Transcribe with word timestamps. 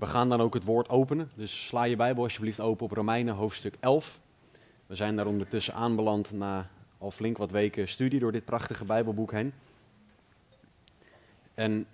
We 0.00 0.06
gaan 0.06 0.28
dan 0.28 0.40
ook 0.40 0.54
het 0.54 0.64
woord 0.64 0.88
openen. 0.88 1.30
Dus 1.34 1.66
sla 1.66 1.84
je 1.84 1.96
Bijbel 1.96 2.22
alsjeblieft 2.22 2.60
open 2.60 2.84
op 2.84 2.92
Romeinen 2.92 3.34
hoofdstuk 3.34 3.74
11. 3.80 4.20
We 4.86 4.94
zijn 4.94 5.16
daar 5.16 5.26
ondertussen 5.26 5.74
aanbeland 5.74 6.32
na 6.32 6.70
al 6.98 7.10
flink 7.10 7.38
wat 7.38 7.50
weken 7.50 7.88
studie 7.88 8.20
door 8.20 8.32
dit 8.32 8.44
prachtige 8.44 8.84
Bijbelboek 8.84 9.32
heen. 9.32 9.52
En 11.54 11.86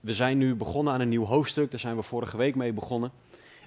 we 0.00 0.12
zijn 0.14 0.38
nu 0.38 0.54
begonnen 0.54 0.92
aan 0.92 1.00
een 1.00 1.08
nieuw 1.08 1.24
hoofdstuk. 1.24 1.70
Daar 1.70 1.80
zijn 1.80 1.96
we 1.96 2.02
vorige 2.02 2.36
week 2.36 2.54
mee 2.54 2.72
begonnen. 2.72 3.10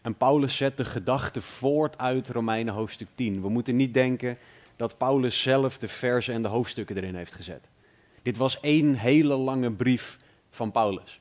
En 0.01 0.15
Paulus 0.15 0.57
zet 0.57 0.77
de 0.77 0.85
gedachte 0.85 1.41
voort 1.41 1.97
uit 1.97 2.29
Romeinen 2.29 2.73
hoofdstuk 2.73 3.07
10. 3.15 3.41
We 3.41 3.49
moeten 3.49 3.75
niet 3.75 3.93
denken 3.93 4.37
dat 4.75 4.97
Paulus 4.97 5.41
zelf 5.41 5.77
de 5.77 5.87
versen 5.87 6.33
en 6.33 6.41
de 6.41 6.47
hoofdstukken 6.47 6.97
erin 6.97 7.15
heeft 7.15 7.33
gezet. 7.33 7.67
Dit 8.21 8.37
was 8.37 8.59
één 8.59 8.93
hele 8.93 9.35
lange 9.35 9.71
brief 9.71 10.19
van 10.49 10.71
Paulus. 10.71 11.20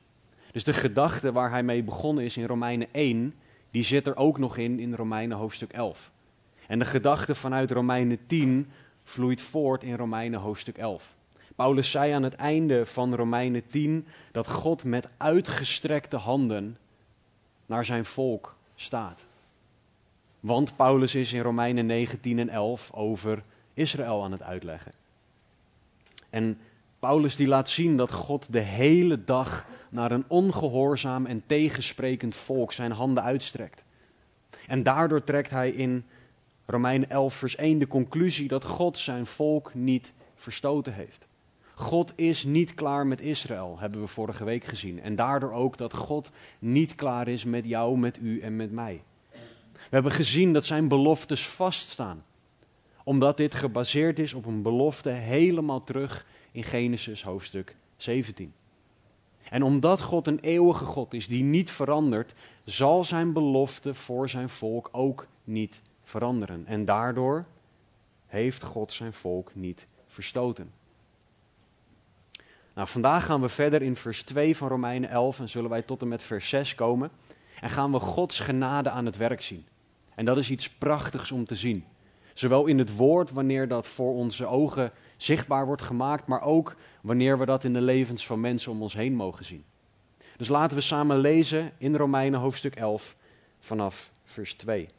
Dus 0.51 0.63
de 0.63 0.73
gedachte 0.73 1.31
waar 1.31 1.49
hij 1.49 1.63
mee 1.63 1.83
begonnen 1.83 2.23
is 2.23 2.37
in 2.37 2.45
Romeinen 2.45 2.87
1, 2.91 3.33
die 3.71 3.83
zit 3.83 4.07
er 4.07 4.15
ook 4.15 4.37
nog 4.37 4.57
in 4.57 4.79
in 4.79 4.95
Romeinen 4.95 5.37
hoofdstuk 5.37 5.71
11. 5.73 6.11
En 6.67 6.79
de 6.79 6.85
gedachte 6.85 7.35
vanuit 7.35 7.71
Romeinen 7.71 8.19
10 8.25 8.71
vloeit 9.03 9.41
voort 9.41 9.83
in 9.83 9.95
Romeinen 9.95 10.39
hoofdstuk 10.39 10.77
11. 10.77 11.15
Paulus 11.55 11.91
zei 11.91 12.11
aan 12.11 12.23
het 12.23 12.35
einde 12.35 12.85
van 12.85 13.15
Romeinen 13.15 13.67
10 13.67 14.07
dat 14.31 14.47
God 14.47 14.83
met 14.83 15.09
uitgestrekte 15.17 16.17
handen 16.17 16.77
naar 17.65 17.85
zijn 17.85 18.05
volk 18.05 18.55
staat. 18.75 19.25
Want 20.39 20.75
Paulus 20.75 21.15
is 21.15 21.33
in 21.33 21.41
Romeinen 21.41 21.85
19 21.85 22.39
en 22.39 22.49
11 22.49 22.93
over 22.93 23.43
Israël 23.73 24.23
aan 24.23 24.31
het 24.31 24.43
uitleggen. 24.43 24.91
En 26.29 26.59
Paulus 27.01 27.35
die 27.35 27.47
laat 27.47 27.69
zien 27.69 27.97
dat 27.97 28.11
God 28.11 28.53
de 28.53 28.59
hele 28.59 29.23
dag 29.23 29.65
naar 29.89 30.11
een 30.11 30.25
ongehoorzaam 30.27 31.25
en 31.25 31.43
tegensprekend 31.45 32.35
volk 32.35 32.71
zijn 32.71 32.91
handen 32.91 33.23
uitstrekt. 33.23 33.83
En 34.67 34.83
daardoor 34.83 35.23
trekt 35.23 35.49
hij 35.49 35.69
in 35.69 36.05
Romein 36.65 37.09
11 37.09 37.33
vers 37.33 37.55
1 37.55 37.79
de 37.79 37.87
conclusie 37.87 38.47
dat 38.47 38.65
God 38.65 38.97
zijn 38.97 39.25
volk 39.25 39.73
niet 39.73 40.13
verstoten 40.35 40.93
heeft. 40.93 41.27
God 41.73 42.13
is 42.15 42.43
niet 42.43 42.73
klaar 42.73 43.07
met 43.07 43.21
Israël, 43.21 43.77
hebben 43.79 44.01
we 44.01 44.07
vorige 44.07 44.43
week 44.43 44.63
gezien. 44.63 45.01
En 45.01 45.15
daardoor 45.15 45.51
ook 45.51 45.77
dat 45.77 45.93
God 45.93 46.31
niet 46.59 46.95
klaar 46.95 47.27
is 47.27 47.43
met 47.43 47.65
jou, 47.65 47.97
met 47.97 48.19
u 48.21 48.39
en 48.39 48.55
met 48.55 48.71
mij. 48.71 49.03
We 49.71 49.97
hebben 49.97 50.11
gezien 50.11 50.53
dat 50.53 50.65
zijn 50.65 50.87
beloftes 50.87 51.47
vaststaan. 51.47 52.23
Omdat 53.03 53.37
dit 53.37 53.53
gebaseerd 53.53 54.19
is 54.19 54.33
op 54.33 54.45
een 54.45 54.61
belofte 54.61 55.09
helemaal 55.09 55.83
terug 55.83 56.25
in 56.51 56.63
Genesis 56.63 57.23
hoofdstuk 57.23 57.75
17. 57.97 58.53
En 59.49 59.63
omdat 59.63 60.01
God 60.01 60.27
een 60.27 60.39
eeuwige 60.39 60.85
God 60.85 61.13
is 61.13 61.27
die 61.27 61.43
niet 61.43 61.71
verandert, 61.71 62.33
zal 62.63 63.03
zijn 63.03 63.33
belofte 63.33 63.93
voor 63.93 64.29
zijn 64.29 64.49
volk 64.49 64.89
ook 64.91 65.27
niet 65.43 65.81
veranderen. 66.03 66.65
En 66.65 66.85
daardoor 66.85 67.45
heeft 68.27 68.63
God 68.63 68.93
zijn 68.93 69.13
volk 69.13 69.55
niet 69.55 69.85
verstoten. 70.07 70.71
Nou, 72.73 72.87
vandaag 72.87 73.25
gaan 73.25 73.41
we 73.41 73.49
verder 73.49 73.81
in 73.81 73.95
vers 73.95 74.23
2 74.23 74.57
van 74.57 74.67
Romeinen 74.67 75.09
11 75.09 75.39
en 75.39 75.49
zullen 75.49 75.69
wij 75.69 75.81
tot 75.81 76.01
en 76.01 76.07
met 76.07 76.23
vers 76.23 76.49
6 76.49 76.75
komen. 76.75 77.11
En 77.61 77.69
gaan 77.69 77.91
we 77.91 77.99
Gods 77.99 78.39
genade 78.39 78.89
aan 78.89 79.05
het 79.05 79.17
werk 79.17 79.41
zien. 79.41 79.65
En 80.15 80.25
dat 80.25 80.37
is 80.37 80.49
iets 80.49 80.69
prachtigs 80.69 81.31
om 81.31 81.45
te 81.45 81.55
zien. 81.55 81.85
Zowel 82.33 82.65
in 82.65 82.77
het 82.77 82.95
woord, 82.95 83.31
wanneer 83.31 83.67
dat 83.67 83.87
voor 83.87 84.13
onze 84.13 84.45
ogen 84.45 84.91
zichtbaar 85.23 85.65
wordt 85.65 85.81
gemaakt, 85.81 86.27
maar 86.27 86.41
ook 86.41 86.75
wanneer 87.01 87.39
we 87.39 87.45
dat 87.45 87.63
in 87.63 87.73
de 87.73 87.81
levens 87.81 88.25
van 88.25 88.39
mensen 88.39 88.71
om 88.71 88.81
ons 88.81 88.93
heen 88.93 89.15
mogen 89.15 89.45
zien. 89.45 89.63
Dus 90.37 90.47
laten 90.47 90.77
we 90.77 90.83
samen 90.83 91.17
lezen 91.17 91.71
in 91.77 91.95
Romeinen 91.95 92.39
hoofdstuk 92.39 92.75
11 92.75 93.15
vanaf 93.59 94.11
vers 94.23 94.53
2. 94.53 94.89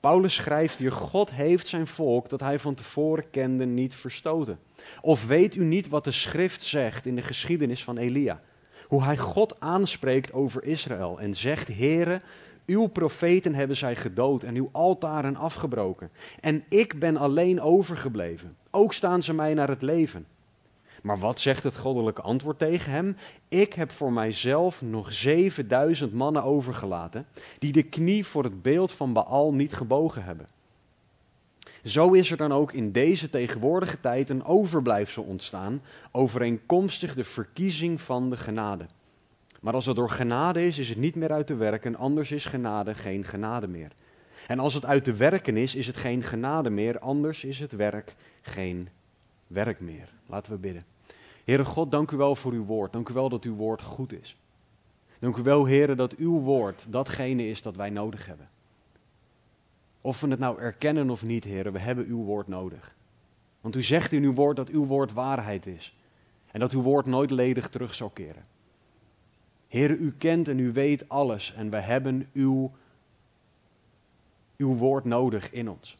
Paulus 0.00 0.34
schrijft 0.34 0.78
hier: 0.78 0.92
God 0.92 1.30
heeft 1.30 1.66
zijn 1.66 1.86
volk 1.86 2.28
dat 2.28 2.40
hij 2.40 2.58
van 2.58 2.74
tevoren 2.74 3.30
kende 3.30 3.64
niet 3.64 3.94
verstoten. 3.94 4.58
Of 5.00 5.26
weet 5.26 5.54
u 5.54 5.64
niet 5.64 5.88
wat 5.88 6.04
de 6.04 6.12
schrift 6.12 6.62
zegt 6.62 7.06
in 7.06 7.16
de 7.16 7.22
geschiedenis 7.22 7.84
van 7.84 7.96
Elia? 7.96 8.40
Hoe 8.86 9.04
hij 9.04 9.16
God 9.16 9.60
aanspreekt 9.60 10.32
over 10.32 10.64
Israël 10.64 11.20
en 11.20 11.34
zegt: 11.34 11.68
Heere, 11.68 12.20
uw 12.66 12.86
profeten 12.86 13.54
hebben 13.54 13.76
zij 13.76 13.96
gedood 13.96 14.42
en 14.42 14.54
uw 14.54 14.68
altaren 14.72 15.36
afgebroken. 15.36 16.10
En 16.40 16.62
ik 16.68 16.98
ben 16.98 17.16
alleen 17.16 17.60
overgebleven. 17.60 18.52
Ook 18.70 18.92
staan 18.92 19.22
ze 19.22 19.34
mij 19.34 19.54
naar 19.54 19.68
het 19.68 19.82
leven. 19.82 20.26
Maar 21.02 21.18
wat 21.18 21.40
zegt 21.40 21.62
het 21.62 21.76
goddelijke 21.76 22.22
antwoord 22.22 22.58
tegen 22.58 22.92
hem? 22.92 23.16
Ik 23.48 23.72
heb 23.72 23.90
voor 23.90 24.12
mijzelf 24.12 24.82
nog 24.82 25.12
7000 25.12 26.12
mannen 26.12 26.42
overgelaten, 26.42 27.26
die 27.58 27.72
de 27.72 27.82
knie 27.82 28.26
voor 28.26 28.44
het 28.44 28.62
beeld 28.62 28.92
van 28.92 29.12
Baal 29.12 29.54
niet 29.54 29.74
gebogen 29.74 30.24
hebben. 30.24 30.46
Zo 31.84 32.12
is 32.12 32.30
er 32.30 32.36
dan 32.36 32.52
ook 32.52 32.72
in 32.72 32.92
deze 32.92 33.30
tegenwoordige 33.30 34.00
tijd 34.00 34.30
een 34.30 34.44
overblijfsel 34.44 35.22
ontstaan, 35.22 35.82
overeenkomstig 36.12 37.14
de 37.14 37.24
verkiezing 37.24 38.00
van 38.00 38.30
de 38.30 38.36
genade. 38.36 38.86
Maar 39.64 39.74
als 39.74 39.86
het 39.86 39.96
door 39.96 40.10
genade 40.10 40.66
is, 40.66 40.78
is 40.78 40.88
het 40.88 40.98
niet 40.98 41.14
meer 41.14 41.32
uit 41.32 41.46
te 41.46 41.54
werken, 41.54 41.96
anders 41.96 42.32
is 42.32 42.44
genade 42.44 42.94
geen 42.94 43.24
genade 43.24 43.68
meer. 43.68 43.92
En 44.46 44.58
als 44.58 44.74
het 44.74 44.84
uit 44.84 45.04
te 45.04 45.12
werken 45.12 45.56
is, 45.56 45.74
is 45.74 45.86
het 45.86 45.96
geen 45.96 46.22
genade 46.22 46.70
meer, 46.70 46.98
anders 46.98 47.44
is 47.44 47.60
het 47.60 47.72
werk 47.72 48.14
geen 48.42 48.88
werk 49.46 49.80
meer. 49.80 50.08
Laten 50.26 50.52
we 50.52 50.58
bidden. 50.58 50.84
Heere 51.44 51.64
God, 51.64 51.90
dank 51.90 52.10
u 52.10 52.16
wel 52.16 52.36
voor 52.36 52.52
uw 52.52 52.64
woord. 52.64 52.92
Dank 52.92 53.08
u 53.08 53.12
wel 53.14 53.28
dat 53.28 53.44
uw 53.44 53.54
woord 53.54 53.82
goed 53.82 54.12
is. 54.12 54.36
Dank 55.18 55.36
u 55.36 55.42
wel, 55.42 55.66
Heere, 55.66 55.94
dat 55.94 56.16
uw 56.16 56.40
woord 56.40 56.86
datgene 56.88 57.48
is 57.48 57.62
dat 57.62 57.76
wij 57.76 57.90
nodig 57.90 58.26
hebben. 58.26 58.48
Of 60.00 60.20
we 60.20 60.28
het 60.28 60.38
nou 60.38 60.60
erkennen 60.60 61.10
of 61.10 61.22
niet, 61.22 61.44
Heere, 61.44 61.70
we 61.70 61.78
hebben 61.78 62.06
uw 62.06 62.24
woord 62.24 62.48
nodig. 62.48 62.94
Want 63.60 63.76
u 63.76 63.82
zegt 63.82 64.12
in 64.12 64.22
uw 64.22 64.34
woord 64.34 64.56
dat 64.56 64.68
uw 64.68 64.84
woord 64.86 65.12
waarheid 65.12 65.66
is. 65.66 65.96
En 66.50 66.60
dat 66.60 66.72
uw 66.72 66.82
woord 66.82 67.06
nooit 67.06 67.30
ledig 67.30 67.68
terug 67.68 67.94
zal 67.94 68.08
keren. 68.08 68.53
Heere, 69.74 69.96
u 69.96 70.12
kent 70.18 70.48
en 70.48 70.58
u 70.58 70.72
weet 70.72 71.08
alles 71.08 71.52
en 71.54 71.70
we 71.70 71.80
hebben 71.80 72.30
uw, 72.32 72.72
uw 74.56 74.74
woord 74.74 75.04
nodig 75.04 75.50
in 75.50 75.70
ons. 75.70 75.96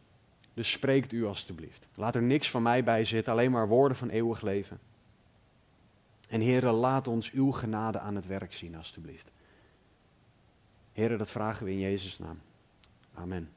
Dus 0.55 0.71
spreekt 0.71 1.13
u 1.13 1.27
alstublieft. 1.27 1.89
Laat 1.95 2.15
er 2.15 2.23
niks 2.23 2.51
van 2.51 2.63
mij 2.63 2.85
bij 2.85 3.05
zitten, 3.05 3.33
alleen 3.33 3.51
maar 3.51 3.69
woorden 3.69 3.97
van 3.97 4.09
eeuwig 4.09 4.41
leven. 4.41 4.79
En 6.29 6.41
Heere, 6.41 6.71
laat 6.71 7.09
ons 7.09 7.31
uw 7.31 7.51
genade 7.51 7.99
aan 7.99 8.15
het 8.15 8.27
werk 8.27 8.53
zien, 8.53 8.77
alstublieft. 8.77 9.31
Heere, 10.93 11.17
dat 11.17 11.31
vragen 11.31 11.65
we 11.65 11.71
in 11.71 11.81
Jezus' 11.81 12.19
naam. 12.19 12.41
Amen. 13.15 13.51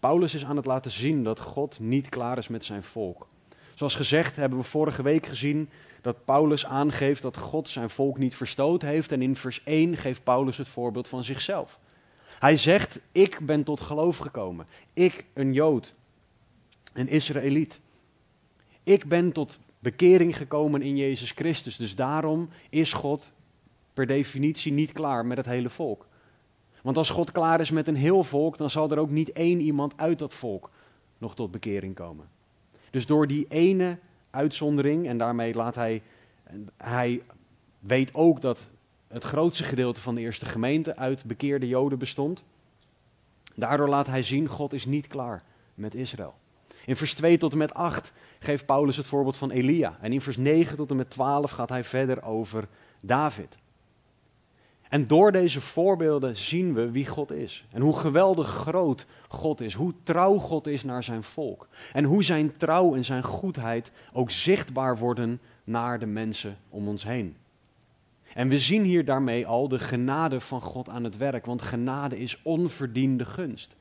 Paulus 0.00 0.34
is 0.34 0.44
aan 0.44 0.56
het 0.56 0.66
laten 0.66 0.90
zien 0.90 1.24
dat 1.24 1.40
God 1.40 1.80
niet 1.80 2.08
klaar 2.08 2.38
is 2.38 2.48
met 2.48 2.64
zijn 2.64 2.82
volk. 2.82 3.26
Zoals 3.74 3.94
gezegd 3.94 4.36
hebben 4.36 4.58
we 4.58 4.64
vorige 4.64 5.02
week 5.02 5.26
gezien 5.26 5.68
dat 6.02 6.24
Paulus 6.24 6.66
aangeeft 6.66 7.22
dat 7.22 7.36
God 7.36 7.68
zijn 7.68 7.90
volk 7.90 8.18
niet 8.18 8.34
verstoot 8.34 8.82
heeft. 8.82 9.12
En 9.12 9.22
in 9.22 9.36
vers 9.36 9.62
1 9.64 9.96
geeft 9.96 10.22
Paulus 10.22 10.56
het 10.56 10.68
voorbeeld 10.68 11.08
van 11.08 11.24
zichzelf. 11.24 11.78
Hij 12.38 12.56
zegt, 12.56 13.00
ik 13.12 13.38
ben 13.42 13.64
tot 13.64 13.80
geloof 13.80 14.16
gekomen. 14.16 14.66
Ik, 14.92 15.26
een 15.34 15.52
Jood, 15.52 15.94
een 16.92 17.08
Israëliet. 17.08 17.80
Ik 18.82 19.08
ben 19.08 19.32
tot 19.32 19.58
bekering 19.78 20.36
gekomen 20.36 20.82
in 20.82 20.96
Jezus 20.96 21.30
Christus. 21.30 21.76
Dus 21.76 21.94
daarom 21.94 22.48
is 22.70 22.92
God 22.92 23.32
per 23.94 24.06
definitie 24.06 24.72
niet 24.72 24.92
klaar 24.92 25.26
met 25.26 25.36
het 25.36 25.46
hele 25.46 25.70
volk. 25.70 26.06
Want 26.82 26.96
als 26.96 27.10
God 27.10 27.32
klaar 27.32 27.60
is 27.60 27.70
met 27.70 27.88
een 27.88 27.96
heel 27.96 28.24
volk, 28.24 28.56
dan 28.56 28.70
zal 28.70 28.90
er 28.90 28.98
ook 28.98 29.10
niet 29.10 29.32
één 29.32 29.60
iemand 29.60 29.96
uit 29.96 30.18
dat 30.18 30.34
volk 30.34 30.70
nog 31.18 31.34
tot 31.34 31.50
bekering 31.50 31.94
komen. 31.94 32.28
Dus 32.90 33.06
door 33.06 33.26
die 33.26 33.46
ene 33.48 33.98
uitzondering, 34.32 35.08
en 35.08 35.18
daarmee 35.18 35.54
laat 35.54 35.74
hij, 35.74 36.02
hij 36.76 37.22
weet 37.78 38.14
ook 38.14 38.40
dat 38.40 38.62
het 39.08 39.24
grootste 39.24 39.64
gedeelte 39.64 40.00
van 40.00 40.14
de 40.14 40.20
eerste 40.20 40.46
gemeente 40.46 40.96
uit 40.96 41.24
bekeerde 41.24 41.68
Joden 41.68 41.98
bestond. 41.98 42.42
Daardoor 43.54 43.88
laat 43.88 44.06
hij 44.06 44.22
zien, 44.22 44.48
God 44.48 44.72
is 44.72 44.84
niet 44.84 45.06
klaar 45.06 45.42
met 45.74 45.94
Israël. 45.94 46.34
In 46.86 46.96
vers 46.96 47.14
2 47.14 47.38
tot 47.38 47.52
en 47.52 47.58
met 47.58 47.74
8 47.74 48.12
geeft 48.38 48.66
Paulus 48.66 48.96
het 48.96 49.06
voorbeeld 49.06 49.36
van 49.36 49.50
Elia. 49.50 49.98
En 50.00 50.12
in 50.12 50.20
vers 50.20 50.36
9 50.36 50.76
tot 50.76 50.90
en 50.90 50.96
met 50.96 51.10
12 51.10 51.50
gaat 51.50 51.68
hij 51.68 51.84
verder 51.84 52.22
over 52.22 52.68
David. 53.04 53.56
En 54.92 55.06
door 55.06 55.32
deze 55.32 55.60
voorbeelden 55.60 56.36
zien 56.36 56.74
we 56.74 56.90
wie 56.90 57.06
God 57.06 57.30
is. 57.30 57.64
En 57.70 57.80
hoe 57.80 57.96
geweldig 57.96 58.48
groot 58.48 59.06
God 59.28 59.60
is. 59.60 59.74
Hoe 59.74 59.94
trouw 60.02 60.36
God 60.36 60.66
is 60.66 60.84
naar 60.84 61.02
zijn 61.02 61.22
volk. 61.22 61.68
En 61.92 62.04
hoe 62.04 62.22
zijn 62.22 62.56
trouw 62.56 62.94
en 62.94 63.04
zijn 63.04 63.22
goedheid 63.22 63.92
ook 64.12 64.30
zichtbaar 64.30 64.98
worden 64.98 65.40
naar 65.64 65.98
de 65.98 66.06
mensen 66.06 66.56
om 66.68 66.88
ons 66.88 67.04
heen. 67.04 67.36
En 68.34 68.48
we 68.48 68.58
zien 68.58 68.82
hier 68.82 69.04
daarmee 69.04 69.46
al 69.46 69.68
de 69.68 69.78
genade 69.78 70.40
van 70.40 70.60
God 70.60 70.88
aan 70.88 71.04
het 71.04 71.16
werk. 71.16 71.46
Want 71.46 71.62
genade 71.62 72.18
is 72.18 72.42
onverdiende 72.42 73.24
gunst. 73.24 73.76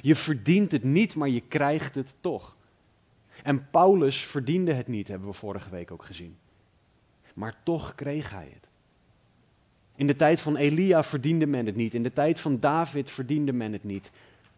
Je 0.00 0.14
verdient 0.14 0.72
het 0.72 0.82
niet, 0.82 1.14
maar 1.14 1.28
je 1.28 1.40
krijgt 1.40 1.94
het 1.94 2.14
toch. 2.20 2.56
En 3.42 3.70
Paulus 3.70 4.16
verdiende 4.16 4.72
het 4.72 4.88
niet, 4.88 5.08
hebben 5.08 5.28
we 5.28 5.34
vorige 5.34 5.70
week 5.70 5.90
ook 5.90 6.04
gezien. 6.04 6.36
Maar 7.34 7.54
toch 7.62 7.94
kreeg 7.94 8.30
hij 8.30 8.50
het. 8.54 8.63
In 9.96 10.06
de 10.06 10.16
tijd 10.16 10.40
van 10.40 10.56
Elia 10.56 11.02
verdiende 11.02 11.46
men 11.46 11.66
het 11.66 11.76
niet. 11.76 11.94
In 11.94 12.02
de 12.02 12.12
tijd 12.12 12.40
van 12.40 12.60
David 12.60 13.10
verdiende 13.10 13.52
men 13.52 13.72
het 13.72 13.84
niet. 13.84 14.10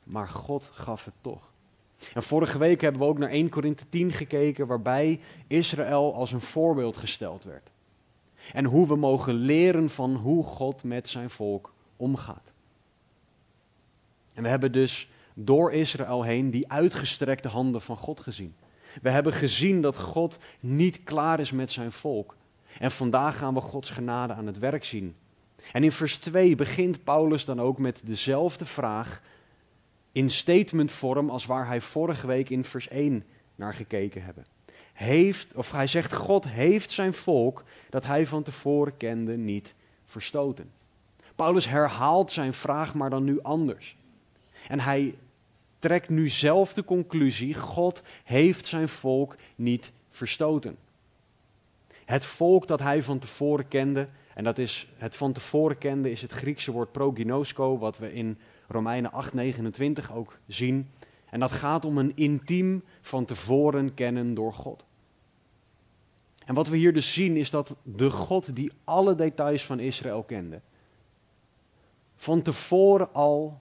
Maar 0.04 0.28
God 0.28 0.70
gaf 0.72 1.04
het 1.04 1.14
toch. 1.20 1.52
En 2.14 2.22
vorige 2.22 2.58
week 2.58 2.80
hebben 2.80 3.00
we 3.00 3.06
ook 3.06 3.18
naar 3.18 3.28
1 3.28 3.48
Korinthe 3.48 3.88
10 3.88 4.12
gekeken, 4.12 4.66
waarbij 4.66 5.20
Israël 5.46 6.14
als 6.14 6.32
een 6.32 6.40
voorbeeld 6.40 6.96
gesteld 6.96 7.44
werd. 7.44 7.70
En 8.52 8.64
hoe 8.64 8.88
we 8.88 8.96
mogen 8.96 9.34
leren 9.34 9.90
van 9.90 10.14
hoe 10.14 10.44
God 10.44 10.84
met 10.84 11.08
zijn 11.08 11.30
volk 11.30 11.72
omgaat. 11.96 12.52
En 14.34 14.42
we 14.42 14.48
hebben 14.48 14.72
dus 14.72 15.08
door 15.34 15.72
Israël 15.72 16.22
heen 16.22 16.50
die 16.50 16.72
uitgestrekte 16.72 17.48
handen 17.48 17.82
van 17.82 17.96
God 17.96 18.20
gezien. 18.20 18.54
We 19.02 19.10
hebben 19.10 19.32
gezien 19.32 19.80
dat 19.80 19.96
God 19.96 20.38
niet 20.60 21.04
klaar 21.04 21.40
is 21.40 21.52
met 21.52 21.70
zijn 21.70 21.92
volk. 21.92 22.36
En 22.78 22.90
vandaag 22.90 23.38
gaan 23.38 23.54
we 23.54 23.60
Gods 23.60 23.90
genade 23.90 24.32
aan 24.32 24.46
het 24.46 24.58
werk 24.58 24.84
zien. 24.84 25.14
En 25.72 25.84
in 25.84 25.92
vers 25.92 26.16
2 26.16 26.54
begint 26.54 27.04
Paulus 27.04 27.44
dan 27.44 27.60
ook 27.60 27.78
met 27.78 28.00
dezelfde 28.04 28.64
vraag 28.64 29.22
in 30.12 30.30
statementvorm 30.30 31.30
als 31.30 31.46
waar 31.46 31.66
hij 31.66 31.80
vorige 31.80 32.26
week 32.26 32.50
in 32.50 32.64
vers 32.64 32.88
1 32.88 33.24
naar 33.54 33.74
gekeken 33.74 34.24
hebben. 34.24 34.46
Heeft, 34.92 35.54
of 35.54 35.72
hij 35.72 35.86
zegt, 35.86 36.12
God 36.12 36.48
heeft 36.48 36.90
zijn 36.90 37.14
volk 37.14 37.64
dat 37.90 38.06
hij 38.06 38.26
van 38.26 38.42
tevoren 38.42 38.96
kende 38.96 39.36
niet 39.36 39.74
verstoten. 40.06 40.70
Paulus 41.34 41.68
herhaalt 41.68 42.32
zijn 42.32 42.52
vraag, 42.52 42.94
maar 42.94 43.10
dan 43.10 43.24
nu 43.24 43.42
anders. 43.42 43.96
En 44.68 44.80
hij 44.80 45.14
trekt 45.78 46.08
nu 46.08 46.28
zelf 46.28 46.74
de 46.74 46.84
conclusie: 46.84 47.54
God 47.54 48.02
heeft 48.24 48.66
zijn 48.66 48.88
volk 48.88 49.36
niet 49.54 49.92
verstoten. 50.08 50.76
Het 52.04 52.24
volk 52.24 52.66
dat 52.66 52.80
hij 52.80 53.02
van 53.02 53.18
tevoren 53.18 53.68
kende, 53.68 54.08
en 54.36 54.44
dat 54.44 54.58
is 54.58 54.88
het 54.96 55.16
van 55.16 55.32
tevoren 55.32 55.78
kende, 55.78 56.10
is 56.10 56.22
het 56.22 56.32
Griekse 56.32 56.72
woord 56.72 56.92
proginosko, 56.92 57.78
wat 57.78 57.98
we 57.98 58.12
in 58.12 58.38
Romeinen 58.68 59.10
8:29 59.12 60.12
ook 60.12 60.38
zien. 60.46 60.90
En 61.30 61.40
dat 61.40 61.50
gaat 61.50 61.84
om 61.84 61.98
een 61.98 62.16
intiem 62.16 62.82
van 63.00 63.24
tevoren 63.24 63.94
kennen 63.94 64.34
door 64.34 64.52
God. 64.52 64.84
En 66.44 66.54
wat 66.54 66.68
we 66.68 66.76
hier 66.76 66.92
dus 66.92 67.12
zien 67.12 67.36
is 67.36 67.50
dat 67.50 67.76
de 67.82 68.10
God 68.10 68.56
die 68.56 68.72
alle 68.84 69.14
details 69.14 69.64
van 69.64 69.80
Israël 69.80 70.22
kende, 70.22 70.60
van 72.16 72.42
tevoren 72.42 73.14
al 73.14 73.60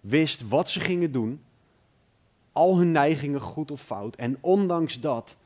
wist 0.00 0.48
wat 0.48 0.70
ze 0.70 0.80
gingen 0.80 1.12
doen, 1.12 1.42
al 2.52 2.78
hun 2.78 2.92
neigingen 2.92 3.40
goed 3.40 3.70
of 3.70 3.82
fout, 3.82 4.16
en 4.16 4.38
ondanks 4.40 5.00
dat 5.00 5.36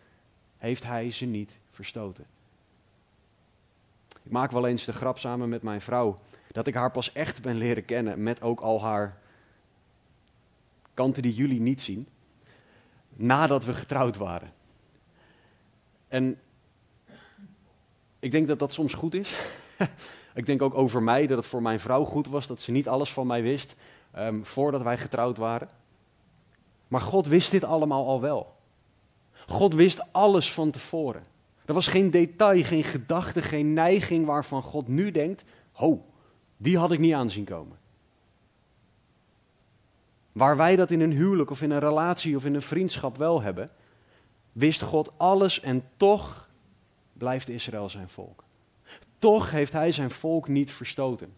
heeft 0.57 0.85
hij 0.85 1.11
ze 1.11 1.25
niet 1.25 1.59
verstoten. 1.71 2.37
Ik 4.29 4.35
maak 4.35 4.51
wel 4.51 4.67
eens 4.67 4.85
de 4.85 4.93
grap 4.93 5.19
samen 5.19 5.49
met 5.49 5.63
mijn 5.63 5.81
vrouw 5.81 6.19
dat 6.53 6.67
ik 6.67 6.75
haar 6.75 6.91
pas 6.91 7.13
echt 7.13 7.43
ben 7.43 7.57
leren 7.57 7.85
kennen 7.85 8.23
met 8.23 8.43
ook 8.43 8.61
al 8.61 8.83
haar 8.83 9.19
kanten 10.95 11.23
die 11.23 11.35
jullie 11.35 11.61
niet 11.61 11.83
zien, 11.83 12.09
nadat 13.09 13.65
we 13.65 13.75
getrouwd 13.75 14.17
waren. 14.17 14.53
En 16.09 16.41
ik 18.19 18.31
denk 18.31 18.49
dat 18.49 18.59
dat 18.59 18.73
soms 18.73 18.95
goed 18.95 19.15
is. 19.15 19.37
ik 20.35 20.47
denk 20.47 20.63
ook 20.63 20.75
over 20.75 21.03
mij 21.03 21.27
dat 21.27 21.39
het 21.39 21.47
voor 21.47 21.63
mijn 21.63 21.81
vrouw 21.81 22.05
goed 22.05 22.27
was 22.27 22.47
dat 22.47 22.61
ze 22.61 22.71
niet 22.71 22.89
alles 22.89 23.13
van 23.13 23.27
mij 23.27 23.43
wist 23.43 23.75
um, 24.17 24.45
voordat 24.45 24.83
wij 24.83 24.99
getrouwd 24.99 25.37
waren. 25.37 25.69
Maar 26.89 27.01
God 27.01 27.27
wist 27.27 27.51
dit 27.51 27.65
allemaal 27.65 28.07
al 28.07 28.21
wel. 28.21 28.57
God 29.47 29.75
wist 29.75 30.03
alles 30.13 30.53
van 30.53 30.71
tevoren. 30.71 31.37
Er 31.69 31.75
was 31.75 31.87
geen 31.87 32.11
detail, 32.11 32.63
geen 32.63 32.85
gedachte, 32.85 33.43
geen 33.43 33.73
neiging 33.73 34.27
waarvan 34.27 34.63
God 34.63 34.89
nu 34.89 35.11
denkt: 35.11 35.45
ho, 35.73 36.05
die 36.57 36.79
had 36.79 36.93
ik 36.93 36.99
niet 36.99 37.15
aanzien 37.15 37.45
komen. 37.45 37.79
Waar 40.33 40.57
wij 40.57 40.77
dat 40.77 40.91
in 40.91 41.01
een 41.01 41.13
huwelijk 41.13 41.51
of 41.51 41.63
in 41.63 41.71
een 41.71 41.79
relatie 41.79 42.37
of 42.37 42.45
in 42.45 42.55
een 42.55 42.63
vriendschap 42.63 43.17
wel 43.17 43.43
hebben, 43.43 43.71
wist 44.53 44.83
God 44.83 45.13
alles 45.17 45.61
en 45.61 45.85
toch 45.97 46.49
blijft 47.13 47.49
Israël 47.49 47.89
zijn 47.89 48.09
volk. 48.09 48.45
Toch 49.19 49.51
heeft 49.51 49.73
hij 49.73 49.93
zijn 49.93 50.11
volk 50.11 50.49
niet 50.49 50.71
verstoten. 50.71 51.33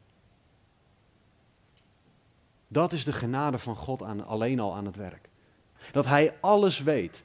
Dat 2.69 2.93
is 2.93 3.05
de 3.05 3.13
genade 3.13 3.59
van 3.59 3.77
God 3.77 4.03
aan, 4.03 4.27
alleen 4.27 4.61
al 4.61 4.75
aan 4.75 4.87
het 4.87 4.97
werk. 4.97 5.29
Dat 5.93 6.07
hij 6.07 6.35
alles 6.41 6.83
weet. 6.83 7.25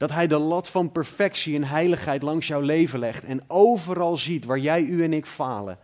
Dat 0.00 0.10
hij 0.10 0.26
de 0.26 0.38
lat 0.38 0.68
van 0.68 0.92
perfectie 0.92 1.54
en 1.54 1.64
heiligheid 1.64 2.22
langs 2.22 2.46
jouw 2.46 2.60
leven 2.60 2.98
legt 2.98 3.24
en 3.24 3.40
overal 3.46 4.16
ziet 4.16 4.44
waar 4.44 4.58
jij, 4.58 4.82
u 4.82 5.04
en 5.04 5.12
ik 5.12 5.26
falen. 5.26 5.78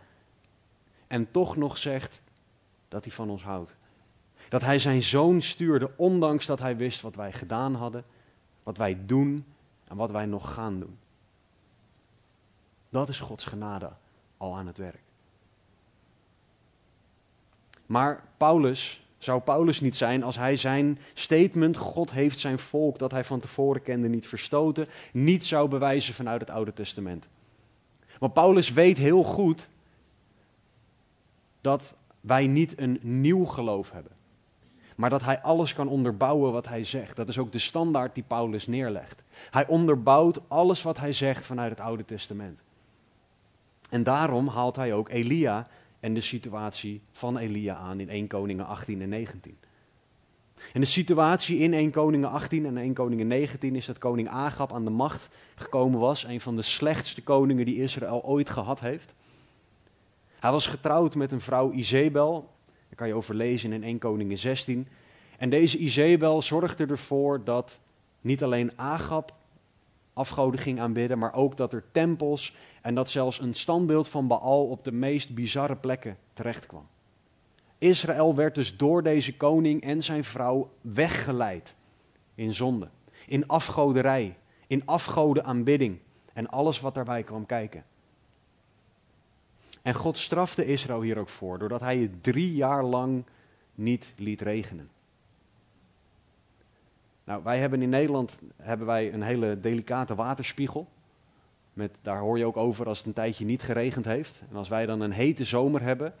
En 1.07 1.31
toch 1.31 1.55
nog 1.55 1.77
zegt 1.77 2.21
dat 2.87 3.03
hij 3.03 3.13
van 3.13 3.29
ons 3.29 3.43
houdt. 3.43 3.75
Dat 4.49 4.61
hij 4.61 4.79
zijn 4.79 5.03
zoon 5.03 5.41
stuurde, 5.41 5.91
ondanks 5.95 6.45
dat 6.45 6.59
hij 6.59 6.77
wist 6.77 7.01
wat 7.01 7.15
wij 7.15 7.33
gedaan 7.33 7.75
hadden, 7.75 8.05
wat 8.63 8.77
wij 8.77 8.97
doen 9.05 9.45
en 9.87 9.95
wat 9.95 10.11
wij 10.11 10.25
nog 10.25 10.53
gaan 10.53 10.79
doen. 10.79 10.97
Dat 12.89 13.09
is 13.09 13.19
Gods 13.19 13.45
genade 13.45 13.91
al 14.37 14.55
aan 14.55 14.67
het 14.67 14.77
werk. 14.77 15.03
Maar 17.85 18.23
Paulus, 18.37 19.06
zou 19.17 19.41
Paulus 19.41 19.79
niet 19.79 19.95
zijn 19.95 20.23
als 20.23 20.37
hij 20.37 20.55
zijn 20.55 20.99
statement, 21.13 21.77
God 21.77 22.11
heeft 22.11 22.39
zijn 22.39 22.59
volk 22.59 22.99
dat 22.99 23.11
hij 23.11 23.23
van 23.23 23.39
tevoren 23.39 23.81
kende 23.81 24.07
niet 24.07 24.27
verstoten, 24.27 24.85
niet 25.13 25.45
zou 25.45 25.69
bewijzen 25.69 26.13
vanuit 26.13 26.39
het 26.39 26.49
Oude 26.49 26.73
Testament. 26.73 27.27
Maar 28.19 28.29
Paulus 28.29 28.71
weet 28.71 28.97
heel 28.97 29.23
goed 29.23 29.69
dat 31.61 31.93
wij 32.21 32.47
niet 32.47 32.79
een 32.79 32.99
nieuw 33.01 33.45
geloof 33.45 33.91
hebben. 33.91 34.11
Maar 34.95 35.09
dat 35.09 35.23
hij 35.23 35.41
alles 35.41 35.73
kan 35.73 35.87
onderbouwen 35.87 36.51
wat 36.51 36.67
hij 36.67 36.83
zegt. 36.83 37.15
Dat 37.15 37.27
is 37.27 37.37
ook 37.37 37.51
de 37.51 37.59
standaard 37.59 38.15
die 38.15 38.23
Paulus 38.27 38.67
neerlegt. 38.67 39.23
Hij 39.51 39.67
onderbouwt 39.67 40.39
alles 40.47 40.81
wat 40.81 40.97
hij 40.97 41.13
zegt 41.13 41.45
vanuit 41.45 41.69
het 41.69 41.79
Oude 41.79 42.05
Testament. 42.05 42.59
En 43.89 44.03
daarom 44.03 44.47
haalt 44.47 44.75
hij 44.75 44.93
ook 44.93 45.09
Elia 45.09 45.67
en 45.99 46.13
de 46.13 46.21
situatie 46.21 47.01
van 47.11 47.37
Elia 47.37 47.75
aan 47.75 47.99
in 47.99 48.09
1 48.09 48.27
Koningen 48.27 48.65
18 48.65 49.01
en 49.01 49.09
19. 49.09 49.57
En 50.73 50.79
de 50.79 50.87
situatie 50.87 51.57
in 51.57 51.73
1 51.73 51.91
Koningen 51.91 52.29
18 52.29 52.65
en 52.65 52.77
1 52.77 52.93
Koningen 52.93 53.27
19 53.27 53.75
is 53.75 53.85
dat 53.85 53.97
koning 53.97 54.29
Agab 54.29 54.73
aan 54.73 54.83
de 54.83 54.89
macht 54.89 55.27
gekomen 55.55 55.99
was. 55.99 56.23
Een 56.23 56.41
van 56.41 56.55
de 56.55 56.61
slechtste 56.61 57.23
koningen 57.23 57.65
die 57.65 57.81
Israël 57.81 58.23
ooit 58.23 58.49
gehad 58.49 58.79
heeft. 58.79 59.13
Hij 60.39 60.51
was 60.51 60.67
getrouwd 60.67 61.15
met 61.15 61.31
een 61.31 61.41
vrouw 61.41 61.71
Izebel. 61.71 62.49
Daar 62.65 62.95
kan 62.95 63.07
je 63.07 63.13
over 63.13 63.35
lezen 63.35 63.73
in 63.73 63.83
1 63.83 63.97
Koningen 63.97 64.37
16. 64.37 64.87
En 65.37 65.49
deze 65.49 65.77
Izebel 65.77 66.41
zorgde 66.41 66.85
ervoor 66.85 67.43
dat 67.43 67.79
niet 68.21 68.43
alleen 68.43 68.71
Agab 68.75 69.36
afgoden 70.17 70.59
ging 70.59 70.79
aanbidden, 70.79 71.17
maar 71.17 71.33
ook 71.33 71.57
dat 71.57 71.73
er 71.73 71.83
tempels 71.91 72.55
en 72.81 72.95
dat 72.95 73.09
zelfs 73.09 73.39
een 73.39 73.53
standbeeld 73.53 74.07
van 74.07 74.27
Baal 74.27 74.67
op 74.67 74.83
de 74.83 74.91
meest 74.91 75.35
bizarre 75.35 75.75
plekken 75.75 76.17
terecht 76.33 76.65
kwam. 76.65 76.87
Israël 77.77 78.35
werd 78.35 78.55
dus 78.55 78.77
door 78.77 79.03
deze 79.03 79.37
koning 79.37 79.81
en 79.81 80.03
zijn 80.03 80.23
vrouw 80.23 80.69
weggeleid 80.81 81.75
in 82.35 82.53
zonde, 82.53 82.89
in 83.27 83.47
afgoderij, 83.47 84.37
in 84.67 84.85
afgoden 84.85 85.43
aanbidding 85.43 85.99
en 86.33 86.49
alles 86.49 86.79
wat 86.79 86.95
daarbij 86.95 87.23
kwam 87.23 87.45
kijken. 87.45 87.85
En 89.81 89.93
God 89.93 90.17
strafte 90.17 90.65
Israël 90.65 91.01
hier 91.01 91.17
ook 91.17 91.29
voor, 91.29 91.59
doordat 91.59 91.81
hij 91.81 91.97
het 91.97 92.23
drie 92.23 92.55
jaar 92.55 92.83
lang 92.83 93.25
niet 93.75 94.13
liet 94.17 94.41
regenen. 94.41 94.89
Nou, 97.27 97.43
wij 97.43 97.59
hebben 97.59 97.81
in 97.81 97.89
Nederland 97.89 98.39
hebben 98.55 98.87
wij 98.87 99.13
een 99.13 99.21
hele 99.21 99.59
delicate 99.59 100.15
waterspiegel. 100.15 100.87
Met, 101.73 101.97
daar 102.01 102.19
hoor 102.19 102.37
je 102.37 102.45
ook 102.45 102.57
over 102.57 102.87
als 102.87 102.97
het 102.97 103.07
een 103.07 103.13
tijdje 103.13 103.45
niet 103.45 103.61
geregend 103.61 104.05
heeft. 104.05 104.41
En 104.49 104.55
als 104.55 104.67
wij 104.67 104.85
dan 104.85 105.01
een 105.01 105.11
hete 105.11 105.43
zomer 105.43 105.81
hebben, 105.81 106.13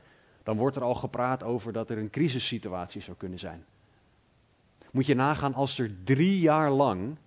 dan 0.43 0.57
wordt 0.57 0.75
er 0.75 0.83
al 0.83 0.95
gepraat 0.95 1.43
over 1.43 1.73
dat 1.73 1.89
er 1.89 1.97
een 1.97 2.09
crisissituatie 2.09 3.01
zou 3.01 3.17
kunnen 3.17 3.39
zijn. 3.39 3.65
Moet 4.91 5.05
je 5.05 5.15
nagaan 5.15 5.53
als 5.53 5.79
er 5.79 6.03
drie 6.03 6.39
jaar 6.39 6.71
lang 6.71 7.17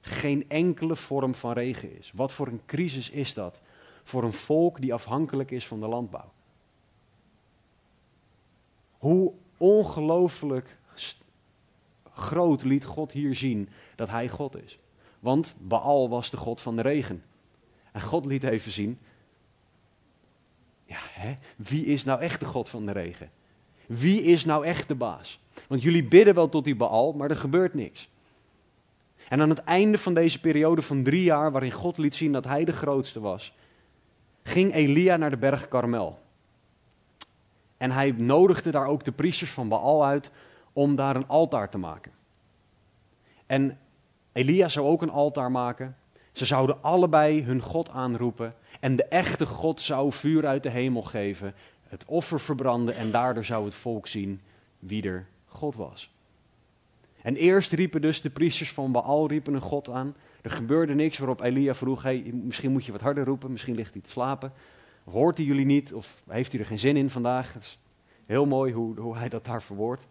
geen 0.00 0.48
enkele 0.48 0.96
vorm 0.96 1.34
van 1.34 1.52
regen 1.52 1.98
is. 1.98 2.12
Wat 2.14 2.32
voor 2.32 2.46
een 2.46 2.62
crisis 2.66 3.10
is 3.10 3.34
dat 3.34 3.60
voor 4.02 4.24
een 4.24 4.32
volk 4.32 4.80
die 4.80 4.94
afhankelijk 4.94 5.50
is 5.50 5.66
van 5.66 5.80
de 5.80 5.88
landbouw. 5.88 6.32
Hoe 8.98 9.32
ongelooflijk 9.56 10.76
groot 12.22 12.62
liet 12.62 12.84
God 12.84 13.12
hier 13.12 13.34
zien 13.34 13.68
dat 13.96 14.08
hij 14.08 14.28
God 14.28 14.62
is. 14.64 14.78
Want 15.20 15.54
Baal 15.58 16.08
was 16.08 16.30
de 16.30 16.36
God 16.36 16.60
van 16.60 16.76
de 16.76 16.82
regen. 16.82 17.22
En 17.92 18.00
God 18.00 18.26
liet 18.26 18.44
even 18.44 18.72
zien, 18.72 18.98
ja, 20.84 20.98
hè, 21.00 21.34
wie 21.56 21.86
is 21.86 22.04
nou 22.04 22.20
echt 22.20 22.40
de 22.40 22.46
God 22.46 22.68
van 22.68 22.86
de 22.86 22.92
regen? 22.92 23.30
Wie 23.86 24.22
is 24.22 24.44
nou 24.44 24.64
echt 24.64 24.88
de 24.88 24.94
baas? 24.94 25.40
Want 25.68 25.82
jullie 25.82 26.04
bidden 26.04 26.34
wel 26.34 26.48
tot 26.48 26.64
die 26.64 26.76
Baal, 26.76 27.12
maar 27.12 27.30
er 27.30 27.36
gebeurt 27.36 27.74
niks. 27.74 28.08
En 29.28 29.40
aan 29.40 29.48
het 29.48 29.58
einde 29.58 29.98
van 29.98 30.14
deze 30.14 30.40
periode 30.40 30.82
van 30.82 31.02
drie 31.02 31.22
jaar, 31.22 31.52
waarin 31.52 31.70
God 31.70 31.98
liet 31.98 32.14
zien 32.14 32.32
dat 32.32 32.44
hij 32.44 32.64
de 32.64 32.72
grootste 32.72 33.20
was, 33.20 33.54
ging 34.42 34.74
Elia 34.74 35.16
naar 35.16 35.30
de 35.30 35.36
berg 35.36 35.68
Karmel. 35.68 36.20
En 37.76 37.90
hij 37.90 38.10
nodigde 38.10 38.70
daar 38.70 38.86
ook 38.86 39.04
de 39.04 39.12
priesters 39.12 39.50
van 39.50 39.68
Baal 39.68 40.04
uit 40.04 40.30
om 40.72 40.96
daar 40.96 41.16
een 41.16 41.28
altaar 41.28 41.70
te 41.70 41.78
maken. 41.78 42.12
En 43.46 43.78
Elia 44.32 44.68
zou 44.68 44.86
ook 44.86 45.02
een 45.02 45.10
altaar 45.10 45.50
maken. 45.50 45.96
Ze 46.32 46.44
zouden 46.44 46.82
allebei 46.82 47.42
hun 47.42 47.60
God 47.60 47.90
aanroepen. 47.90 48.54
En 48.80 48.96
de 48.96 49.04
echte 49.04 49.46
God 49.46 49.80
zou 49.80 50.12
vuur 50.12 50.46
uit 50.46 50.62
de 50.62 50.70
hemel 50.70 51.02
geven, 51.02 51.54
het 51.88 52.04
offer 52.04 52.40
verbranden 52.40 52.96
en 52.96 53.10
daardoor 53.10 53.44
zou 53.44 53.64
het 53.64 53.74
volk 53.74 54.06
zien 54.06 54.40
wie 54.78 55.02
er 55.02 55.26
God 55.46 55.76
was. 55.76 56.10
En 57.22 57.36
eerst 57.36 57.72
riepen 57.72 58.00
dus 58.00 58.20
de 58.20 58.30
priesters 58.30 58.72
van 58.72 58.92
Baal 58.92 59.28
riepen 59.28 59.54
een 59.54 59.60
God 59.60 59.88
aan. 59.88 60.14
Er 60.42 60.50
gebeurde 60.50 60.94
niks 60.94 61.18
waarop 61.18 61.40
Elia 61.40 61.74
vroeg, 61.74 62.02
hey, 62.02 62.30
misschien 62.32 62.72
moet 62.72 62.84
je 62.84 62.92
wat 62.92 63.00
harder 63.00 63.24
roepen, 63.24 63.52
misschien 63.52 63.74
ligt 63.74 63.92
hij 63.92 64.02
te 64.02 64.10
slapen. 64.10 64.52
Hoort 65.04 65.36
hij 65.36 65.46
jullie 65.46 65.64
niet 65.64 65.94
of 65.94 66.22
heeft 66.28 66.52
hij 66.52 66.60
er 66.60 66.66
geen 66.66 66.78
zin 66.78 66.96
in 66.96 67.10
vandaag? 67.10 67.52
Het 67.52 67.62
is 67.62 67.78
heel 68.26 68.46
mooi 68.46 68.72
hoe, 68.72 69.00
hoe 69.00 69.16
hij 69.16 69.28
dat 69.28 69.44
daar 69.44 69.62
verwoordt. 69.62 70.06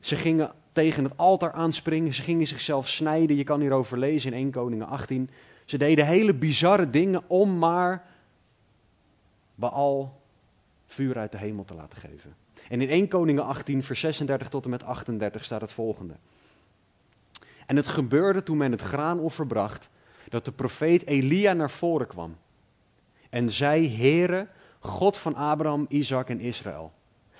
Ze 0.00 0.16
gingen 0.16 0.52
tegen 0.72 1.04
het 1.04 1.16
altaar 1.16 1.52
aanspringen, 1.52 2.14
ze 2.14 2.22
gingen 2.22 2.46
zichzelf 2.46 2.88
snijden. 2.88 3.36
Je 3.36 3.44
kan 3.44 3.60
hierover 3.60 3.98
lezen 3.98 4.32
in 4.32 4.38
1 4.38 4.50
Koningen 4.50 4.86
18. 4.86 5.30
Ze 5.64 5.78
deden 5.78 6.06
hele 6.06 6.34
bizarre 6.34 6.90
dingen 6.90 7.22
om 7.26 7.58
maar 7.58 8.06
Baal 9.54 10.20
vuur 10.86 11.18
uit 11.18 11.32
de 11.32 11.38
hemel 11.38 11.64
te 11.64 11.74
laten 11.74 11.98
geven. 11.98 12.34
En 12.68 12.80
in 12.80 12.88
1 12.88 13.08
Koningen 13.08 13.44
18, 13.44 13.82
vers 13.82 14.00
36 14.00 14.48
tot 14.48 14.64
en 14.64 14.70
met 14.70 14.84
38 14.84 15.44
staat 15.44 15.60
het 15.60 15.72
volgende. 15.72 16.14
En 17.66 17.76
het 17.76 17.88
gebeurde 17.88 18.42
toen 18.42 18.56
men 18.56 18.72
het 18.72 18.80
graanoffer 18.80 19.46
bracht, 19.46 19.88
dat 20.28 20.44
de 20.44 20.52
profeet 20.52 21.06
Elia 21.06 21.52
naar 21.52 21.70
voren 21.70 22.06
kwam. 22.06 22.36
En 23.30 23.50
zei, 23.50 23.96
Heere, 23.96 24.48
God 24.78 25.16
van 25.16 25.34
Abraham, 25.34 25.86
Isaac 25.88 26.28
en 26.28 26.40
Israël. 26.40 26.92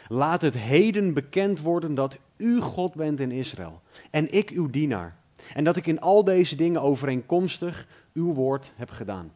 Laat 0.08 0.40
het 0.40 0.54
heden 0.54 1.14
bekend 1.14 1.60
worden 1.60 1.94
dat 1.94 2.18
u 2.38 2.60
God 2.60 2.94
bent 2.94 3.20
in 3.20 3.32
Israël 3.32 3.80
en 4.10 4.32
ik 4.32 4.50
uw 4.50 4.70
dienaar. 4.70 5.16
En 5.54 5.64
dat 5.64 5.76
ik 5.76 5.86
in 5.86 6.00
al 6.00 6.24
deze 6.24 6.56
dingen 6.56 6.82
overeenkomstig 6.82 7.86
uw 8.12 8.32
woord 8.32 8.72
heb 8.76 8.90
gedaan. 8.90 9.32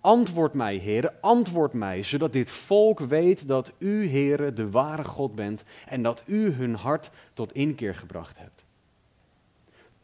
Antwoord 0.00 0.52
mij, 0.52 0.76
heren, 0.76 1.14
antwoord 1.20 1.72
mij, 1.72 2.02
zodat 2.02 2.32
dit 2.32 2.50
volk 2.50 3.00
weet 3.00 3.48
dat 3.48 3.72
u, 3.78 4.06
heren, 4.06 4.54
de 4.54 4.70
ware 4.70 5.04
God 5.04 5.34
bent 5.34 5.64
en 5.86 6.02
dat 6.02 6.22
u 6.26 6.50
hun 6.50 6.74
hart 6.74 7.10
tot 7.32 7.52
inkeer 7.52 7.94
gebracht 7.94 8.38
hebt. 8.38 8.64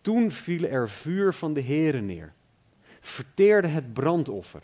Toen 0.01 0.31
viel 0.31 0.65
er 0.65 0.91
vuur 0.91 1.35
van 1.35 1.53
de 1.53 1.61
heren 1.61 2.07
neer, 2.07 2.33
verteerde 3.01 3.69
het 3.69 3.93
brandoffer, 3.93 4.63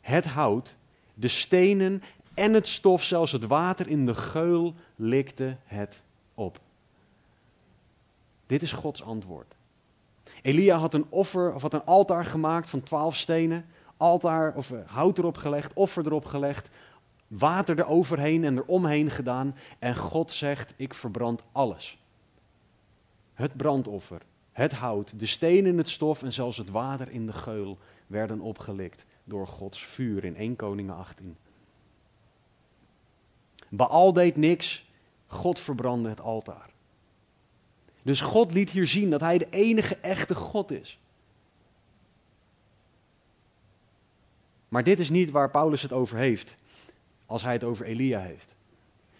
het 0.00 0.24
hout, 0.24 0.76
de 1.14 1.28
stenen 1.28 2.02
en 2.34 2.52
het 2.52 2.68
stof, 2.68 3.02
zelfs 3.02 3.32
het 3.32 3.46
water 3.46 3.88
in 3.88 4.06
de 4.06 4.14
geul, 4.14 4.74
likte 4.96 5.56
het 5.64 6.02
op. 6.34 6.60
Dit 8.46 8.62
is 8.62 8.72
Gods 8.72 9.02
antwoord. 9.02 9.54
Elia 10.42 10.76
had 10.76 10.94
een 10.94 11.06
offer 11.08 11.54
of 11.54 11.62
had 11.62 11.72
een 11.72 11.84
altaar 11.84 12.24
gemaakt 12.24 12.68
van 12.68 12.82
twaalf 12.82 13.16
stenen, 13.16 13.66
altaar 13.96 14.54
of 14.54 14.70
eh, 14.70 14.78
hout 14.86 15.18
erop 15.18 15.36
gelegd, 15.36 15.72
offer 15.74 16.06
erop 16.06 16.24
gelegd, 16.24 16.70
water 17.26 17.78
eroverheen 17.78 18.44
en 18.44 18.56
eromheen 18.56 19.10
gedaan 19.10 19.56
en 19.78 19.96
God 19.96 20.32
zegt: 20.32 20.74
ik 20.76 20.94
verbrand 20.94 21.42
alles. 21.52 21.98
Het 23.34 23.56
brandoffer, 23.56 24.22
het 24.52 24.72
hout, 24.72 25.18
de 25.18 25.26
stenen, 25.26 25.78
het 25.78 25.88
stof 25.88 26.22
en 26.22 26.32
zelfs 26.32 26.56
het 26.56 26.70
water 26.70 27.10
in 27.10 27.26
de 27.26 27.32
geul 27.32 27.78
werden 28.06 28.40
opgelikt 28.40 29.04
door 29.24 29.46
Gods 29.46 29.84
vuur 29.84 30.24
in 30.24 30.36
1 30.36 30.56
Koningen 30.56 30.96
18. 30.96 31.36
Baal 33.68 34.12
deed 34.12 34.36
niks, 34.36 34.90
God 35.26 35.58
verbrandde 35.58 36.08
het 36.08 36.20
altaar. 36.20 36.70
Dus 38.06 38.20
God 38.20 38.52
liet 38.52 38.70
hier 38.70 38.86
zien 38.86 39.10
dat 39.10 39.20
hij 39.20 39.38
de 39.38 39.46
enige 39.50 39.96
echte 39.96 40.34
God 40.34 40.70
is. 40.70 40.98
Maar 44.68 44.84
dit 44.84 44.98
is 44.98 45.10
niet 45.10 45.30
waar 45.30 45.50
Paulus 45.50 45.82
het 45.82 45.92
over 45.92 46.16
heeft, 46.16 46.56
als 47.26 47.42
hij 47.42 47.52
het 47.52 47.64
over 47.64 47.86
Elia 47.86 48.20
heeft. 48.20 48.54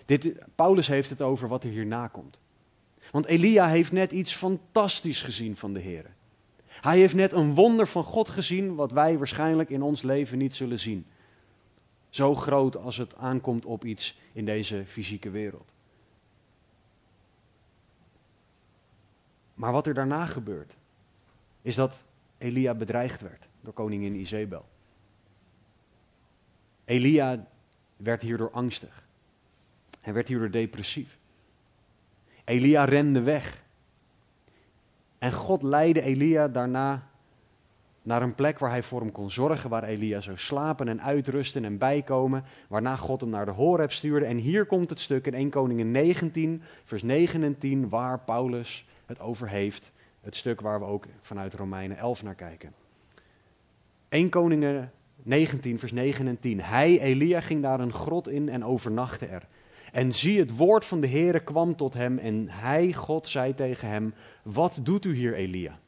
Dit, 0.04 0.32
Paulus 0.54 0.86
heeft 0.86 1.10
het 1.10 1.22
over 1.22 1.48
wat 1.48 1.64
er 1.64 1.70
hierna 1.70 2.08
komt. 2.08 2.38
Want 3.10 3.26
Elia 3.26 3.68
heeft 3.68 3.92
net 3.92 4.12
iets 4.12 4.34
fantastisch 4.34 5.22
gezien 5.22 5.56
van 5.56 5.72
de 5.72 5.80
Heer. 5.80 6.10
Hij 6.66 6.98
heeft 6.98 7.14
net 7.14 7.32
een 7.32 7.54
wonder 7.54 7.88
van 7.88 8.04
God 8.04 8.28
gezien, 8.28 8.74
wat 8.74 8.92
wij 8.92 9.18
waarschijnlijk 9.18 9.70
in 9.70 9.82
ons 9.82 10.02
leven 10.02 10.38
niet 10.38 10.54
zullen 10.54 10.78
zien. 10.78 11.06
Zo 12.10 12.34
groot 12.34 12.76
als 12.76 12.96
het 12.96 13.16
aankomt 13.16 13.64
op 13.64 13.84
iets 13.84 14.18
in 14.32 14.44
deze 14.44 14.82
fysieke 14.86 15.30
wereld. 15.30 15.74
Maar 19.56 19.72
wat 19.72 19.86
er 19.86 19.94
daarna 19.94 20.26
gebeurt, 20.26 20.76
is 21.62 21.74
dat 21.74 22.04
Elia 22.38 22.74
bedreigd 22.74 23.20
werd 23.20 23.48
door 23.60 23.72
koningin 23.72 24.14
Izebel. 24.14 24.64
Elia 26.84 27.46
werd 27.96 28.22
hierdoor 28.22 28.50
angstig. 28.50 29.06
Hij 30.00 30.12
werd 30.12 30.28
hierdoor 30.28 30.50
depressief. 30.50 31.18
Elia 32.44 32.84
rende 32.84 33.22
weg. 33.22 33.64
En 35.18 35.32
God 35.32 35.62
leidde 35.62 36.02
Elia 36.02 36.48
daarna 36.48 37.08
naar 38.02 38.22
een 38.22 38.34
plek 38.34 38.58
waar 38.58 38.70
hij 38.70 38.82
voor 38.82 39.00
hem 39.00 39.12
kon 39.12 39.30
zorgen, 39.30 39.70
waar 39.70 39.84
Elia 39.84 40.20
zou 40.20 40.38
slapen 40.38 40.88
en 40.88 41.02
uitrusten 41.02 41.64
en 41.64 41.78
bijkomen, 41.78 42.44
waarna 42.68 42.96
God 42.96 43.20
hem 43.20 43.30
naar 43.30 43.44
de 43.44 43.50
Horeb 43.50 43.92
stuurde. 43.92 44.26
En 44.26 44.36
hier 44.36 44.66
komt 44.66 44.90
het 44.90 45.00
stuk 45.00 45.26
in 45.26 45.34
1 45.34 45.50
Koningen 45.50 45.90
19, 45.90 46.62
vers 46.84 47.02
9 47.02 47.42
en 47.42 47.58
10, 47.58 47.88
waar 47.88 48.20
Paulus 48.20 48.86
het 49.06 49.20
over 49.20 49.48
heeft. 49.48 49.92
Het 50.20 50.36
stuk 50.36 50.60
waar 50.60 50.78
we 50.78 50.86
ook 50.86 51.04
vanuit 51.20 51.54
Romeinen 51.54 51.96
11 51.96 52.22
naar 52.22 52.34
kijken. 52.34 52.74
1 54.08 54.28
Koningen 54.28 54.92
19, 55.22 55.78
vers 55.78 55.92
9 55.92 56.26
en 56.26 56.40
10. 56.40 56.60
Hij, 56.60 57.00
Elia, 57.00 57.40
ging 57.40 57.62
daar 57.62 57.80
een 57.80 57.92
grot 57.92 58.28
in 58.28 58.48
en 58.48 58.64
overnachtte 58.64 59.26
er. 59.26 59.46
En 59.92 60.14
zie, 60.14 60.38
het 60.38 60.56
woord 60.56 60.84
van 60.84 61.00
de 61.00 61.08
Heere 61.08 61.40
kwam 61.40 61.76
tot 61.76 61.94
hem 61.94 62.18
en 62.18 62.48
hij, 62.48 62.92
God, 62.92 63.28
zei 63.28 63.54
tegen 63.54 63.88
hem, 63.88 64.14
wat 64.42 64.78
doet 64.82 65.04
u 65.04 65.14
hier, 65.14 65.34
Elia? 65.34 65.78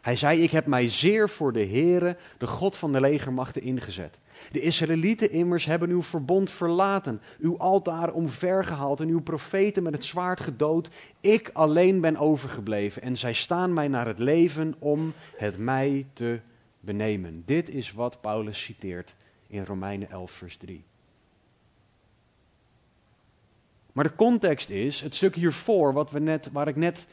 Hij 0.00 0.16
zei, 0.16 0.42
ik 0.42 0.50
heb 0.50 0.66
mij 0.66 0.88
zeer 0.88 1.28
voor 1.28 1.52
de 1.52 1.66
Heere, 1.66 2.16
de 2.38 2.46
God 2.46 2.76
van 2.76 2.92
de 2.92 3.00
legermachten, 3.00 3.62
ingezet. 3.62 4.18
De 4.52 4.60
Israëlieten 4.60 5.30
immers 5.30 5.64
hebben 5.64 5.90
uw 5.90 6.02
verbond 6.02 6.50
verlaten, 6.50 7.20
uw 7.38 7.58
altaar 7.58 8.12
omvergehaald 8.12 9.00
en 9.00 9.08
uw 9.08 9.20
profeten 9.20 9.82
met 9.82 9.94
het 9.94 10.04
zwaard 10.04 10.40
gedood. 10.40 10.88
Ik 11.20 11.50
alleen 11.52 12.00
ben 12.00 12.16
overgebleven 12.16 13.02
en 13.02 13.16
zij 13.16 13.32
staan 13.32 13.72
mij 13.72 13.88
naar 13.88 14.06
het 14.06 14.18
leven 14.18 14.74
om 14.78 15.12
het 15.36 15.58
mij 15.58 16.06
te 16.12 16.40
benemen. 16.80 17.42
Dit 17.46 17.68
is 17.68 17.92
wat 17.92 18.20
Paulus 18.20 18.62
citeert 18.62 19.14
in 19.46 19.64
Romeinen 19.64 20.10
11, 20.10 20.30
vers 20.30 20.56
3. 20.56 20.84
Maar 23.92 24.04
de 24.04 24.14
context 24.14 24.70
is, 24.70 25.00
het 25.00 25.14
stuk 25.14 25.34
hiervoor, 25.34 25.92
wat 25.92 26.10
we 26.10 26.18
net, 26.18 26.50
waar 26.52 26.68
ik 26.68 26.76
net 26.76 27.06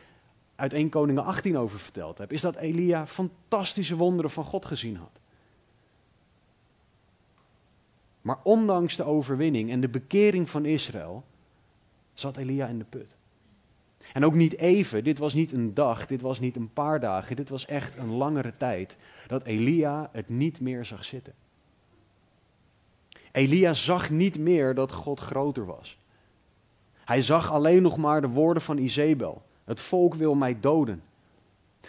uit 0.55 0.73
1 0.73 0.89
Koningen 0.89 1.23
18 1.23 1.57
over 1.57 1.79
verteld 1.79 2.17
heb, 2.17 2.31
is 2.31 2.41
dat 2.41 2.55
Elia 2.55 3.07
fantastische 3.07 3.95
wonderen 3.95 4.31
van 4.31 4.43
God 4.43 4.65
gezien 4.65 4.95
had. 4.95 5.20
Maar 8.21 8.37
ondanks 8.43 8.95
de 8.95 9.03
overwinning 9.03 9.71
en 9.71 9.81
de 9.81 9.89
bekering 9.89 10.49
van 10.49 10.65
Israël, 10.65 11.23
zat 12.13 12.37
Elia 12.37 12.67
in 12.67 12.77
de 12.77 12.85
put. 12.89 13.15
En 14.13 14.25
ook 14.25 14.33
niet 14.33 14.57
even, 14.57 15.03
dit 15.03 15.17
was 15.17 15.33
niet 15.33 15.51
een 15.51 15.73
dag, 15.73 16.05
dit 16.05 16.21
was 16.21 16.39
niet 16.39 16.55
een 16.55 16.73
paar 16.73 16.99
dagen, 16.99 17.35
dit 17.35 17.49
was 17.49 17.65
echt 17.65 17.97
een 17.97 18.11
langere 18.11 18.53
tijd 18.57 18.97
dat 19.27 19.43
Elia 19.43 20.09
het 20.11 20.29
niet 20.29 20.59
meer 20.59 20.85
zag 20.85 21.05
zitten. 21.05 21.33
Elia 23.31 23.73
zag 23.73 24.09
niet 24.09 24.39
meer 24.39 24.75
dat 24.75 24.91
God 24.91 25.19
groter 25.19 25.65
was. 25.65 25.97
Hij 27.05 27.21
zag 27.21 27.51
alleen 27.51 27.81
nog 27.81 27.97
maar 27.97 28.21
de 28.21 28.27
woorden 28.27 28.63
van 28.63 28.77
Izebel. 28.77 29.41
Het 29.63 29.79
volk 29.79 30.15
wil 30.15 30.35
mij 30.35 30.59
doden. 30.59 31.03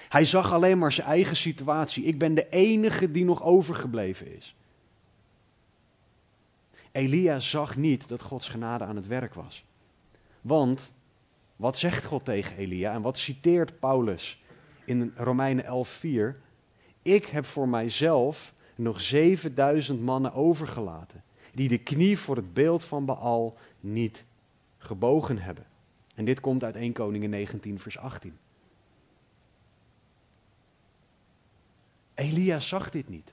Hij 0.09 0.25
zag 0.25 0.53
alleen 0.53 0.79
maar 0.79 0.93
zijn 0.93 1.07
eigen 1.07 1.37
situatie. 1.37 2.05
Ik 2.05 2.19
ben 2.19 2.35
de 2.35 2.49
enige 2.49 3.11
die 3.11 3.25
nog 3.25 3.43
overgebleven 3.43 4.37
is. 4.37 4.55
Elia 6.93 7.41
zag 7.41 7.77
niet 7.77 8.09
dat 8.09 8.23
Gods 8.23 8.49
genade 8.49 8.85
aan 8.85 8.97
het 8.97 9.07
werk 9.07 9.35
was. 9.35 9.65
Want 10.41 10.93
wat 11.57 11.79
zegt 11.79 12.05
God 12.05 12.25
tegen 12.25 12.57
Elia 12.57 12.93
en 12.93 13.03
wat 13.03 13.19
citeert 13.19 13.79
Paulus 13.79 14.43
in 14.85 15.13
Romeinen 15.17 15.87
11:4? 16.35 16.41
Ik 17.03 17.27
heb 17.27 17.45
voor 17.45 17.69
mijzelf 17.69 18.55
nog 18.75 19.01
7000 19.01 20.01
mannen 20.01 20.33
overgelaten 20.33 21.23
die 21.55 21.69
de 21.69 21.79
knie 21.79 22.19
voor 22.19 22.37
het 22.37 22.55
beeld 22.55 22.85
van 22.85 23.05
Baal 23.05 23.57
niet 23.81 24.25
gebogen 24.79 25.39
hebben. 25.39 25.67
En 26.15 26.25
dit 26.25 26.41
komt 26.41 26.65
uit 26.65 26.77
1 26.77 26.93
Koningen 26.93 27.31
19 27.31 27.79
vers 27.79 27.99
18. 27.99 28.39
Elia 32.15 32.61
zag 32.61 32.91
dit 32.91 33.09
niet. 33.09 33.33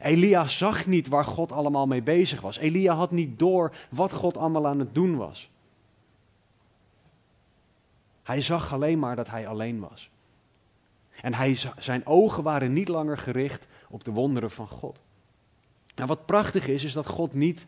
Elia 0.00 0.46
zag 0.46 0.86
niet 0.86 1.08
waar 1.08 1.24
God 1.24 1.52
allemaal 1.52 1.86
mee 1.86 2.02
bezig 2.02 2.40
was. 2.40 2.58
Elia 2.58 2.94
had 2.94 3.10
niet 3.10 3.38
door 3.38 3.74
wat 3.90 4.12
God 4.12 4.36
allemaal 4.36 4.66
aan 4.66 4.78
het 4.78 4.94
doen 4.94 5.16
was. 5.16 5.50
Hij 8.22 8.42
zag 8.42 8.72
alleen 8.72 8.98
maar 8.98 9.16
dat 9.16 9.30
hij 9.30 9.46
alleen 9.46 9.80
was. 9.80 10.10
En 11.20 11.34
hij, 11.34 11.58
zijn 11.78 12.06
ogen 12.06 12.42
waren 12.42 12.72
niet 12.72 12.88
langer 12.88 13.18
gericht 13.18 13.66
op 13.88 14.04
de 14.04 14.10
wonderen 14.10 14.50
van 14.50 14.68
God. 14.68 15.02
Nou, 15.94 16.08
wat 16.08 16.26
prachtig 16.26 16.68
is, 16.68 16.84
is 16.84 16.92
dat 16.92 17.06
God 17.06 17.34
niet 17.34 17.66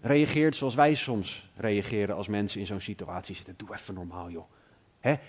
reageert 0.00 0.56
zoals 0.56 0.74
wij 0.74 0.94
soms 0.94 1.48
reageren 1.56 2.16
als 2.16 2.28
mensen 2.28 2.60
in 2.60 2.66
zo'n 2.66 2.80
situatie 2.80 3.34
zitten. 3.34 3.54
Doe 3.56 3.74
even 3.74 3.94
normaal, 3.94 4.30
joh. 4.30 4.46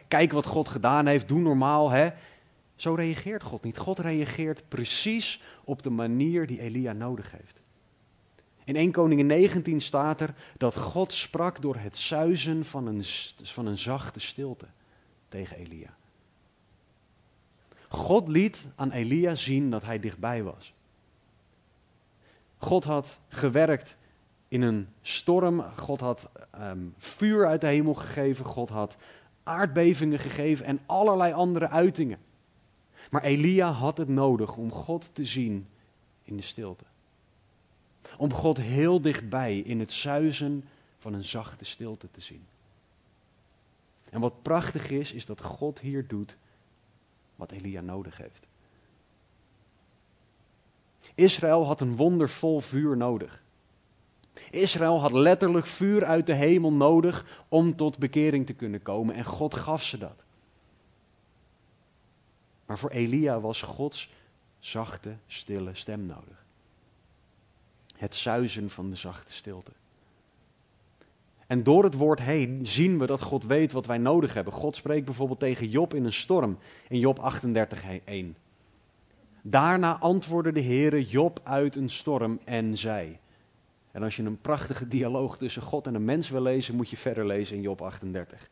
Kijk 0.07 0.31
wat 0.31 0.45
God 0.45 0.67
gedaan 0.67 1.05
heeft, 1.05 1.27
doe 1.27 1.39
normaal. 1.39 1.89
Hè? 1.89 2.09
Zo 2.77 2.93
reageert 2.93 3.43
God 3.43 3.63
niet. 3.63 3.77
God 3.77 3.99
reageert 3.99 4.63
precies 4.67 5.41
op 5.63 5.83
de 5.83 5.89
manier 5.89 6.47
die 6.47 6.59
Elia 6.59 6.93
nodig 6.93 7.31
heeft. 7.31 7.61
In 8.63 8.75
1 8.75 8.91
Koningin 8.91 9.25
19 9.25 9.81
staat 9.81 10.21
er 10.21 10.33
dat 10.57 10.75
God 10.75 11.13
sprak 11.13 11.61
door 11.61 11.75
het 11.75 11.97
zuizen 11.97 12.65
van 12.65 12.87
een, 12.87 13.03
van 13.43 13.65
een 13.65 13.77
zachte 13.77 14.19
stilte 14.19 14.65
tegen 15.27 15.57
Elia. 15.57 15.95
God 17.87 18.27
liet 18.27 18.67
aan 18.75 18.91
Elia 18.91 19.35
zien 19.35 19.69
dat 19.69 19.83
hij 19.83 19.99
dichtbij 19.99 20.43
was. 20.43 20.73
God 22.57 22.83
had 22.83 23.19
gewerkt 23.27 23.97
in 24.47 24.61
een 24.61 24.87
storm. 25.01 25.61
God 25.75 25.99
had 25.99 26.29
ehm, 26.51 26.79
vuur 26.97 27.47
uit 27.47 27.61
de 27.61 27.67
hemel 27.67 27.93
gegeven. 27.93 28.45
God 28.45 28.69
had 28.69 28.97
aardbevingen 29.43 30.19
gegeven 30.19 30.65
en 30.65 30.79
allerlei 30.85 31.33
andere 31.33 31.69
uitingen. 31.69 32.19
Maar 33.09 33.23
Elia 33.23 33.71
had 33.71 33.97
het 33.97 34.07
nodig 34.07 34.57
om 34.57 34.71
God 34.71 35.09
te 35.13 35.25
zien 35.25 35.67
in 36.23 36.35
de 36.35 36.41
stilte. 36.41 36.83
Om 38.17 38.33
God 38.33 38.57
heel 38.57 39.01
dichtbij 39.01 39.59
in 39.59 39.79
het 39.79 39.93
zuizen 39.93 40.65
van 40.97 41.13
een 41.13 41.23
zachte 41.23 41.65
stilte 41.65 42.11
te 42.11 42.21
zien. 42.21 42.45
En 44.09 44.19
wat 44.19 44.41
prachtig 44.41 44.89
is, 44.89 45.11
is 45.11 45.25
dat 45.25 45.41
God 45.41 45.79
hier 45.79 46.07
doet 46.07 46.37
wat 47.35 47.51
Elia 47.51 47.81
nodig 47.81 48.17
heeft. 48.17 48.47
Israël 51.15 51.65
had 51.65 51.81
een 51.81 51.95
wondervol 51.95 52.59
vuur 52.59 52.97
nodig. 52.97 53.43
Israël 54.51 54.99
had 54.99 55.11
letterlijk 55.11 55.65
vuur 55.65 56.05
uit 56.05 56.25
de 56.25 56.33
hemel 56.33 56.73
nodig 56.73 57.43
om 57.47 57.75
tot 57.75 57.97
bekering 57.97 58.45
te 58.45 58.53
kunnen 58.53 58.81
komen 58.81 59.15
en 59.15 59.25
God 59.25 59.55
gaf 59.55 59.83
ze 59.83 59.97
dat. 59.97 60.23
Maar 62.67 62.77
voor 62.77 62.89
Elia 62.89 63.39
was 63.39 63.61
Gods 63.61 64.09
zachte, 64.59 65.15
stille 65.27 65.69
stem 65.73 66.05
nodig. 66.05 66.45
Het 67.97 68.15
zuizen 68.15 68.69
van 68.69 68.89
de 68.89 68.95
zachte 68.95 69.33
stilte. 69.33 69.71
En 71.47 71.63
door 71.63 71.83
het 71.83 71.93
woord 71.93 72.19
heen 72.19 72.65
zien 72.65 72.99
we 72.99 73.05
dat 73.05 73.21
God 73.21 73.43
weet 73.43 73.71
wat 73.71 73.85
wij 73.85 73.97
nodig 73.97 74.33
hebben. 74.33 74.53
God 74.53 74.75
spreekt 74.75 75.05
bijvoorbeeld 75.05 75.39
tegen 75.39 75.69
Job 75.69 75.93
in 75.93 76.05
een 76.05 76.13
storm 76.13 76.57
in 76.87 76.99
Job 76.99 77.19
38:1. 77.19 78.35
Daarna 79.41 79.97
antwoordde 79.97 80.51
de 80.51 80.61
Heere 80.61 81.05
Job 81.05 81.39
uit 81.43 81.75
een 81.75 81.89
storm 81.89 82.39
en 82.43 82.77
zei. 82.77 83.17
En 83.91 84.03
als 84.03 84.15
je 84.15 84.23
een 84.23 84.41
prachtige 84.41 84.87
dialoog 84.87 85.37
tussen 85.37 85.61
God 85.61 85.87
en 85.87 85.95
een 85.95 86.05
mens 86.05 86.29
wil 86.29 86.41
lezen, 86.41 86.75
moet 86.75 86.89
je 86.89 86.97
verder 86.97 87.25
lezen 87.25 87.55
in 87.55 87.61
Job 87.61 87.81
38. 87.81 88.49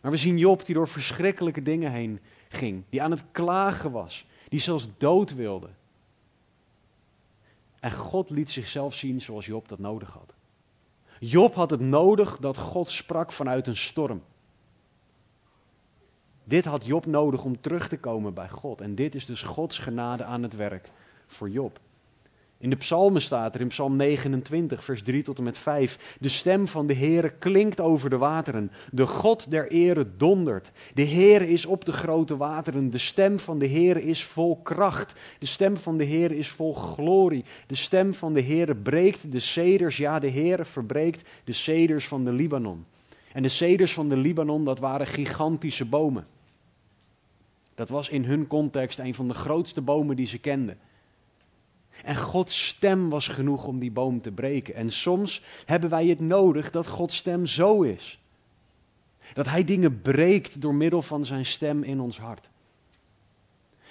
Maar 0.00 0.10
we 0.10 0.16
zien 0.16 0.38
Job 0.38 0.64
die 0.64 0.74
door 0.74 0.88
verschrikkelijke 0.88 1.62
dingen 1.62 1.92
heen 1.92 2.20
ging, 2.48 2.84
die 2.88 3.02
aan 3.02 3.10
het 3.10 3.24
klagen 3.32 3.90
was, 3.90 4.26
die 4.48 4.60
zelfs 4.60 4.88
dood 4.98 5.34
wilde. 5.34 5.68
En 7.80 7.92
God 7.92 8.30
liet 8.30 8.50
zichzelf 8.50 8.94
zien 8.94 9.20
zoals 9.20 9.46
Job 9.46 9.68
dat 9.68 9.78
nodig 9.78 10.12
had. 10.12 10.34
Job 11.18 11.54
had 11.54 11.70
het 11.70 11.80
nodig 11.80 12.38
dat 12.38 12.56
God 12.56 12.90
sprak 12.90 13.32
vanuit 13.32 13.66
een 13.66 13.76
storm. 13.76 14.22
Dit 16.44 16.64
had 16.64 16.84
Job 16.84 17.06
nodig 17.06 17.44
om 17.44 17.60
terug 17.60 17.88
te 17.88 17.98
komen 17.98 18.34
bij 18.34 18.48
God. 18.48 18.80
En 18.80 18.94
dit 18.94 19.14
is 19.14 19.26
dus 19.26 19.42
Gods 19.42 19.78
genade 19.78 20.24
aan 20.24 20.42
het 20.42 20.56
werk 20.56 20.90
voor 21.26 21.50
Job. 21.50 21.80
In 22.60 22.70
de 22.70 22.76
psalmen 22.76 23.22
staat 23.22 23.54
er 23.54 23.60
in 23.60 23.68
psalm 23.68 23.96
29, 23.96 24.84
vers 24.84 25.02
3 25.02 25.22
tot 25.22 25.38
en 25.38 25.44
met 25.44 25.58
5. 25.58 26.16
De 26.20 26.28
stem 26.28 26.66
van 26.66 26.86
de 26.86 26.94
Heere 26.94 27.30
klinkt 27.30 27.80
over 27.80 28.10
de 28.10 28.16
wateren. 28.16 28.70
De 28.90 29.06
God 29.06 29.50
der 29.50 29.68
ere 29.68 30.16
dondert. 30.16 30.72
De 30.94 31.06
Heere 31.06 31.48
is 31.48 31.66
op 31.66 31.84
de 31.84 31.92
grote 31.92 32.36
wateren. 32.36 32.90
De 32.90 32.98
stem 32.98 33.38
van 33.38 33.58
de 33.58 33.68
Heere 33.68 34.02
is 34.02 34.24
vol 34.24 34.56
kracht. 34.56 35.14
De 35.38 35.46
stem 35.46 35.76
van 35.76 35.96
de 35.96 36.04
Heere 36.04 36.36
is 36.36 36.48
vol 36.48 36.74
glorie. 36.74 37.44
De 37.66 37.74
stem 37.74 38.14
van 38.14 38.32
de 38.32 38.42
Heere 38.42 38.76
breekt 38.76 39.32
de 39.32 39.40
ceders. 39.40 39.96
Ja, 39.96 40.18
de 40.18 40.30
Heere 40.30 40.64
verbreekt 40.64 41.28
de 41.44 41.52
ceders 41.52 42.08
van 42.08 42.24
de 42.24 42.32
Libanon. 42.32 42.84
En 43.32 43.42
de 43.42 43.48
ceders 43.48 43.92
van 43.92 44.08
de 44.08 44.16
Libanon, 44.16 44.64
dat 44.64 44.78
waren 44.78 45.06
gigantische 45.06 45.84
bomen. 45.84 46.26
Dat 47.74 47.88
was 47.88 48.08
in 48.08 48.24
hun 48.24 48.46
context 48.46 48.98
een 48.98 49.14
van 49.14 49.28
de 49.28 49.34
grootste 49.34 49.80
bomen 49.80 50.16
die 50.16 50.26
ze 50.26 50.38
kenden. 50.38 50.78
En 52.04 52.16
Gods 52.16 52.66
stem 52.66 53.08
was 53.08 53.28
genoeg 53.28 53.66
om 53.66 53.78
die 53.78 53.90
boom 53.90 54.20
te 54.20 54.32
breken. 54.32 54.74
En 54.74 54.90
soms 54.90 55.42
hebben 55.64 55.90
wij 55.90 56.06
het 56.06 56.20
nodig 56.20 56.70
dat 56.70 56.86
Gods 56.86 57.16
stem 57.16 57.46
zo 57.46 57.82
is. 57.82 58.20
Dat 59.32 59.46
Hij 59.46 59.64
dingen 59.64 60.00
breekt 60.00 60.60
door 60.60 60.74
middel 60.74 61.02
van 61.02 61.24
zijn 61.24 61.46
stem 61.46 61.82
in 61.82 62.00
ons 62.00 62.18
hart. 62.18 62.50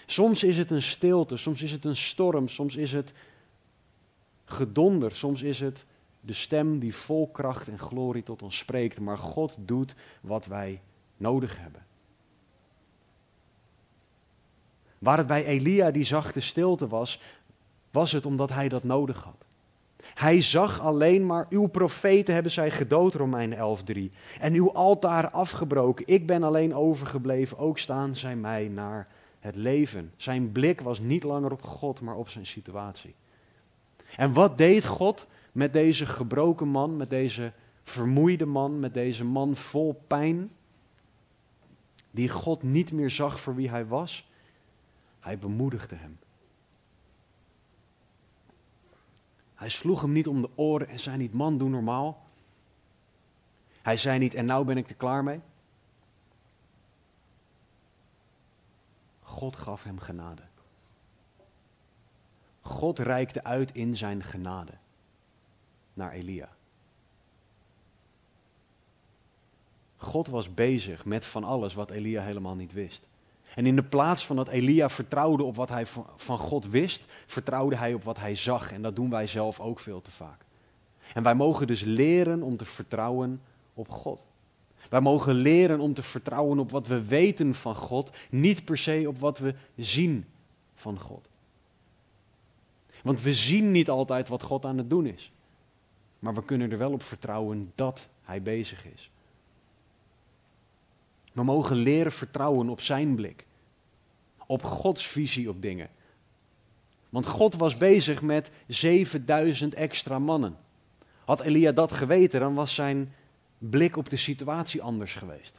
Soms 0.05 0.43
is 0.43 0.57
het 0.57 0.71
een 0.71 0.81
stilte, 0.81 1.37
soms 1.37 1.61
is 1.61 1.71
het 1.71 1.85
een 1.85 1.95
storm, 1.95 2.47
soms 2.47 2.75
is 2.75 2.91
het 2.91 3.13
gedonder, 4.45 5.11
soms 5.11 5.41
is 5.41 5.59
het 5.59 5.85
de 6.21 6.33
stem 6.33 6.79
die 6.79 6.95
vol 6.95 7.27
kracht 7.27 7.67
en 7.67 7.79
glorie 7.79 8.23
tot 8.23 8.41
ons 8.41 8.57
spreekt. 8.57 8.99
Maar 8.99 9.17
God 9.17 9.57
doet 9.59 9.95
wat 10.21 10.45
wij 10.45 10.81
nodig 11.17 11.57
hebben. 11.59 11.87
Waar 14.99 15.17
het 15.17 15.27
bij 15.27 15.45
Elia 15.45 15.91
die 15.91 16.03
zachte 16.03 16.39
stilte 16.39 16.87
was, 16.87 17.19
was 17.91 18.11
het 18.11 18.25
omdat 18.25 18.49
hij 18.49 18.69
dat 18.69 18.83
nodig 18.83 19.23
had. 19.23 19.45
Hij 20.13 20.41
zag 20.41 20.79
alleen 20.79 21.25
maar, 21.25 21.45
uw 21.49 21.67
profeten 21.67 22.33
hebben 22.33 22.51
zij 22.51 22.71
gedood, 22.71 23.13
Romein 23.13 23.53
11.3. 23.53 24.01
En 24.39 24.53
uw 24.53 24.73
altaar 24.73 25.29
afgebroken. 25.29 26.07
Ik 26.07 26.27
ben 26.27 26.43
alleen 26.43 26.75
overgebleven, 26.75 27.57
ook 27.57 27.79
staan 27.79 28.15
zij 28.15 28.35
mij 28.35 28.67
naar 28.67 29.07
het 29.39 29.55
leven. 29.55 30.11
Zijn 30.17 30.51
blik 30.51 30.81
was 30.81 30.99
niet 30.99 31.23
langer 31.23 31.51
op 31.51 31.63
God, 31.63 32.01
maar 32.01 32.15
op 32.15 32.29
zijn 32.29 32.45
situatie. 32.45 33.15
En 34.15 34.33
wat 34.33 34.57
deed 34.57 34.85
God 34.85 35.27
met 35.51 35.73
deze 35.73 36.05
gebroken 36.05 36.67
man, 36.67 36.97
met 36.97 37.09
deze 37.09 37.51
vermoeide 37.83 38.45
man, 38.45 38.79
met 38.79 38.93
deze 38.93 39.25
man 39.25 39.55
vol 39.55 40.03
pijn? 40.07 40.51
Die 42.11 42.29
God 42.29 42.63
niet 42.63 42.91
meer 42.91 43.09
zag 43.09 43.39
voor 43.39 43.55
wie 43.55 43.69
hij 43.69 43.85
was. 43.85 44.29
Hij 45.19 45.39
bemoedigde 45.39 45.95
hem. 45.95 46.17
Hij 49.59 49.69
sloeg 49.69 50.01
hem 50.01 50.11
niet 50.11 50.27
om 50.27 50.41
de 50.41 50.49
oren 50.55 50.87
en 50.87 50.99
zei 50.99 51.17
niet, 51.17 51.33
man, 51.33 51.57
doe 51.57 51.69
normaal. 51.69 52.25
Hij 53.81 53.97
zei 53.97 54.19
niet, 54.19 54.33
en 54.33 54.45
nou 54.45 54.65
ben 54.65 54.77
ik 54.77 54.89
er 54.89 54.95
klaar 54.95 55.23
mee. 55.23 55.41
God 59.21 59.55
gaf 59.55 59.83
hem 59.83 59.99
genade. 59.99 60.41
God 62.61 62.99
reikte 62.99 63.43
uit 63.43 63.71
in 63.71 63.97
zijn 63.97 64.23
genade 64.23 64.73
naar 65.93 66.11
Elia. 66.11 66.49
God 69.97 70.27
was 70.27 70.53
bezig 70.53 71.05
met 71.05 71.25
van 71.25 71.43
alles 71.43 71.73
wat 71.73 71.89
Elia 71.89 72.21
helemaal 72.21 72.55
niet 72.55 72.73
wist. 72.73 73.07
En 73.55 73.65
in 73.65 73.75
de 73.75 73.83
plaats 73.83 74.25
van 74.25 74.35
dat 74.35 74.47
Elia 74.47 74.89
vertrouwde 74.89 75.43
op 75.43 75.55
wat 75.55 75.69
hij 75.69 75.85
van 76.15 76.37
God 76.37 76.69
wist, 76.69 77.05
vertrouwde 77.25 77.75
hij 77.75 77.93
op 77.93 78.03
wat 78.03 78.19
hij 78.19 78.35
zag. 78.35 78.71
En 78.71 78.81
dat 78.81 78.95
doen 78.95 79.09
wij 79.09 79.27
zelf 79.27 79.59
ook 79.59 79.79
veel 79.79 80.01
te 80.01 80.11
vaak. 80.11 80.45
En 81.13 81.23
wij 81.23 81.35
mogen 81.35 81.67
dus 81.67 81.81
leren 81.81 82.43
om 82.43 82.57
te 82.57 82.65
vertrouwen 82.65 83.41
op 83.73 83.89
God. 83.89 84.27
Wij 84.89 85.01
mogen 85.01 85.33
leren 85.33 85.79
om 85.79 85.93
te 85.93 86.03
vertrouwen 86.03 86.59
op 86.59 86.71
wat 86.71 86.87
we 86.87 87.05
weten 87.05 87.55
van 87.55 87.75
God, 87.75 88.11
niet 88.29 88.65
per 88.65 88.77
se 88.77 89.05
op 89.07 89.19
wat 89.19 89.37
we 89.37 89.55
zien 89.75 90.25
van 90.75 90.99
God. 90.99 91.29
Want 93.03 93.21
we 93.21 93.33
zien 93.33 93.71
niet 93.71 93.89
altijd 93.89 94.27
wat 94.27 94.43
God 94.43 94.65
aan 94.65 94.77
het 94.77 94.89
doen 94.89 95.05
is. 95.05 95.31
Maar 96.19 96.33
we 96.33 96.43
kunnen 96.43 96.71
er 96.71 96.77
wel 96.77 96.91
op 96.91 97.03
vertrouwen 97.03 97.71
dat 97.75 98.07
Hij 98.23 98.41
bezig 98.41 98.85
is. 98.85 99.09
We 101.33 101.43
mogen 101.43 101.75
leren 101.75 102.11
vertrouwen 102.11 102.69
op 102.69 102.81
Zijn 102.81 103.15
blik. 103.15 103.45
Op 104.45 104.63
Gods 104.63 105.07
visie 105.07 105.49
op 105.49 105.61
dingen. 105.61 105.89
Want 107.09 107.25
God 107.25 107.55
was 107.55 107.77
bezig 107.77 108.21
met 108.21 108.51
7000 108.67 109.73
extra 109.73 110.19
mannen. 110.19 110.57
Had 111.25 111.41
Elia 111.41 111.71
dat 111.71 111.91
geweten, 111.91 112.39
dan 112.39 112.53
was 112.53 112.73
zijn 112.73 113.13
blik 113.57 113.97
op 113.97 114.09
de 114.09 114.15
situatie 114.15 114.81
anders 114.81 115.13
geweest. 115.13 115.57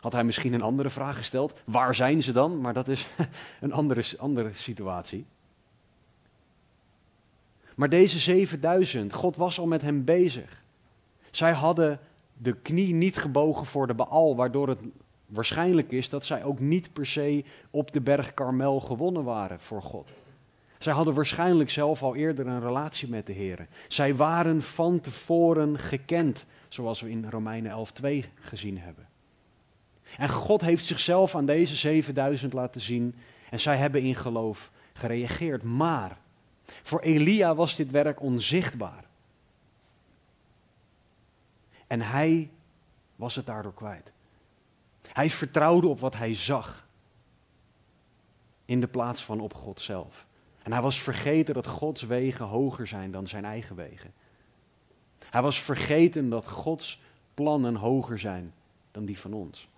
Had 0.00 0.12
hij 0.12 0.24
misschien 0.24 0.52
een 0.52 0.62
andere 0.62 0.90
vraag 0.90 1.16
gesteld: 1.16 1.60
waar 1.64 1.94
zijn 1.94 2.22
ze 2.22 2.32
dan? 2.32 2.60
Maar 2.60 2.72
dat 2.72 2.88
is 2.88 3.06
een 3.60 3.72
andere, 3.72 4.04
andere 4.18 4.50
situatie. 4.52 5.26
Maar 7.74 7.88
deze 7.88 8.18
7000, 8.18 9.12
God 9.12 9.36
was 9.36 9.58
al 9.58 9.66
met 9.66 9.82
hem 9.82 10.04
bezig. 10.04 10.62
Zij 11.30 11.52
hadden 11.52 12.00
de 12.38 12.56
knie 12.56 12.94
niet 12.94 13.16
gebogen 13.16 13.66
voor 13.66 13.86
de 13.86 13.94
Baal, 13.94 14.36
waardoor 14.36 14.68
het 14.68 14.80
waarschijnlijk 15.26 15.92
is 15.92 16.08
dat 16.08 16.24
zij 16.24 16.44
ook 16.44 16.60
niet 16.60 16.92
per 16.92 17.06
se 17.06 17.44
op 17.70 17.92
de 17.92 18.00
berg 18.00 18.34
Karmel 18.34 18.80
gewonnen 18.80 19.24
waren 19.24 19.60
voor 19.60 19.82
God. 19.82 20.10
Zij 20.78 20.92
hadden 20.92 21.14
waarschijnlijk 21.14 21.70
zelf 21.70 22.02
al 22.02 22.16
eerder 22.16 22.46
een 22.46 22.60
relatie 22.60 23.08
met 23.08 23.26
de 23.26 23.32
Heer. 23.32 23.66
Zij 23.88 24.14
waren 24.14 24.62
van 24.62 25.00
tevoren 25.00 25.78
gekend, 25.78 26.46
zoals 26.68 27.00
we 27.00 27.10
in 27.10 27.26
Romeinen 27.30 27.70
11:2 27.70 28.24
gezien 28.34 28.78
hebben. 28.78 29.08
En 30.16 30.28
God 30.28 30.60
heeft 30.60 30.84
zichzelf 30.84 31.34
aan 31.34 31.46
deze 31.46 31.76
7000 31.76 32.52
laten 32.52 32.80
zien 32.80 33.14
en 33.50 33.60
zij 33.60 33.76
hebben 33.76 34.02
in 34.02 34.14
geloof 34.14 34.70
gereageerd. 34.92 35.62
Maar 35.62 36.18
voor 36.82 37.00
Elia 37.00 37.54
was 37.54 37.76
dit 37.76 37.90
werk 37.90 38.22
onzichtbaar. 38.22 39.07
En 41.88 42.00
hij 42.00 42.50
was 43.16 43.34
het 43.34 43.46
daardoor 43.46 43.74
kwijt. 43.74 44.12
Hij 45.12 45.30
vertrouwde 45.30 45.86
op 45.86 46.00
wat 46.00 46.16
hij 46.16 46.34
zag. 46.34 46.86
In 48.64 48.80
de 48.80 48.88
plaats 48.88 49.24
van 49.24 49.40
op 49.40 49.54
God 49.54 49.80
zelf. 49.80 50.26
En 50.62 50.72
hij 50.72 50.82
was 50.82 51.02
vergeten 51.02 51.54
dat 51.54 51.66
Gods 51.66 52.02
wegen 52.02 52.46
hoger 52.46 52.86
zijn 52.86 53.10
dan 53.10 53.26
zijn 53.26 53.44
eigen 53.44 53.76
wegen. 53.76 54.12
Hij 55.24 55.42
was 55.42 55.62
vergeten 55.62 56.28
dat 56.28 56.48
Gods 56.48 57.00
plannen 57.34 57.74
hoger 57.74 58.18
zijn 58.18 58.54
dan 58.90 59.04
die 59.04 59.18
van 59.18 59.32
ons. 59.32 59.68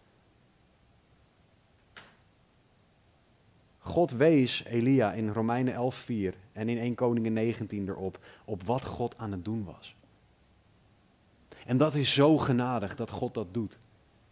God 3.78 4.10
wees 4.10 4.64
Elia 4.64 5.12
in 5.12 5.28
Romeinen 5.28 5.74
11:4 5.74 6.34
en 6.52 6.68
in 6.68 6.78
1 6.78 6.94
Koningen 6.94 7.32
19 7.32 7.88
erop 7.88 8.18
op 8.44 8.62
wat 8.62 8.84
God 8.84 9.18
aan 9.18 9.32
het 9.32 9.44
doen 9.44 9.64
was. 9.64 9.94
En 11.70 11.76
dat 11.76 11.94
is 11.94 12.12
zo 12.12 12.38
genadig 12.38 12.96
dat 12.96 13.10
God 13.10 13.34
dat 13.34 13.54
doet. 13.54 13.78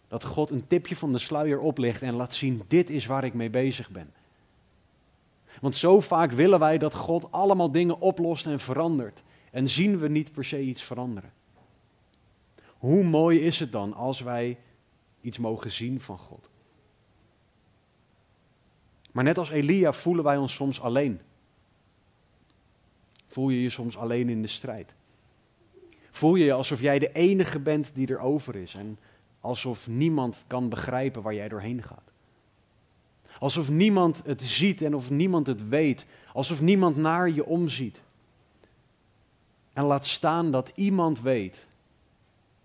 Dat 0.09 0.25
God 0.25 0.51
een 0.51 0.67
tipje 0.67 0.97
van 0.97 1.13
de 1.13 1.19
sluier 1.19 1.61
oplicht 1.61 2.03
en 2.03 2.15
laat 2.15 2.35
zien: 2.35 2.63
dit 2.69 2.91
is 2.91 3.07
waar 3.07 3.25
ik 3.25 3.35
mee 3.35 3.51
bezig 3.51 3.91
ben. 3.91 4.13
Want 5.61 5.77
zo 5.77 6.01
vaak 6.01 6.33
willen 6.33 6.59
wij 6.59 6.79
dat 6.79 6.95
God 6.95 7.33
allemaal 7.33 7.71
dingen 7.71 8.01
oplost 8.01 8.47
en 8.47 8.61
verandert. 8.61 9.23
En 9.51 9.69
zien 9.69 9.99
we 9.99 10.09
niet 10.09 10.33
per 10.33 10.45
se 10.45 10.61
iets 10.61 10.83
veranderen. 10.83 11.33
Hoe 12.79 13.05
mooi 13.05 13.41
is 13.41 13.61
het 13.61 13.73
dan 13.73 13.95
als 13.95 14.21
wij 14.21 14.59
iets 15.21 15.39
mogen 15.39 15.73
zien 15.73 16.01
van 16.01 16.19
God? 16.19 16.51
Maar 19.13 19.25
net 19.25 19.39
als 19.39 19.51
Elia 19.51 19.93
voelen 19.93 20.25
wij 20.25 20.37
ons 20.37 20.55
soms 20.55 20.81
alleen. 20.81 21.21
Voel 23.27 23.49
je 23.49 23.63
je 23.63 23.71
soms 23.71 23.97
alleen 23.97 24.29
in 24.29 24.43
de 24.43 24.49
strijd? 24.49 24.97
Voel 26.19 26.35
je 26.35 26.45
je 26.45 26.53
alsof 26.53 26.81
jij 26.81 26.99
de 26.99 27.13
enige 27.13 27.59
bent 27.59 27.95
die 27.95 28.07
er 28.07 28.19
over 28.19 28.57
is 28.57 28.75
en 28.75 28.99
alsof 29.41 29.89
niemand 29.89 30.45
kan 30.47 30.69
begrijpen 30.69 31.23
waar 31.23 31.35
jij 31.35 31.49
doorheen 31.49 31.83
gaat? 31.83 32.11
Alsof 33.39 33.69
niemand 33.69 34.23
het 34.25 34.43
ziet 34.43 34.83
en 34.83 34.95
of 34.95 35.11
niemand 35.11 35.47
het 35.47 35.69
weet. 35.69 36.07
Alsof 36.33 36.61
niemand 36.61 36.97
naar 36.97 37.31
je 37.31 37.45
omziet. 37.45 38.01
En 39.73 39.85
laat 39.85 40.07
staan 40.07 40.51
dat 40.51 40.73
iemand 40.75 41.21
weet 41.21 41.67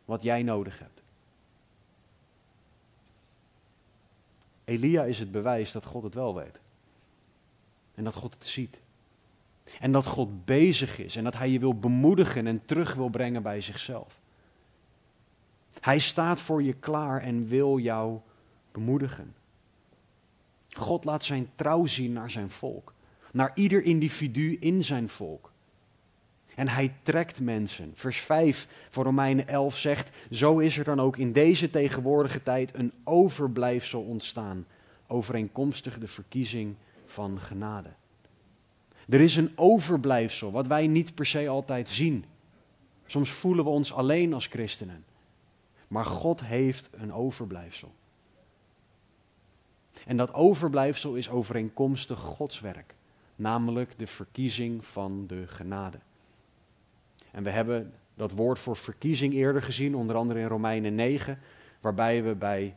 wat 0.05 0.23
jij 0.23 0.43
nodig 0.43 0.79
hebt. 0.79 1.01
Elia 4.63 5.03
is 5.03 5.19
het 5.19 5.31
bewijs 5.31 5.71
dat 5.71 5.85
God 5.85 6.03
het 6.03 6.13
wel 6.13 6.35
weet. 6.35 6.59
En 7.95 8.03
dat 8.03 8.15
God 8.15 8.33
het 8.33 8.45
ziet. 8.45 8.79
En 9.79 9.91
dat 9.91 10.05
God 10.05 10.45
bezig 10.45 10.99
is 10.99 11.15
en 11.15 11.23
dat 11.23 11.37
hij 11.37 11.49
je 11.49 11.59
wil 11.59 11.79
bemoedigen 11.79 12.47
en 12.47 12.65
terug 12.65 12.93
wil 12.93 13.09
brengen 13.09 13.43
bij 13.43 13.61
zichzelf. 13.61 14.21
Hij 15.79 15.99
staat 15.99 16.39
voor 16.39 16.63
je 16.63 16.73
klaar 16.73 17.21
en 17.21 17.47
wil 17.47 17.77
jou 17.77 18.19
bemoedigen. 18.71 19.35
God 20.69 21.05
laat 21.05 21.23
zijn 21.23 21.49
trouw 21.55 21.85
zien 21.85 22.13
naar 22.13 22.31
zijn 22.31 22.49
volk, 22.49 22.93
naar 23.31 23.51
ieder 23.53 23.83
individu 23.83 24.57
in 24.59 24.83
zijn 24.83 25.09
volk. 25.09 25.51
En 26.55 26.67
hij 26.67 26.93
trekt 27.01 27.39
mensen. 27.39 27.91
Vers 27.95 28.17
5 28.17 28.67
van 28.89 29.03
Romeinen 29.03 29.47
11 29.47 29.77
zegt: 29.77 30.11
Zo 30.31 30.59
is 30.59 30.77
er 30.77 30.83
dan 30.83 31.01
ook 31.01 31.17
in 31.17 31.31
deze 31.31 31.69
tegenwoordige 31.69 32.41
tijd 32.41 32.75
een 32.75 32.93
overblijfsel 33.03 34.01
ontstaan, 34.01 34.65
overeenkomstig 35.07 35.97
de 35.97 36.07
verkiezing 36.07 36.75
van 37.05 37.39
genade. 37.39 37.89
Er 39.09 39.21
is 39.21 39.35
een 39.35 39.51
overblijfsel 39.55 40.51
wat 40.51 40.67
wij 40.67 40.87
niet 40.87 41.15
per 41.15 41.25
se 41.25 41.47
altijd 41.47 41.89
zien. 41.89 42.25
Soms 43.05 43.31
voelen 43.31 43.63
we 43.63 43.69
ons 43.69 43.93
alleen 43.93 44.33
als 44.33 44.47
christenen. 44.47 45.05
Maar 45.87 46.05
God 46.05 46.43
heeft 46.43 46.89
een 46.91 47.13
overblijfsel. 47.13 47.91
En 50.05 50.17
dat 50.17 50.33
overblijfsel 50.33 51.15
is 51.15 51.29
overeenkomstig 51.29 52.19
Gods 52.19 52.59
werk, 52.59 52.95
namelijk 53.35 53.99
de 53.99 54.07
verkiezing 54.07 54.85
van 54.85 55.27
de 55.27 55.47
genade. 55.47 55.99
En 57.31 57.43
we 57.43 57.49
hebben 57.49 57.93
dat 58.15 58.31
woord 58.31 58.59
voor 58.59 58.75
verkiezing 58.75 59.33
eerder 59.33 59.61
gezien, 59.61 59.95
onder 59.95 60.15
andere 60.15 60.39
in 60.39 60.47
Romeinen 60.47 60.95
9, 60.95 61.39
waarbij 61.81 62.23
we 62.23 62.35
bij 62.35 62.75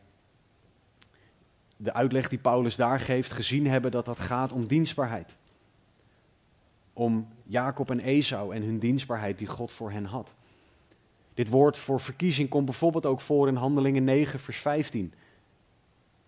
de 1.77 1.93
uitleg 1.93 2.29
die 2.29 2.39
Paulus 2.39 2.75
daar 2.75 2.99
geeft 2.99 3.31
gezien 3.31 3.67
hebben 3.67 3.91
dat 3.91 4.05
dat 4.05 4.19
gaat 4.19 4.51
om 4.51 4.67
dienstbaarheid. 4.67 5.35
Om 6.97 7.27
Jacob 7.43 7.91
en 7.91 7.99
Esau 7.99 8.55
en 8.55 8.61
hun 8.61 8.79
dienstbaarheid 8.79 9.37
die 9.37 9.47
God 9.47 9.71
voor 9.71 9.91
hen 9.91 10.05
had. 10.05 10.33
Dit 11.33 11.49
woord 11.49 11.77
voor 11.77 11.99
verkiezing 11.99 12.49
komt 12.49 12.65
bijvoorbeeld 12.65 13.05
ook 13.05 13.21
voor 13.21 13.47
in 13.47 13.55
Handelingen 13.55 14.03
9, 14.03 14.39
vers 14.39 14.57
15. 14.57 15.13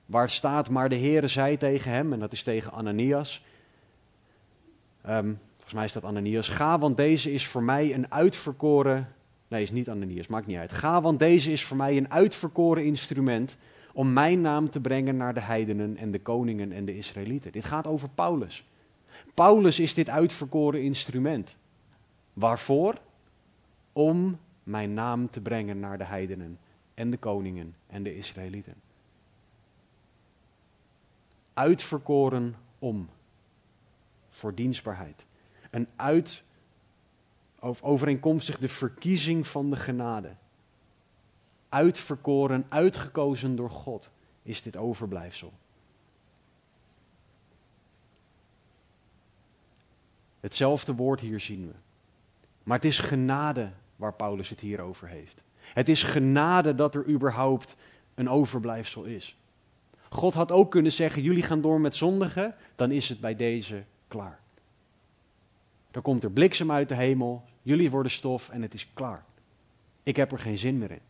Waar 0.06 0.30
staat, 0.30 0.70
maar 0.70 0.90
de 0.90 0.98
Heere 0.98 1.28
zei 1.28 1.58
tegen 1.58 1.92
hem, 1.92 2.14
en 2.14 2.20
dat 2.20 2.32
is 2.32 2.44
tegen 2.44 2.72
Ananias. 2.72 3.46
Um, 5.08 5.40
volgens 5.54 5.74
mij 5.74 5.86
is 5.86 5.94
dat 5.94 6.04
Ananias. 6.04 6.48
Ga, 6.48 6.80
want 6.80 6.98
deze 6.98 7.32
is 7.32 7.48
voor 7.48 7.64
mij 7.64 7.94
een 7.94 8.12
uitverkoren. 8.12 9.08
Nee, 9.48 9.62
is 9.62 9.72
niet 9.72 9.90
Ananias, 9.90 10.28
maakt 10.28 10.48
niet 10.48 10.58
uit. 10.58 10.72
Ga, 10.72 11.02
want 11.02 11.20
deze 11.20 11.52
is 11.52 11.66
voor 11.66 11.78
mij 11.78 11.98
een 11.98 12.12
uitverkoren 12.12 12.86
instrument. 12.86 13.58
om 13.94 14.14
mijn 14.14 14.42
naam 14.42 14.70
te 14.70 14.80
brengen 14.80 15.18
naar 15.18 15.34
de 15.34 15.40
heidenen 15.40 15.98
en 15.98 16.12
de 16.12 16.20
koningen 16.20 16.72
en 16.72 16.86
de 16.86 16.98
Israëlieten. 16.98 17.52
Dit 17.52 17.66
gaat 17.66 17.88
over 17.88 18.10
Paulus. 18.10 18.66
Paulus 19.34 19.80
is 19.80 19.94
dit 19.94 20.10
uitverkoren 20.10 20.84
instrument. 20.84 21.58
Waarvoor? 22.34 23.02
Om 23.94 24.40
mijn 24.64 24.94
naam 24.94 25.30
te 25.30 25.42
brengen 25.42 25.80
naar 25.80 25.98
de 25.98 26.04
heidenen 26.04 26.60
en 26.94 27.10
de 27.10 27.18
koningen 27.18 27.76
en 27.88 28.04
de 28.04 28.16
Israëlieten 28.16 28.76
uitverkoren 31.60 32.56
om. 32.80 33.10
Voor 34.28 34.56
dienstbaarheid. 34.56 35.26
Een 35.72 35.88
uit, 35.96 36.44
overeenkomstig 37.82 38.58
de 38.58 38.68
verkiezing 38.68 39.48
van 39.48 39.70
de 39.70 39.76
genade. 39.76 40.36
Uitverkoren, 41.70 42.66
uitgekozen 42.70 43.56
door 43.56 43.70
God 43.70 44.12
is 44.44 44.62
dit 44.62 44.78
overblijfsel. 44.78 45.54
Hetzelfde 50.40 50.96
woord 50.96 51.20
hier 51.20 51.40
zien 51.40 51.68
we. 51.68 51.74
Maar 52.64 52.78
het 52.78 52.86
is 52.86 53.00
genade 53.00 53.72
waar 53.96 54.14
Paulus 54.14 54.50
het 54.50 54.60
hier 54.60 54.82
over 54.82 55.08
heeft. 55.08 55.44
Het 55.60 55.90
is 55.90 56.04
genade 56.04 56.76
dat 56.76 56.96
er 56.96 57.08
überhaupt 57.08 57.76
een 58.16 58.30
overblijfsel 58.30 59.04
is. 59.04 59.38
God 60.10 60.34
had 60.34 60.52
ook 60.52 60.72
kunnen 60.72 60.92
zeggen: 60.92 61.22
jullie 61.22 61.44
gaan 61.44 61.62
door 61.62 61.82
met 61.82 61.96
zondigen, 61.96 62.56
dan 62.76 62.92
is 62.92 63.10
het 63.10 63.20
bij 63.20 63.36
deze 63.36 63.84
klaar. 64.08 64.40
Dan 65.92 66.02
komt 66.02 66.24
er 66.24 66.32
bliksem 66.32 66.72
uit 66.72 66.90
de 66.90 66.96
hemel, 66.96 67.44
jullie 67.62 67.92
worden 67.92 68.12
stof 68.12 68.50
en 68.50 68.62
het 68.62 68.74
is 68.74 68.88
klaar. 68.94 69.24
Ik 70.04 70.16
heb 70.16 70.32
er 70.32 70.40
geen 70.40 70.58
zin 70.58 70.78
meer 70.78 70.92
in. 70.92 71.02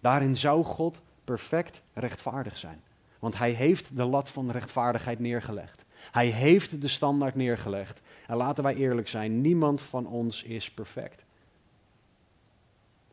Daarin 0.00 0.36
zou 0.36 0.64
God 0.64 1.00
perfect 1.24 1.82
rechtvaardig 1.92 2.58
zijn. 2.58 2.82
Want 3.18 3.38
hij 3.38 3.50
heeft 3.50 3.96
de 3.96 4.04
lat 4.04 4.30
van 4.30 4.50
rechtvaardigheid 4.50 5.18
neergelegd. 5.18 5.84
Hij 6.10 6.26
heeft 6.26 6.80
de 6.80 6.88
standaard 6.88 7.34
neergelegd. 7.34 8.02
En 8.26 8.36
laten 8.36 8.64
wij 8.64 8.74
eerlijk 8.74 9.08
zijn, 9.08 9.40
niemand 9.40 9.80
van 9.80 10.06
ons 10.06 10.42
is 10.42 10.70
perfect. 10.70 11.24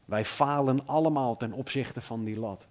Wij 0.05 0.25
falen 0.25 0.87
allemaal 0.87 1.37
ten 1.37 1.51
opzichte 1.51 2.01
van 2.01 2.23
die 2.23 2.39
lat. 2.39 2.67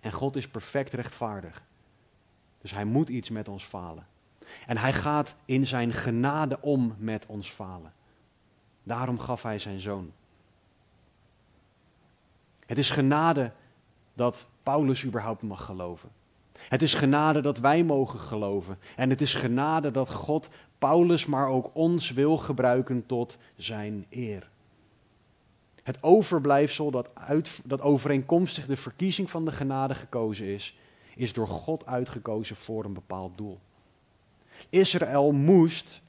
En 0.00 0.12
God 0.12 0.36
is 0.36 0.48
perfect 0.48 0.92
rechtvaardig. 0.92 1.62
Dus 2.60 2.70
hij 2.70 2.84
moet 2.84 3.08
iets 3.08 3.30
met 3.30 3.48
ons 3.48 3.64
falen. 3.64 4.06
En 4.66 4.76
hij 4.76 4.92
gaat 4.92 5.34
in 5.44 5.66
zijn 5.66 5.92
genade 5.92 6.60
om 6.60 6.94
met 6.98 7.26
ons 7.26 7.50
falen. 7.50 7.92
Daarom 8.82 9.18
gaf 9.18 9.42
hij 9.42 9.58
zijn 9.58 9.80
zoon. 9.80 10.12
Het 12.66 12.78
is 12.78 12.90
genade 12.90 13.52
dat 14.14 14.46
Paulus 14.62 15.04
überhaupt 15.04 15.42
mag 15.42 15.64
geloven. 15.64 16.10
Het 16.68 16.82
is 16.82 16.94
genade 16.94 17.40
dat 17.40 17.58
wij 17.58 17.82
mogen 17.82 18.18
geloven. 18.18 18.78
En 18.96 19.10
het 19.10 19.20
is 19.20 19.34
genade 19.34 19.90
dat 19.90 20.12
God 20.12 20.48
Paulus, 20.78 21.26
maar 21.26 21.48
ook 21.48 21.70
ons 21.72 22.10
wil 22.12 22.36
gebruiken 22.36 23.06
tot 23.06 23.38
zijn 23.56 24.06
eer. 24.10 24.50
Het 25.82 26.02
overblijfsel 26.02 26.90
dat, 26.90 27.10
uit, 27.14 27.60
dat 27.64 27.80
overeenkomstig 27.80 28.66
de 28.66 28.76
verkiezing 28.76 29.30
van 29.30 29.44
de 29.44 29.52
genade 29.52 29.94
gekozen 29.94 30.46
is, 30.46 30.78
is 31.16 31.32
door 31.32 31.48
God 31.48 31.86
uitgekozen 31.86 32.56
voor 32.56 32.84
een 32.84 32.92
bepaald 32.92 33.38
doel. 33.38 33.58
Israël 34.68 35.32
moest 35.32 36.00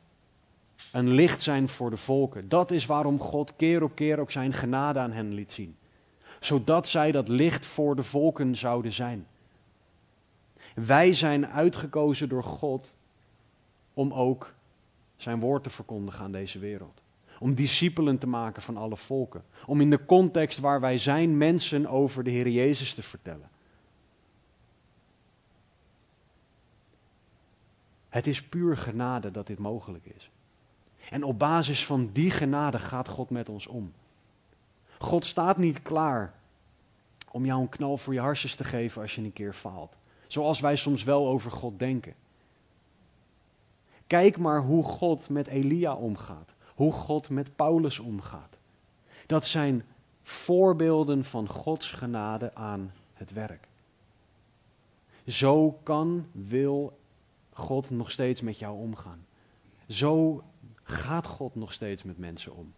een 0.91 1.09
licht 1.09 1.41
zijn 1.41 1.69
voor 1.69 1.89
de 1.89 1.97
volken. 1.97 2.49
Dat 2.49 2.71
is 2.71 2.85
waarom 2.85 3.19
God 3.19 3.55
keer 3.55 3.83
op 3.83 3.95
keer 3.95 4.19
ook 4.19 4.31
zijn 4.31 4.53
genade 4.53 4.99
aan 4.99 5.11
hen 5.11 5.33
liet 5.33 5.51
zien. 5.51 5.75
Zodat 6.39 6.87
zij 6.87 7.11
dat 7.11 7.27
licht 7.27 7.65
voor 7.65 7.95
de 7.95 8.03
volken 8.03 8.55
zouden 8.55 8.91
zijn. 8.91 9.27
Wij 10.75 11.13
zijn 11.13 11.47
uitgekozen 11.47 12.29
door 12.29 12.43
God 12.43 12.95
om 13.93 14.13
ook 14.13 14.53
zijn 15.15 15.39
woord 15.39 15.63
te 15.63 15.69
verkondigen 15.69 16.23
aan 16.23 16.31
deze 16.31 16.59
wereld. 16.59 17.01
Om 17.39 17.53
discipelen 17.53 18.17
te 18.17 18.27
maken 18.27 18.61
van 18.61 18.77
alle 18.77 18.97
volken. 18.97 19.43
Om 19.65 19.81
in 19.81 19.89
de 19.89 20.05
context 20.05 20.59
waar 20.59 20.79
wij 20.79 20.97
zijn 20.97 21.37
mensen 21.37 21.87
over 21.87 22.23
de 22.23 22.29
Heer 22.29 22.47
Jezus 22.49 22.93
te 22.93 23.03
vertellen. 23.03 23.49
Het 28.09 28.27
is 28.27 28.43
puur 28.43 28.77
genade 28.77 29.31
dat 29.31 29.47
dit 29.47 29.59
mogelijk 29.59 30.05
is. 30.05 30.31
En 31.09 31.23
op 31.23 31.39
basis 31.39 31.85
van 31.85 32.09
die 32.13 32.31
genade 32.31 32.79
gaat 32.79 33.07
God 33.07 33.29
met 33.29 33.49
ons 33.49 33.67
om. 33.67 33.93
God 34.97 35.25
staat 35.25 35.57
niet 35.57 35.81
klaar 35.81 36.33
om 37.31 37.45
jou 37.45 37.61
een 37.61 37.69
knal 37.69 37.97
voor 37.97 38.13
je 38.13 38.19
harsjes 38.19 38.55
te 38.55 38.63
geven 38.63 39.01
als 39.01 39.15
je 39.15 39.21
een 39.21 39.33
keer 39.33 39.53
faalt. 39.53 39.95
Zoals 40.29 40.59
wij 40.59 40.75
soms 40.75 41.03
wel 41.03 41.27
over 41.27 41.51
God 41.51 41.79
denken. 41.79 42.13
Kijk 44.07 44.37
maar 44.37 44.61
hoe 44.61 44.83
God 44.83 45.29
met 45.29 45.47
Elia 45.47 45.93
omgaat. 45.95 46.53
Hoe 46.75 46.91
God 46.91 47.29
met 47.29 47.55
Paulus 47.55 47.99
omgaat. 47.99 48.57
Dat 49.25 49.45
zijn 49.45 49.85
voorbeelden 50.21 51.25
van 51.25 51.47
Gods 51.47 51.91
genade 51.91 52.55
aan 52.55 52.91
het 53.13 53.33
werk. 53.33 53.67
Zo 55.27 55.71
kan, 55.83 56.27
wil 56.31 56.99
God 57.51 57.89
nog 57.89 58.11
steeds 58.11 58.41
met 58.41 58.59
jou 58.59 58.77
omgaan. 58.77 59.25
Zo 59.87 60.43
gaat 60.83 61.27
God 61.27 61.55
nog 61.55 61.73
steeds 61.73 62.03
met 62.03 62.17
mensen 62.17 62.55
om. 62.55 62.73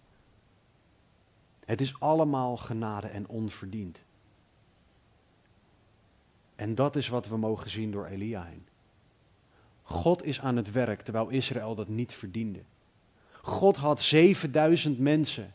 Het 1.65 1.81
is 1.81 1.99
allemaal 1.99 2.57
genade 2.57 3.07
en 3.07 3.27
onverdiend. 3.27 4.03
En 6.61 6.75
dat 6.75 6.95
is 6.95 7.07
wat 7.07 7.27
we 7.27 7.37
mogen 7.37 7.69
zien 7.69 7.91
door 7.91 8.05
Elia 8.05 8.43
heen. 8.43 8.65
God 9.81 10.23
is 10.23 10.39
aan 10.39 10.55
het 10.55 10.71
werk 10.71 11.01
terwijl 11.01 11.29
Israël 11.29 11.75
dat 11.75 11.87
niet 11.87 12.13
verdiende. 12.13 12.59
God 13.41 13.75
had 13.75 14.01
7000 14.01 14.99
mensen 14.99 15.53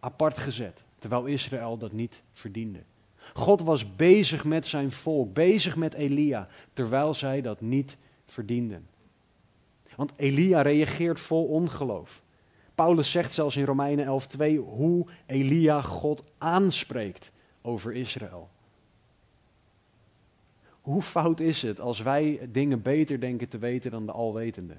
apart 0.00 0.38
gezet 0.38 0.82
terwijl 0.98 1.24
Israël 1.24 1.78
dat 1.78 1.92
niet 1.92 2.22
verdiende. 2.32 2.82
God 3.34 3.62
was 3.62 3.96
bezig 3.96 4.44
met 4.44 4.66
zijn 4.66 4.92
volk, 4.92 5.34
bezig 5.34 5.76
met 5.76 5.94
Elia, 5.94 6.48
terwijl 6.72 7.14
zij 7.14 7.40
dat 7.40 7.60
niet 7.60 7.96
verdienden. 8.26 8.86
Want 9.96 10.12
Elia 10.16 10.62
reageert 10.62 11.20
vol 11.20 11.44
ongeloof. 11.44 12.22
Paulus 12.74 13.10
zegt 13.10 13.32
zelfs 13.32 13.56
in 13.56 13.64
Romeinen 13.64 14.06
11:2 14.06 14.58
hoe 14.58 15.06
Elia 15.26 15.82
God 15.82 16.22
aanspreekt 16.38 17.32
over 17.62 17.94
Israël. 17.94 18.48
Hoe 20.88 21.02
fout 21.02 21.40
is 21.40 21.62
het 21.62 21.80
als 21.80 22.00
wij 22.00 22.48
dingen 22.52 22.82
beter 22.82 23.20
denken 23.20 23.48
te 23.48 23.58
weten 23.58 23.90
dan 23.90 24.06
de 24.06 24.12
Alwetende? 24.12 24.76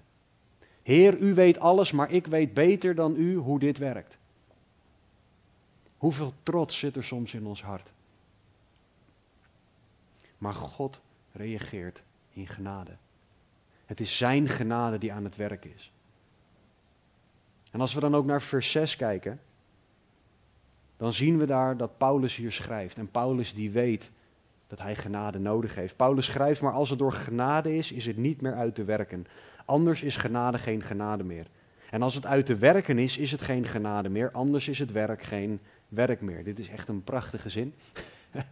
Heer, 0.84 1.18
u 1.18 1.34
weet 1.34 1.60
alles, 1.60 1.92
maar 1.92 2.12
ik 2.12 2.28
weet 2.28 2.54
beter 2.54 2.96
dan 2.96 3.16
u 3.16 3.36
hoe 3.36 3.60
dit 3.60 3.78
werkt. 3.78 4.18
Hoeveel 5.98 6.34
trots 6.44 6.80
zit 6.80 6.96
er 6.96 7.04
soms 7.04 7.34
in 7.34 7.46
ons 7.46 7.64
hart? 7.64 7.94
Maar 10.38 10.54
God 10.54 11.02
reageert 11.32 12.04
in 12.30 12.48
genade. 12.48 12.98
Het 13.86 14.00
is 14.00 14.18
Zijn 14.18 14.48
genade 14.48 14.98
die 14.98 15.14
aan 15.14 15.24
het 15.24 15.36
werk 15.36 15.66
is. 15.66 15.92
En 17.72 17.82
als 17.82 17.94
we 17.94 18.00
dan 18.00 18.16
ook 18.16 18.26
naar 18.26 18.42
vers 18.42 18.72
6 18.72 18.96
kijken, 18.96 19.42
dan 20.98 21.14
zien 21.14 21.38
we 21.38 21.46
daar 21.46 21.78
dat 21.78 21.98
Paulus 21.98 22.36
hier 22.36 22.52
schrijft. 22.52 22.98
En 22.98 23.12
Paulus 23.12 23.54
die 23.54 23.72
weet 23.72 24.12
dat 24.70 24.82
hij 24.82 24.96
genade 24.96 25.40
nodig 25.40 25.76
heeft. 25.76 25.96
Paulus 25.96 26.26
schrijft, 26.26 26.62
maar 26.62 26.74
als 26.74 26.90
het 26.90 27.00
door 27.00 27.14
genade 27.14 27.78
is, 27.78 27.92
is 27.92 28.06
het 28.06 28.18
niet 28.18 28.42
meer 28.42 28.56
uit 28.56 28.76
te 28.76 28.84
werken. 28.84 29.26
Anders 29.66 30.02
is 30.02 30.16
genade 30.16 30.58
geen 30.58 30.82
genade 30.82 31.24
meer. 31.24 31.46
En 31.90 32.02
als 32.02 32.16
het 32.16 32.26
uit 32.26 32.46
te 32.46 32.56
werken 32.56 32.98
is, 32.98 33.18
is 33.18 33.32
het 33.32 33.42
geen 33.42 33.66
genade 33.66 34.10
meer. 34.10 34.32
Anders 34.32 34.68
is 34.68 34.80
het 34.80 34.92
werk 34.92 35.24
geen 35.24 35.60
werk 35.88 36.22
meer. 36.22 36.44
Dit 36.44 36.60
is 36.60 36.68
echt 36.68 36.88
een 36.88 37.04
prachtige 37.04 37.50
zin. 37.50 37.74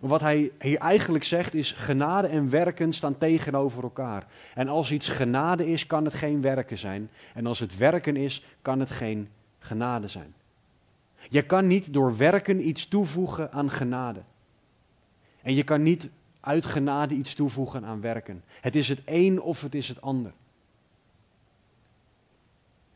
Maar 0.00 0.12
wat 0.12 0.20
hij 0.20 0.50
hier 0.60 0.78
eigenlijk 0.78 1.24
zegt 1.24 1.54
is, 1.54 1.72
genade 1.72 2.26
en 2.26 2.50
werken 2.50 2.92
staan 2.92 3.18
tegenover 3.18 3.82
elkaar. 3.82 4.26
En 4.54 4.68
als 4.68 4.92
iets 4.92 5.08
genade 5.08 5.70
is, 5.70 5.86
kan 5.86 6.04
het 6.04 6.14
geen 6.14 6.40
werken 6.40 6.78
zijn. 6.78 7.10
En 7.34 7.46
als 7.46 7.58
het 7.58 7.76
werken 7.76 8.16
is, 8.16 8.44
kan 8.62 8.80
het 8.80 8.90
geen 8.90 9.28
genade 9.58 10.08
zijn. 10.08 10.34
Je 11.28 11.42
kan 11.42 11.66
niet 11.66 11.92
door 11.92 12.16
werken 12.16 12.68
iets 12.68 12.88
toevoegen 12.88 13.52
aan 13.52 13.70
genade. 13.70 14.20
En 15.44 15.54
je 15.54 15.62
kan 15.62 15.82
niet 15.82 16.08
uit 16.40 16.64
genade 16.64 17.14
iets 17.14 17.34
toevoegen 17.34 17.84
aan 17.84 18.00
werken. 18.00 18.44
Het 18.60 18.76
is 18.76 18.88
het 18.88 19.02
een 19.04 19.40
of 19.40 19.60
het 19.60 19.74
is 19.74 19.88
het 19.88 20.00
ander. 20.00 20.32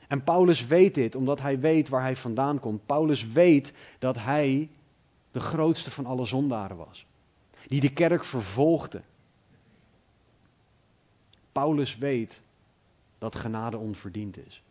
En 0.06 0.24
Paulus 0.24 0.66
weet 0.66 0.94
dit 0.94 1.14
omdat 1.14 1.40
hij 1.40 1.60
weet 1.60 1.88
waar 1.88 2.02
hij 2.02 2.16
vandaan 2.16 2.60
komt. 2.60 2.86
Paulus 2.86 3.26
weet 3.26 3.72
dat 3.98 4.18
hij 4.18 4.68
de 5.30 5.40
grootste 5.40 5.90
van 5.90 6.06
alle 6.06 6.26
zondaren 6.26 6.76
was. 6.76 7.06
Die 7.66 7.80
de 7.80 7.92
kerk 7.92 8.24
vervolgde. 8.24 9.02
Paulus 11.52 11.98
weet 11.98 12.40
dat 13.18 13.34
genade 13.34 13.76
onverdiend 13.76 14.46
is. 14.46 14.62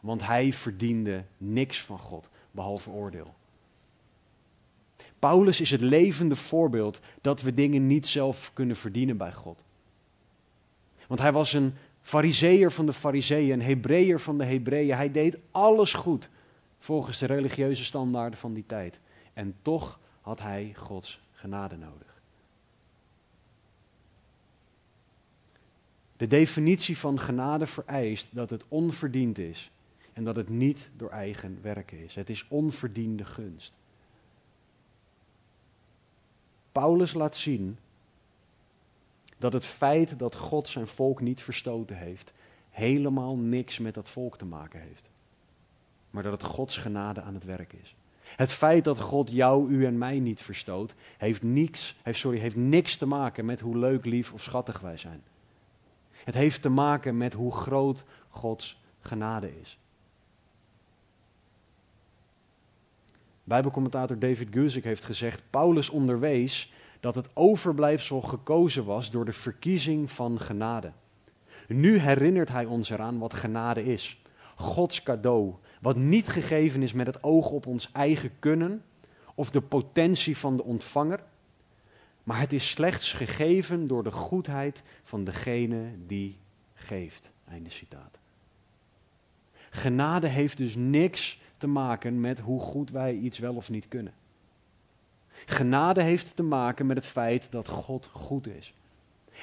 Want 0.00 0.26
hij 0.26 0.52
verdiende 0.52 1.24
niks 1.36 1.82
van 1.82 1.98
God, 1.98 2.28
behalve 2.50 2.90
oordeel. 2.90 3.34
Paulus 5.18 5.60
is 5.60 5.70
het 5.70 5.80
levende 5.80 6.36
voorbeeld 6.36 7.00
dat 7.20 7.42
we 7.42 7.54
dingen 7.54 7.86
niet 7.86 8.06
zelf 8.06 8.50
kunnen 8.52 8.76
verdienen 8.76 9.16
bij 9.16 9.32
God. 9.32 9.64
Want 11.06 11.20
hij 11.20 11.32
was 11.32 11.52
een 11.52 11.74
fariseer 12.02 12.72
van 12.72 12.86
de 12.86 12.92
fariseeën, 12.92 13.52
een 13.52 13.62
Hebreeër 13.62 14.20
van 14.20 14.38
de 14.38 14.44
Hebreeën. 14.44 14.96
Hij 14.96 15.10
deed 15.10 15.38
alles 15.50 15.92
goed 15.92 16.28
volgens 16.78 17.18
de 17.18 17.26
religieuze 17.26 17.84
standaarden 17.84 18.38
van 18.38 18.54
die 18.54 18.66
tijd. 18.66 19.00
En 19.32 19.54
toch 19.62 20.00
had 20.20 20.40
hij 20.40 20.72
Gods 20.76 21.20
genade 21.32 21.76
nodig. 21.76 22.14
De 26.16 26.26
definitie 26.26 26.98
van 26.98 27.20
genade 27.20 27.66
vereist 27.66 28.28
dat 28.30 28.50
het 28.50 28.64
onverdiend 28.68 29.38
is 29.38 29.70
en 30.12 30.24
dat 30.24 30.36
het 30.36 30.48
niet 30.48 30.90
door 30.96 31.10
eigen 31.10 31.58
werken 31.62 32.04
is. 32.04 32.14
Het 32.14 32.30
is 32.30 32.46
onverdiende 32.48 33.24
gunst. 33.24 33.72
Paulus 36.76 37.14
laat 37.14 37.36
zien 37.36 37.78
dat 39.38 39.52
het 39.52 39.64
feit 39.64 40.18
dat 40.18 40.34
God 40.34 40.68
zijn 40.68 40.86
volk 40.86 41.20
niet 41.20 41.42
verstoten 41.42 41.96
heeft, 41.96 42.32
helemaal 42.70 43.36
niks 43.36 43.78
met 43.78 43.94
dat 43.94 44.08
volk 44.08 44.38
te 44.38 44.44
maken 44.44 44.80
heeft. 44.80 45.10
Maar 46.10 46.22
dat 46.22 46.32
het 46.32 46.42
Gods 46.42 46.76
genade 46.76 47.22
aan 47.22 47.34
het 47.34 47.44
werk 47.44 47.72
is. 47.72 47.94
Het 48.22 48.52
feit 48.52 48.84
dat 48.84 48.98
God 48.98 49.30
jou, 49.30 49.70
u 49.70 49.86
en 49.86 49.98
mij 49.98 50.20
niet 50.20 50.40
verstoot, 50.42 50.94
heeft 51.16 51.42
niks, 51.42 51.96
sorry, 52.04 52.38
heeft 52.38 52.56
niks 52.56 52.96
te 52.96 53.06
maken 53.06 53.44
met 53.44 53.60
hoe 53.60 53.78
leuk, 53.78 54.04
lief 54.04 54.32
of 54.32 54.42
schattig 54.42 54.80
wij 54.80 54.96
zijn. 54.96 55.22
Het 56.24 56.34
heeft 56.34 56.62
te 56.62 56.68
maken 56.68 57.16
met 57.16 57.32
hoe 57.32 57.52
groot 57.52 58.04
Gods 58.28 58.80
genade 59.00 59.60
is. 59.60 59.78
Bijbelcommentator 63.46 64.18
David 64.18 64.48
Guzik 64.50 64.84
heeft 64.84 65.04
gezegd: 65.04 65.42
Paulus 65.50 65.90
onderwees 65.90 66.72
dat 67.00 67.14
het 67.14 67.28
overblijfsel 67.34 68.20
gekozen 68.20 68.84
was 68.84 69.10
door 69.10 69.24
de 69.24 69.32
verkiezing 69.32 70.10
van 70.10 70.40
genade. 70.40 70.92
Nu 71.68 71.98
herinnert 71.98 72.48
hij 72.48 72.64
ons 72.64 72.90
eraan 72.90 73.18
wat 73.18 73.34
genade 73.34 73.84
is. 73.84 74.22
Gods 74.54 75.02
cadeau, 75.02 75.54
wat 75.80 75.96
niet 75.96 76.28
gegeven 76.28 76.82
is 76.82 76.92
met 76.92 77.06
het 77.06 77.22
oog 77.22 77.50
op 77.50 77.66
ons 77.66 77.92
eigen 77.92 78.30
kunnen 78.38 78.82
of 79.34 79.50
de 79.50 79.60
potentie 79.60 80.36
van 80.36 80.56
de 80.56 80.64
ontvanger, 80.64 81.24
maar 82.22 82.40
het 82.40 82.52
is 82.52 82.70
slechts 82.70 83.12
gegeven 83.12 83.86
door 83.86 84.02
de 84.02 84.12
goedheid 84.12 84.82
van 85.02 85.24
degene 85.24 85.90
die 86.06 86.38
geeft. 86.74 87.30
Einde 87.48 87.70
citaat. 87.70 88.18
Genade 89.70 90.26
heeft 90.26 90.56
dus 90.56 90.74
niks 90.76 91.40
te 91.56 91.66
maken 91.66 92.20
met 92.20 92.40
hoe 92.40 92.60
goed 92.60 92.90
wij 92.90 93.14
iets 93.14 93.38
wel 93.38 93.54
of 93.54 93.70
niet 93.70 93.88
kunnen. 93.88 94.14
Genade 95.46 96.02
heeft 96.02 96.36
te 96.36 96.42
maken 96.42 96.86
met 96.86 96.96
het 96.96 97.06
feit 97.06 97.46
dat 97.50 97.68
God 97.68 98.06
goed 98.12 98.46
is. 98.46 98.74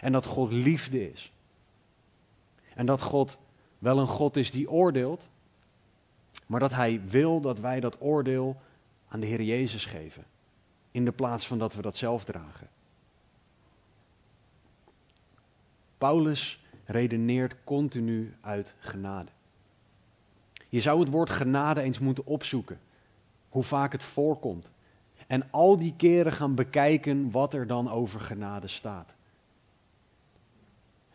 En 0.02 0.12
dat 0.12 0.26
God 0.26 0.52
liefde 0.52 1.12
is. 1.12 1.32
En 2.76 2.86
dat 2.86 3.02
God 3.02 3.38
wel 3.80 3.97
een 3.97 4.08
God 4.08 4.38
is 4.38 4.52
die 4.52 4.69
oordeelt, 4.69 5.28
maar 6.45 6.60
dat 6.60 6.71
Hij 6.71 7.02
wil 7.08 7.41
dat 7.41 7.60
wij 7.60 7.80
dat 7.80 8.02
oordeel 8.02 8.62
aan 9.08 9.19
de 9.19 9.26
Heer 9.26 9.41
Jezus 9.41 9.86
geven. 9.86 10.23
In 10.91 11.06
de 11.06 11.12
plaats 11.12 11.47
van 11.47 11.58
dat 11.58 11.73
we 11.73 11.82
dat 11.82 11.97
zelf 11.97 12.23
dragen. 12.23 12.67
Paulus 15.97 16.63
redeneert 16.86 17.56
continu 17.63 18.36
uit 18.41 18.76
genade. 18.80 19.32
Je 20.74 20.82
zou 20.82 21.00
het 21.00 21.10
woord 21.10 21.30
genade 21.30 21.82
eens 21.82 22.00
moeten 22.00 22.26
opzoeken. 22.26 22.80
Hoe 23.50 23.64
vaak 23.64 23.92
het 23.92 24.04
voorkomt. 24.04 24.72
En 25.28 25.52
al 25.52 25.78
die 25.78 25.94
keren 25.98 26.32
gaan 26.32 26.56
bekijken 26.56 27.32
wat 27.32 27.54
er 27.54 27.68
dan 27.68 27.92
over 27.92 28.20
genade 28.20 28.68
staat. 28.68 29.16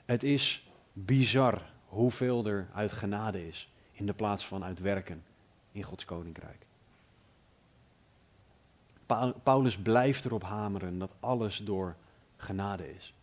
Het 0.05 0.23
is 0.23 0.71
bizar 0.93 1.63
hoeveel 1.87 2.47
er 2.47 2.69
uit 2.75 2.93
genade 2.93 3.49
is 3.49 3.73
in 3.93 4.07
de 4.07 4.13
plaats 4.13 4.47
van 4.47 4.65
uit 4.65 4.81
werken 4.81 5.25
in 5.73 5.83
Gods 5.83 6.05
koninkrijk. 6.05 6.67
Paulus 9.43 9.79
blijft 9.79 10.25
erop 10.25 10.43
hameren 10.43 10.99
dat 10.99 11.15
alles 11.21 11.57
door 11.57 11.97
genade 12.37 12.95
is. 12.95 13.15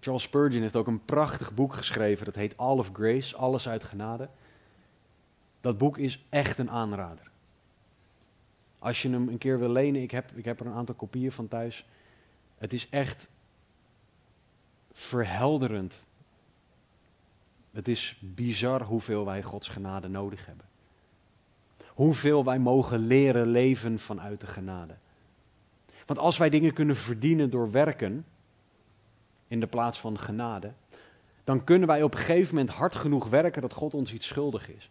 Charles 0.00 0.22
Spurgeon 0.22 0.62
heeft 0.62 0.76
ook 0.76 0.86
een 0.86 1.04
prachtig 1.04 1.54
boek 1.54 1.74
geschreven, 1.74 2.24
dat 2.24 2.34
heet 2.34 2.56
All 2.56 2.78
of 2.78 2.90
Grace, 2.92 3.36
Alles 3.36 3.68
uit 3.68 3.84
genade. 3.84 4.28
Dat 5.60 5.78
boek 5.78 5.98
is 5.98 6.24
echt 6.28 6.58
een 6.58 6.70
aanrader. 6.70 7.30
Als 8.78 9.02
je 9.02 9.10
hem 9.10 9.28
een 9.28 9.38
keer 9.38 9.58
wil 9.58 9.68
lenen, 9.68 10.02
ik 10.02 10.10
heb, 10.10 10.30
ik 10.34 10.44
heb 10.44 10.60
er 10.60 10.66
een 10.66 10.72
aantal 10.72 10.94
kopieën 10.94 11.32
van 11.32 11.48
thuis. 11.48 11.86
Het 12.58 12.72
is 12.72 12.88
echt 12.88 13.28
verhelderend. 14.92 16.06
Het 17.70 17.88
is 17.88 18.18
bizar 18.20 18.82
hoeveel 18.82 19.24
wij 19.24 19.42
Gods 19.42 19.68
genade 19.68 20.08
nodig 20.08 20.46
hebben. 20.46 20.66
Hoeveel 21.86 22.44
wij 22.44 22.58
mogen 22.58 22.98
leren 22.98 23.46
leven 23.46 23.98
vanuit 23.98 24.40
de 24.40 24.46
genade. 24.46 24.94
Want 26.06 26.18
als 26.18 26.38
wij 26.38 26.50
dingen 26.50 26.72
kunnen 26.72 26.96
verdienen 26.96 27.50
door 27.50 27.70
werken, 27.70 28.24
in 29.48 29.60
de 29.60 29.66
plaats 29.66 30.00
van 30.00 30.18
genade, 30.18 30.72
dan 31.44 31.64
kunnen 31.64 31.88
wij 31.88 32.02
op 32.02 32.12
een 32.12 32.18
gegeven 32.18 32.54
moment 32.54 32.74
hard 32.74 32.94
genoeg 32.94 33.28
werken 33.28 33.62
dat 33.62 33.72
God 33.72 33.94
ons 33.94 34.12
iets 34.12 34.26
schuldig 34.26 34.70
is. 34.70 34.90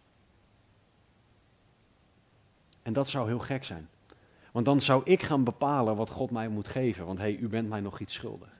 En 2.81 2.93
dat 2.93 3.09
zou 3.09 3.27
heel 3.27 3.39
gek 3.39 3.63
zijn. 3.63 3.89
Want 4.51 4.65
dan 4.65 4.81
zou 4.81 5.01
ik 5.05 5.21
gaan 5.21 5.43
bepalen 5.43 5.95
wat 5.95 6.09
God 6.09 6.31
mij 6.31 6.47
moet 6.47 6.67
geven. 6.67 7.05
Want 7.05 7.17
hé, 7.17 7.23
hey, 7.23 7.35
u 7.35 7.47
bent 7.47 7.69
mij 7.69 7.81
nog 7.81 7.99
iets 7.99 8.13
schuldig. 8.13 8.57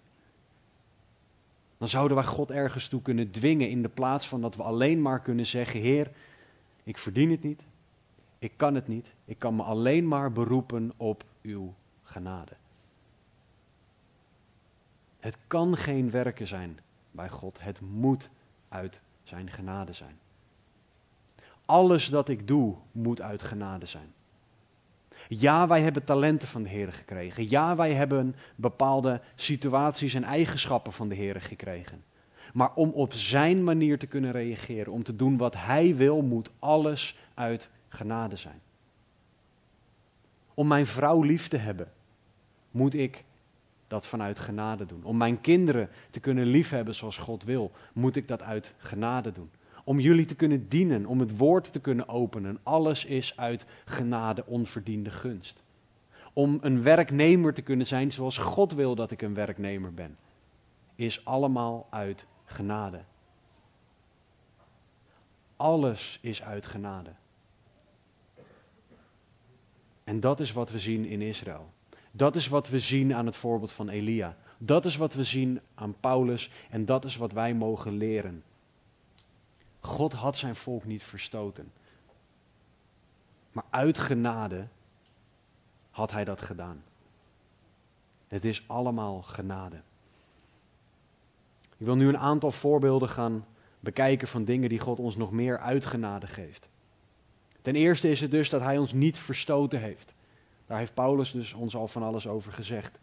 Dan 1.77 1.87
zouden 1.87 2.17
wij 2.17 2.25
God 2.25 2.51
ergens 2.51 2.87
toe 2.87 3.01
kunnen 3.01 3.31
dwingen 3.31 3.69
in 3.69 3.81
de 3.81 3.89
plaats 3.89 4.27
van 4.27 4.41
dat 4.41 4.55
we 4.55 4.63
alleen 4.63 5.01
maar 5.01 5.21
kunnen 5.21 5.45
zeggen: 5.45 5.79
Heer, 5.79 6.11
ik 6.83 6.97
verdien 6.97 7.31
het 7.31 7.43
niet. 7.43 7.65
Ik 8.39 8.53
kan 8.55 8.75
het 8.75 8.87
niet. 8.87 9.13
Ik 9.25 9.39
kan 9.39 9.55
me 9.55 9.63
alleen 9.63 10.07
maar 10.07 10.31
beroepen 10.31 10.91
op 10.97 11.23
uw 11.41 11.73
genade. 12.03 12.51
Het 15.19 15.37
kan 15.47 15.77
geen 15.77 16.11
werken 16.11 16.47
zijn 16.47 16.79
bij 17.11 17.29
God. 17.29 17.57
Het 17.61 17.81
moet 17.81 18.29
uit 18.69 19.01
zijn 19.23 19.51
genade 19.51 19.93
zijn. 19.93 20.19
Alles 21.69 22.09
dat 22.09 22.29
ik 22.29 22.47
doe 22.47 22.75
moet 22.91 23.21
uit 23.21 23.43
genade 23.43 23.85
zijn. 23.85 24.13
Ja, 25.27 25.67
wij 25.67 25.81
hebben 25.81 26.03
talenten 26.03 26.47
van 26.47 26.63
de 26.63 26.69
Heer 26.69 26.93
gekregen. 26.93 27.49
Ja, 27.49 27.75
wij 27.75 27.93
hebben 27.93 28.35
bepaalde 28.55 29.21
situaties 29.35 30.13
en 30.13 30.23
eigenschappen 30.23 30.93
van 30.93 31.09
de 31.09 31.15
Heer 31.15 31.41
gekregen. 31.41 32.03
Maar 32.53 32.73
om 32.73 32.89
op 32.89 33.13
zijn 33.13 33.63
manier 33.63 33.99
te 33.99 34.07
kunnen 34.07 34.31
reageren, 34.31 34.93
om 34.93 35.03
te 35.03 35.15
doen 35.15 35.37
wat 35.37 35.55
hij 35.55 35.95
wil, 35.95 36.21
moet 36.21 36.49
alles 36.59 37.17
uit 37.33 37.69
genade 37.87 38.35
zijn. 38.35 38.61
Om 40.53 40.67
mijn 40.67 40.87
vrouw 40.87 41.21
lief 41.21 41.47
te 41.47 41.57
hebben, 41.57 41.91
moet 42.71 42.93
ik 42.93 43.23
dat 43.87 44.05
vanuit 44.05 44.39
genade 44.39 44.85
doen. 44.85 45.03
Om 45.03 45.17
mijn 45.17 45.41
kinderen 45.41 45.89
te 46.09 46.19
kunnen 46.19 46.45
liefhebben 46.45 46.95
zoals 46.95 47.17
God 47.17 47.43
wil, 47.43 47.71
moet 47.93 48.15
ik 48.15 48.27
dat 48.27 48.41
uit 48.41 48.73
genade 48.77 49.31
doen. 49.31 49.49
Om 49.89 49.99
jullie 49.99 50.25
te 50.25 50.35
kunnen 50.35 50.67
dienen, 50.67 51.05
om 51.05 51.19
het 51.19 51.37
woord 51.37 51.71
te 51.71 51.79
kunnen 51.79 52.09
openen. 52.09 52.59
Alles 52.63 53.05
is 53.05 53.37
uit 53.37 53.65
genade, 53.85 54.45
onverdiende 54.45 55.09
gunst. 55.09 55.63
Om 56.33 56.57
een 56.61 56.81
werknemer 56.81 57.53
te 57.53 57.61
kunnen 57.61 57.87
zijn 57.87 58.11
zoals 58.11 58.37
God 58.37 58.73
wil 58.73 58.95
dat 58.95 59.11
ik 59.11 59.21
een 59.21 59.33
werknemer 59.33 59.93
ben, 59.93 60.17
is 60.95 61.25
allemaal 61.25 61.87
uit 61.89 62.25
genade. 62.45 63.01
Alles 65.55 66.19
is 66.21 66.43
uit 66.43 66.65
genade. 66.65 67.11
En 70.03 70.19
dat 70.19 70.39
is 70.39 70.51
wat 70.51 70.71
we 70.71 70.79
zien 70.79 71.05
in 71.05 71.21
Israël. 71.21 71.73
Dat 72.11 72.35
is 72.35 72.47
wat 72.47 72.69
we 72.69 72.79
zien 72.79 73.15
aan 73.15 73.25
het 73.25 73.35
voorbeeld 73.35 73.71
van 73.71 73.89
Elia. 73.89 74.37
Dat 74.57 74.85
is 74.85 74.97
wat 74.97 75.13
we 75.13 75.23
zien 75.23 75.59
aan 75.75 75.95
Paulus 75.99 76.51
en 76.69 76.85
dat 76.85 77.05
is 77.05 77.15
wat 77.15 77.31
wij 77.31 77.53
mogen 77.53 77.97
leren. 77.97 78.43
God 79.79 80.13
had 80.13 80.37
zijn 80.37 80.55
volk 80.55 80.85
niet 80.85 81.03
verstoten. 81.03 81.71
Maar 83.51 83.63
uit 83.69 83.97
genade 83.97 84.67
had 85.91 86.11
hij 86.11 86.23
dat 86.23 86.41
gedaan. 86.41 86.83
Het 88.27 88.45
is 88.45 88.63
allemaal 88.67 89.21
genade. 89.21 89.81
Ik 91.77 91.85
wil 91.85 91.95
nu 91.95 92.07
een 92.07 92.17
aantal 92.17 92.51
voorbeelden 92.51 93.09
gaan 93.09 93.45
bekijken 93.79 94.27
van 94.27 94.45
dingen 94.45 94.69
die 94.69 94.79
God 94.79 94.99
ons 94.99 95.15
nog 95.15 95.31
meer 95.31 95.59
uit 95.59 95.85
genade 95.85 96.27
geeft. 96.27 96.69
Ten 97.61 97.75
eerste 97.75 98.09
is 98.09 98.21
het 98.21 98.31
dus 98.31 98.49
dat 98.49 98.61
hij 98.61 98.77
ons 98.77 98.93
niet 98.93 99.17
verstoten 99.17 99.79
heeft. 99.79 100.13
Daar 100.65 100.77
heeft 100.77 100.93
Paulus 100.93 101.31
dus 101.31 101.53
ons 101.53 101.75
al 101.75 101.87
van 101.87 102.03
alles 102.03 102.27
over 102.27 102.51
gezegd. 102.51 102.99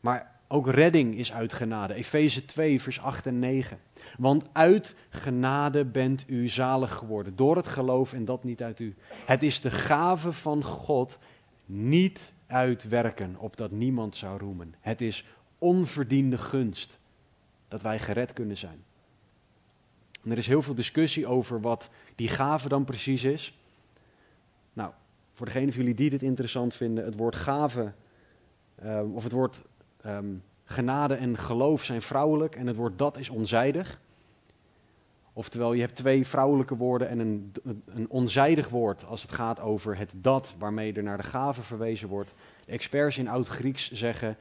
Maar 0.00 0.31
ook 0.52 0.68
redding 0.68 1.16
is 1.16 1.32
uit 1.32 1.52
genade. 1.52 1.94
Efeze 1.94 2.44
2, 2.44 2.80
vers 2.80 3.00
8 3.00 3.26
en 3.26 3.38
9. 3.38 3.78
Want 4.18 4.44
uit 4.52 4.94
genade 5.08 5.84
bent 5.84 6.24
u 6.28 6.48
zalig 6.48 6.94
geworden. 6.94 7.36
Door 7.36 7.56
het 7.56 7.66
geloof 7.66 8.12
en 8.12 8.24
dat 8.24 8.44
niet 8.44 8.62
uit 8.62 8.80
u. 8.80 8.94
Het 9.24 9.42
is 9.42 9.60
de 9.60 9.70
gave 9.70 10.32
van 10.32 10.64
God, 10.64 11.18
niet 11.66 12.32
uit 12.46 12.88
werken, 12.88 13.36
opdat 13.38 13.70
niemand 13.70 14.16
zou 14.16 14.38
roemen. 14.38 14.74
Het 14.80 15.00
is 15.00 15.26
onverdiende 15.58 16.38
gunst 16.38 16.98
dat 17.68 17.82
wij 17.82 17.98
gered 17.98 18.32
kunnen 18.32 18.56
zijn. 18.56 18.84
Er 20.24 20.38
is 20.38 20.46
heel 20.46 20.62
veel 20.62 20.74
discussie 20.74 21.26
over 21.26 21.60
wat 21.60 21.90
die 22.14 22.28
gave 22.28 22.68
dan 22.68 22.84
precies 22.84 23.24
is. 23.24 23.58
Nou, 24.72 24.92
voor 25.32 25.46
degene 25.46 25.72
van 25.72 25.80
jullie 25.80 25.94
die 25.94 26.10
dit 26.10 26.22
interessant 26.22 26.74
vinden, 26.74 27.04
het 27.04 27.16
woord 27.16 27.36
gave, 27.36 27.92
ehm, 28.74 29.10
of 29.10 29.22
het 29.22 29.32
woord 29.32 29.62
um, 30.06 30.42
genade 30.64 31.14
en 31.14 31.38
geloof 31.38 31.84
zijn 31.84 32.02
vrouwelijk 32.02 32.56
en 32.56 32.66
het 32.66 32.76
woord 32.76 32.98
dat 32.98 33.18
is 33.18 33.30
onzijdig. 33.30 34.00
Oftewel, 35.32 35.72
je 35.72 35.80
hebt 35.80 35.94
twee 35.94 36.26
vrouwelijke 36.26 36.76
woorden 36.76 37.08
en 37.08 37.18
een, 37.18 37.52
een 37.86 38.08
onzijdig 38.08 38.68
woord 38.68 39.04
als 39.04 39.22
het 39.22 39.32
gaat 39.32 39.60
over 39.60 39.96
het 39.96 40.14
dat 40.16 40.54
waarmee 40.58 40.92
er 40.92 41.02
naar 41.02 41.16
de 41.16 41.22
gave 41.22 41.62
verwezen 41.62 42.08
wordt. 42.08 42.34
Experts 42.66 43.18
in 43.18 43.28
Oud-Grieks 43.28 43.90
zeggen 43.90 44.36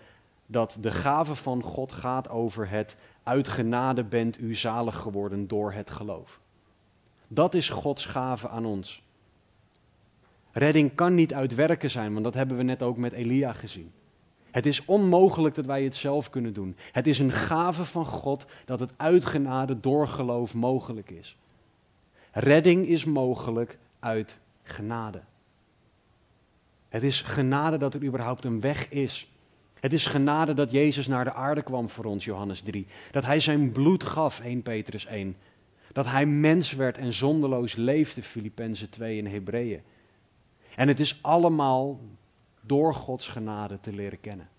dat 0.45 0.77
de 0.79 0.91
gave 0.91 1.35
van 1.35 1.63
God 1.63 1.91
gaat 1.91 2.29
over 2.29 2.69
het 2.69 2.97
uit 3.23 3.47
genade 3.47 4.03
bent 4.03 4.39
u 4.39 4.55
zalig 4.55 4.95
geworden 4.95 5.47
door 5.47 5.73
het 5.73 5.89
geloof. 5.89 6.39
Dat 7.27 7.53
is 7.53 7.69
Gods 7.69 8.05
gave 8.05 8.49
aan 8.49 8.65
ons. 8.65 9.03
Redding 10.51 10.95
kan 10.95 11.15
niet 11.15 11.33
uit 11.33 11.55
werken 11.55 11.89
zijn, 11.89 12.11
want 12.11 12.23
dat 12.23 12.33
hebben 12.33 12.57
we 12.57 12.63
net 12.63 12.81
ook 12.81 12.97
met 12.97 13.13
Elia 13.13 13.53
gezien. 13.53 13.91
Het 14.51 14.65
is 14.65 14.85
onmogelijk 14.85 15.55
dat 15.55 15.65
wij 15.65 15.83
het 15.83 15.95
zelf 15.95 16.29
kunnen 16.29 16.53
doen. 16.53 16.75
Het 16.91 17.07
is 17.07 17.19
een 17.19 17.31
gave 17.31 17.85
van 17.85 18.05
God 18.05 18.45
dat 18.65 18.79
het 18.79 18.93
uit 18.97 19.25
genade 19.25 19.79
door 19.79 20.07
geloof 20.07 20.53
mogelijk 20.53 21.09
is. 21.09 21.37
Redding 22.31 22.87
is 22.87 23.05
mogelijk 23.05 23.77
uit 23.99 24.39
genade. 24.63 25.21
Het 26.89 27.03
is 27.03 27.21
genade 27.21 27.77
dat 27.77 27.93
er 27.93 28.03
überhaupt 28.03 28.45
een 28.45 28.61
weg 28.61 28.89
is. 28.89 29.31
Het 29.79 29.93
is 29.93 30.05
genade 30.05 30.53
dat 30.53 30.71
Jezus 30.71 31.07
naar 31.07 31.23
de 31.23 31.33
aarde 31.33 31.61
kwam 31.61 31.89
voor 31.89 32.05
ons, 32.05 32.25
Johannes 32.25 32.61
3. 32.61 32.85
Dat 33.11 33.25
hij 33.25 33.39
zijn 33.39 33.71
bloed 33.71 34.03
gaf, 34.03 34.39
1 34.39 34.61
Petrus 34.61 35.05
1. 35.05 35.35
Dat 35.91 36.05
hij 36.05 36.25
mens 36.25 36.71
werd 36.71 36.97
en 36.97 37.13
zonderloos 37.13 37.75
leefde, 37.75 38.23
Filippenzen 38.23 38.89
2 38.89 39.17
in 39.17 39.27
Hebreeën. 39.27 39.81
En 40.75 40.87
het 40.87 40.99
is 40.99 41.19
allemaal 41.21 41.99
door 42.61 42.93
Gods 42.93 43.27
genade 43.27 43.79
te 43.79 43.93
leren 43.93 44.19
kennen. 44.19 44.49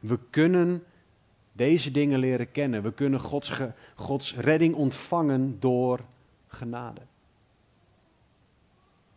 We 0.00 0.18
kunnen 0.30 0.84
deze 1.52 1.90
dingen 1.90 2.18
leren 2.18 2.50
kennen. 2.50 2.82
We 2.82 2.92
kunnen 2.92 3.20
Gods, 3.20 3.60
Gods 3.94 4.36
redding 4.36 4.74
ontvangen 4.74 5.56
door 5.60 6.00
genade. 6.46 7.00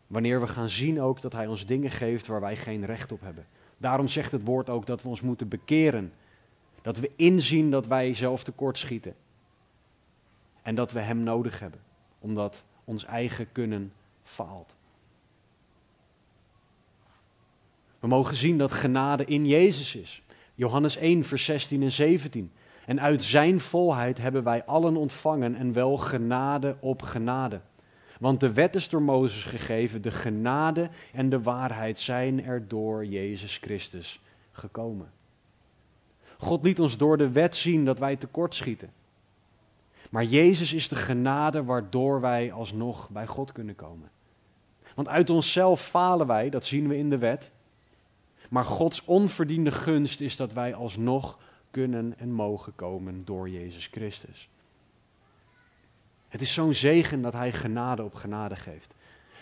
Wanneer 0.08 0.40
we 0.40 0.48
gaan 0.48 0.70
zien 0.70 1.02
ook 1.02 1.22
dat 1.22 1.34
Hij 1.34 1.48
ons 1.48 1.66
dingen 1.66 1.92
geeft 1.92 2.28
waar 2.28 2.42
wij 2.42 2.56
geen 2.56 2.86
recht 2.86 3.12
op 3.12 3.22
hebben. 3.22 3.48
Daarom 3.78 4.08
zegt 4.08 4.32
het 4.32 4.44
woord 4.44 4.70
ook 4.70 4.86
dat 4.86 5.02
we 5.02 5.10
ons 5.10 5.22
moeten 5.22 5.48
bekeren. 5.48 6.14
Dat 6.82 7.00
we 7.00 7.12
inzien 7.16 7.72
dat 7.72 7.88
wij 7.88 8.14
zelf 8.14 8.44
tekortschieten. 8.44 9.16
En 10.62 10.76
dat 10.76 10.92
we 10.92 11.00
Hem 11.00 11.20
nodig 11.20 11.60
hebben, 11.60 11.80
omdat 12.20 12.64
ons 12.84 13.06
eigen 13.06 13.52
kunnen 13.52 13.94
faalt. 14.24 14.76
We 18.06 18.12
mogen 18.12 18.36
zien 18.36 18.58
dat 18.58 18.72
genade 18.72 19.26
in 19.26 19.46
Jezus 19.46 19.96
is. 19.96 20.22
Johannes 20.56 20.98
1, 20.98 21.24
vers 21.24 21.46
16 21.46 21.84
en 21.84 21.92
17. 21.92 22.52
En 22.86 23.02
uit 23.02 23.24
zijn 23.24 23.60
volheid 23.60 24.18
hebben 24.18 24.44
wij 24.44 24.66
allen 24.66 24.96
ontvangen 24.96 25.56
en 25.56 25.74
wel 25.74 25.98
genade 25.98 26.76
op 26.80 27.02
genade. 27.02 27.62
Want 28.20 28.40
de 28.40 28.54
wet 28.54 28.76
is 28.76 28.90
door 28.90 29.02
Mozes 29.02 29.44
gegeven, 29.44 30.02
de 30.02 30.12
genade 30.12 30.90
en 31.14 31.30
de 31.30 31.42
waarheid 31.42 32.00
zijn 32.00 32.44
er 32.44 32.68
door 32.68 33.06
Jezus 33.06 33.58
Christus 33.58 34.22
gekomen. 34.52 35.12
God 36.38 36.64
liet 36.64 36.80
ons 36.80 36.98
door 36.98 37.18
de 37.18 37.32
wet 37.32 37.56
zien 37.56 37.86
dat 37.86 38.00
wij 38.00 38.16
tekortschieten. 38.16 38.92
Maar 40.12 40.24
Jezus 40.24 40.74
is 40.74 40.88
de 40.88 40.96
genade 40.96 41.64
waardoor 41.64 42.22
wij 42.22 42.52
alsnog 42.52 43.10
bij 43.10 43.28
God 43.28 43.52
kunnen 43.52 43.76
komen. 43.76 44.10
Want 44.96 45.08
uit 45.08 45.30
onszelf 45.30 45.82
falen 45.82 46.28
wij, 46.28 46.50
dat 46.50 46.66
zien 46.66 46.88
we 46.88 46.98
in 46.98 47.10
de 47.10 47.18
wet. 47.18 47.54
Maar 48.50 48.66
Gods 48.66 49.04
onverdiende 49.06 49.72
gunst 49.72 50.22
is 50.22 50.36
dat 50.36 50.54
wij 50.54 50.74
alsnog 50.74 51.40
kunnen 51.72 52.14
en 52.18 52.32
mogen 52.32 52.76
komen 52.76 53.26
door 53.26 53.50
Jezus 53.50 53.88
Christus. 53.88 54.50
Het 56.28 56.42
is 56.42 56.54
zo'n 56.54 56.74
zegen 56.74 57.22
dat 57.22 57.34
Hij 57.34 57.52
genade 57.52 58.04
op 58.04 58.14
genade 58.14 58.56
geeft. 58.56 58.94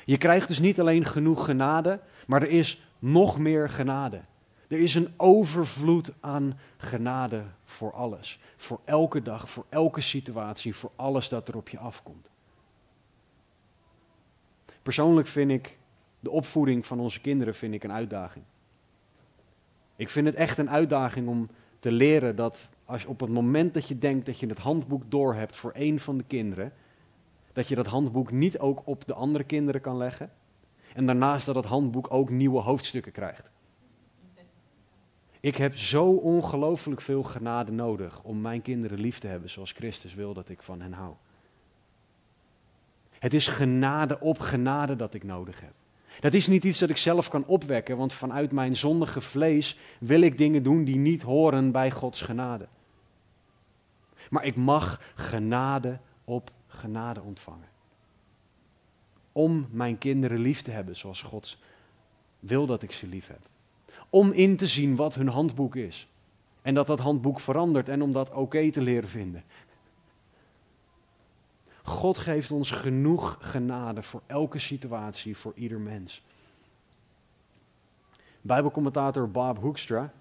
Je 0.05 0.17
krijgt 0.17 0.47
dus 0.47 0.59
niet 0.59 0.79
alleen 0.79 1.05
genoeg 1.05 1.45
genade, 1.45 1.99
maar 2.27 2.41
er 2.41 2.49
is 2.49 2.81
nog 2.99 3.39
meer 3.39 3.69
genade. 3.69 4.21
Er 4.67 4.79
is 4.79 4.95
een 4.95 5.13
overvloed 5.17 6.11
aan 6.19 6.59
genade 6.77 7.43
voor 7.65 7.93
alles. 7.93 8.39
Voor 8.57 8.79
elke 8.85 9.21
dag, 9.21 9.49
voor 9.49 9.65
elke 9.69 10.01
situatie, 10.01 10.75
voor 10.75 10.91
alles 10.95 11.29
dat 11.29 11.47
er 11.47 11.57
op 11.57 11.69
je 11.69 11.77
afkomt. 11.77 12.29
Persoonlijk 14.81 15.27
vind 15.27 15.51
ik 15.51 15.77
de 16.19 16.29
opvoeding 16.29 16.85
van 16.85 16.99
onze 16.99 17.21
kinderen 17.21 17.55
vind 17.55 17.73
ik 17.73 17.83
een 17.83 17.91
uitdaging. 17.91 18.45
Ik 19.95 20.09
vind 20.09 20.27
het 20.27 20.35
echt 20.35 20.57
een 20.57 20.69
uitdaging 20.69 21.27
om 21.27 21.49
te 21.79 21.91
leren 21.91 22.35
dat 22.35 22.69
als 22.85 23.05
op 23.05 23.19
het 23.19 23.29
moment 23.29 23.73
dat 23.73 23.87
je 23.87 23.97
denkt 23.97 24.25
dat 24.25 24.39
je 24.39 24.47
het 24.47 24.57
handboek 24.57 25.03
door 25.11 25.35
hebt 25.35 25.55
voor 25.55 25.71
één 25.71 25.99
van 25.99 26.17
de 26.17 26.23
kinderen, 26.23 26.73
dat 27.53 27.67
je 27.67 27.75
dat 27.75 27.85
handboek 27.85 28.31
niet 28.31 28.59
ook 28.59 28.81
op 28.85 29.05
de 29.07 29.13
andere 29.13 29.43
kinderen 29.43 29.81
kan 29.81 29.97
leggen. 29.97 30.31
En 30.93 31.05
daarnaast 31.05 31.45
dat 31.45 31.55
het 31.55 31.65
handboek 31.65 32.13
ook 32.13 32.29
nieuwe 32.29 32.59
hoofdstukken 32.59 33.11
krijgt. 33.11 33.49
Ik 35.39 35.55
heb 35.55 35.75
zo 35.77 36.05
ongelooflijk 36.11 37.01
veel 37.01 37.23
genade 37.23 37.71
nodig 37.71 38.23
om 38.23 38.41
mijn 38.41 38.61
kinderen 38.61 38.99
lief 38.99 39.19
te 39.19 39.27
hebben 39.27 39.49
zoals 39.49 39.71
Christus 39.71 40.13
wil 40.13 40.33
dat 40.33 40.49
ik 40.49 40.61
van 40.61 40.81
hen 40.81 40.93
hou. 40.93 41.13
Het 43.19 43.33
is 43.33 43.47
genade 43.47 44.19
op 44.19 44.39
genade 44.39 44.95
dat 44.95 45.13
ik 45.13 45.23
nodig 45.23 45.61
heb. 45.61 45.73
Dat 46.19 46.33
is 46.33 46.47
niet 46.47 46.63
iets 46.63 46.79
dat 46.79 46.89
ik 46.89 46.97
zelf 46.97 47.29
kan 47.29 47.45
opwekken, 47.45 47.97
want 47.97 48.13
vanuit 48.13 48.51
mijn 48.51 48.75
zondige 48.75 49.21
vlees 49.21 49.77
wil 49.99 50.21
ik 50.21 50.37
dingen 50.37 50.63
doen 50.63 50.83
die 50.83 50.95
niet 50.95 51.21
horen 51.21 51.71
bij 51.71 51.91
Gods 51.91 52.21
genade. 52.21 52.67
Maar 54.29 54.45
ik 54.45 54.55
mag 54.55 55.01
genade 55.15 55.99
op 56.23 56.51
genade 56.67 57.21
ontvangen. 57.21 57.67
Om 59.31 59.67
mijn 59.71 59.97
kinderen 59.97 60.39
lief 60.39 60.61
te 60.61 60.71
hebben 60.71 60.95
zoals 60.95 61.21
God 61.21 61.57
wil 62.39 62.65
dat 62.65 62.83
ik 62.83 62.91
ze 62.91 63.07
lief 63.07 63.27
heb. 63.27 63.49
Om 64.09 64.31
in 64.31 64.57
te 64.57 64.67
zien 64.67 64.95
wat 64.95 65.15
hun 65.15 65.27
handboek 65.27 65.75
is. 65.75 66.07
En 66.61 66.73
dat 66.73 66.87
dat 66.87 66.99
handboek 66.99 67.39
verandert 67.39 67.89
en 67.89 68.01
om 68.01 68.11
dat 68.11 68.31
oké 68.31 68.71
te 68.71 68.81
leren 68.81 69.09
vinden. 69.09 69.43
God 71.83 72.17
geeft 72.17 72.51
ons 72.51 72.71
genoeg 72.71 73.37
genade 73.39 74.01
voor 74.01 74.21
elke 74.25 74.59
situatie, 74.59 75.37
voor 75.37 75.53
ieder 75.55 75.79
mens. 75.79 76.23
Bijbelcommentator 78.41 79.31
Bob 79.31 79.57
Hoekstra, 79.59 80.11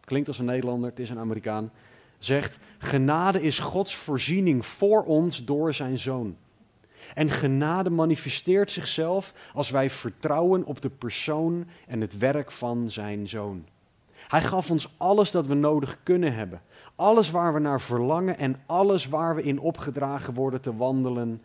klinkt 0.00 0.28
als 0.28 0.38
een 0.38 0.44
Nederlander, 0.44 0.90
het 0.90 0.98
is 0.98 1.10
een 1.10 1.18
Amerikaan, 1.18 1.70
zegt: 2.18 2.58
Genade 2.78 3.42
is 3.42 3.58
Gods 3.58 3.96
voorziening 3.96 4.66
voor 4.66 5.04
ons 5.04 5.44
door 5.44 5.74
zijn 5.74 5.98
zoon. 5.98 6.36
En 7.14 7.30
genade 7.30 7.90
manifesteert 7.90 8.70
zichzelf 8.70 9.34
als 9.54 9.70
wij 9.70 9.90
vertrouwen 9.90 10.64
op 10.64 10.80
de 10.80 10.90
persoon 10.90 11.66
en 11.86 12.00
het 12.00 12.18
werk 12.18 12.50
van 12.50 12.90
zijn 12.90 13.28
zoon. 13.28 13.64
Hij 14.28 14.42
gaf 14.42 14.70
ons 14.70 14.94
alles 14.96 15.30
dat 15.30 15.46
we 15.46 15.54
nodig 15.54 15.98
kunnen 16.02 16.34
hebben. 16.34 16.62
Alles 16.94 17.30
waar 17.30 17.54
we 17.54 17.60
naar 17.60 17.80
verlangen 17.80 18.38
en 18.38 18.56
alles 18.66 19.06
waar 19.06 19.34
we 19.34 19.42
in 19.42 19.58
opgedragen 19.58 20.34
worden 20.34 20.60
te 20.60 20.76
wandelen. 20.76 21.42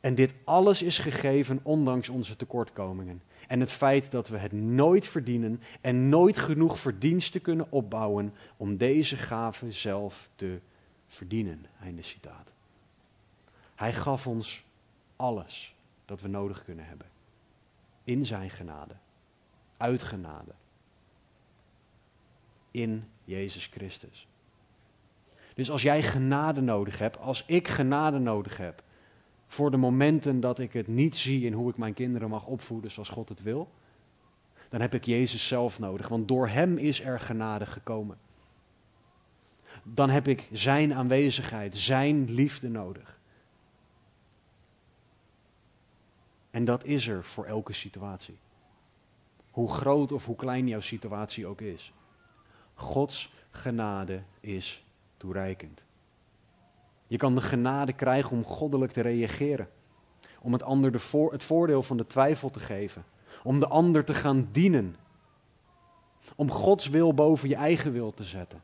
En 0.00 0.14
dit 0.14 0.34
alles 0.44 0.82
is 0.82 0.98
gegeven 0.98 1.60
ondanks 1.62 2.08
onze 2.08 2.36
tekortkomingen. 2.36 3.22
En 3.48 3.60
het 3.60 3.72
feit 3.72 4.10
dat 4.10 4.28
we 4.28 4.38
het 4.38 4.52
nooit 4.52 5.06
verdienen 5.06 5.62
en 5.80 6.08
nooit 6.08 6.38
genoeg 6.38 6.78
verdiensten 6.78 7.40
kunnen 7.40 7.66
opbouwen 7.70 8.34
om 8.56 8.76
deze 8.76 9.16
gave 9.16 9.72
zelf 9.72 10.30
te 10.34 10.60
verdienen. 11.06 11.66
Einde 11.82 12.02
citaat. 12.02 12.48
Hij 13.74 13.92
gaf 13.92 14.26
ons 14.26 14.64
alles 15.16 15.74
dat 16.04 16.20
we 16.20 16.28
nodig 16.28 16.64
kunnen 16.64 16.86
hebben. 16.86 17.06
In 18.04 18.26
zijn 18.26 18.50
genade. 18.50 18.94
Uit 19.76 20.02
genade. 20.02 20.52
In 22.70 23.04
Jezus 23.24 23.66
Christus. 23.66 24.28
Dus 25.54 25.70
als 25.70 25.82
jij 25.82 26.02
genade 26.02 26.60
nodig 26.60 26.98
hebt, 26.98 27.18
als 27.18 27.44
ik 27.46 27.68
genade 27.68 28.18
nodig 28.18 28.56
heb, 28.56 28.82
voor 29.46 29.70
de 29.70 29.76
momenten 29.76 30.40
dat 30.40 30.58
ik 30.58 30.72
het 30.72 30.86
niet 30.86 31.16
zie 31.16 31.44
in 31.44 31.52
hoe 31.52 31.70
ik 31.70 31.76
mijn 31.76 31.94
kinderen 31.94 32.28
mag 32.28 32.46
opvoeden 32.46 32.90
zoals 32.90 33.08
God 33.08 33.28
het 33.28 33.42
wil, 33.42 33.70
dan 34.68 34.80
heb 34.80 34.94
ik 34.94 35.04
Jezus 35.04 35.48
zelf 35.48 35.78
nodig, 35.78 36.08
want 36.08 36.28
door 36.28 36.48
Hem 36.48 36.76
is 36.76 37.00
er 37.00 37.20
genade 37.20 37.66
gekomen. 37.66 38.18
Dan 39.82 40.10
heb 40.10 40.28
ik 40.28 40.48
Zijn 40.52 40.94
aanwezigheid, 40.94 41.76
Zijn 41.76 42.30
liefde 42.30 42.68
nodig. 42.68 43.18
En 46.50 46.64
dat 46.64 46.84
is 46.84 47.08
er 47.08 47.24
voor 47.24 47.44
elke 47.44 47.72
situatie. 47.72 48.38
Hoe 49.50 49.72
groot 49.72 50.12
of 50.12 50.26
hoe 50.26 50.36
klein 50.36 50.68
jouw 50.68 50.80
situatie 50.80 51.46
ook 51.46 51.60
is. 51.60 51.92
Gods 52.80 53.32
genade 53.50 54.22
is 54.40 54.84
toereikend. 55.16 55.84
Je 57.06 57.16
kan 57.16 57.34
de 57.34 57.40
genade 57.40 57.92
krijgen 57.92 58.30
om 58.30 58.44
goddelijk 58.44 58.92
te 58.92 59.00
reageren. 59.00 59.68
Om 60.40 60.52
het 60.52 60.62
ander 60.62 60.92
de 60.92 60.98
voor, 60.98 61.32
het 61.32 61.42
voordeel 61.42 61.82
van 61.82 61.96
de 61.96 62.06
twijfel 62.06 62.50
te 62.50 62.60
geven. 62.60 63.04
Om 63.42 63.60
de 63.60 63.66
ander 63.66 64.04
te 64.04 64.14
gaan 64.14 64.48
dienen. 64.52 64.96
Om 66.36 66.50
Gods 66.50 66.88
wil 66.88 67.14
boven 67.14 67.48
je 67.48 67.54
eigen 67.54 67.92
wil 67.92 68.14
te 68.14 68.24
zetten. 68.24 68.62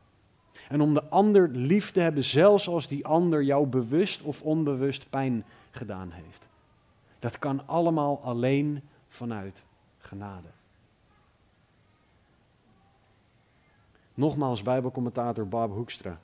En 0.69 0.81
om 0.81 0.93
de 0.93 1.03
ander 1.03 1.49
lief 1.49 1.91
te 1.91 1.99
hebben, 1.99 2.23
zelfs 2.23 2.67
als 2.67 2.87
die 2.87 3.05
ander 3.05 3.43
jou 3.43 3.67
bewust 3.67 4.21
of 4.21 4.41
onbewust 4.41 5.09
pijn 5.09 5.45
gedaan 5.71 6.11
heeft. 6.11 6.47
Dat 7.19 7.39
kan 7.39 7.67
allemaal 7.67 8.21
alleen 8.23 8.81
vanuit 9.07 9.63
genade. 9.97 10.56
Nogmaals, 14.17 14.61
Bijbelcommentator 14.61 15.47
Bob 15.47 15.73
Hoekstra. 15.73 16.19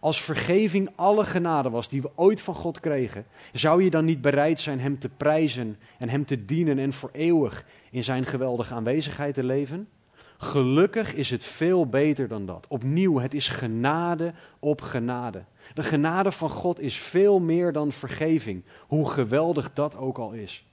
Als 0.00 0.22
vergeving 0.22 0.90
alle 0.94 1.24
genade 1.24 1.70
was 1.70 1.88
die 1.88 2.02
we 2.02 2.10
ooit 2.14 2.40
van 2.40 2.54
God 2.54 2.80
kregen, 2.80 3.26
zou 3.52 3.82
je 3.82 3.90
dan 3.90 4.04
niet 4.04 4.20
bereid 4.20 4.60
zijn 4.60 4.80
Hem 4.80 4.98
te 4.98 5.08
prijzen 5.08 5.78
en 5.98 6.08
Hem 6.08 6.24
te 6.24 6.44
dienen 6.44 6.78
en 6.78 6.92
voor 6.92 7.10
eeuwig 7.12 7.66
in 7.90 8.04
Zijn 8.04 8.24
geweldige 8.24 8.74
aanwezigheid 8.74 9.34
te 9.34 9.44
leven? 9.44 9.88
Gelukkig 10.36 11.14
is 11.14 11.30
het 11.30 11.44
veel 11.44 11.86
beter 11.86 12.28
dan 12.28 12.46
dat. 12.46 12.66
Opnieuw, 12.68 13.18
het 13.18 13.34
is 13.34 13.48
genade 13.48 14.34
op 14.58 14.80
genade. 14.80 15.44
De 15.74 15.82
genade 15.82 16.32
van 16.32 16.50
God 16.50 16.80
is 16.80 16.96
veel 16.96 17.40
meer 17.40 17.72
dan 17.72 17.92
vergeving, 17.92 18.64
hoe 18.86 19.10
geweldig 19.10 19.72
dat 19.72 19.96
ook 19.96 20.18
al 20.18 20.32
is. 20.32 20.66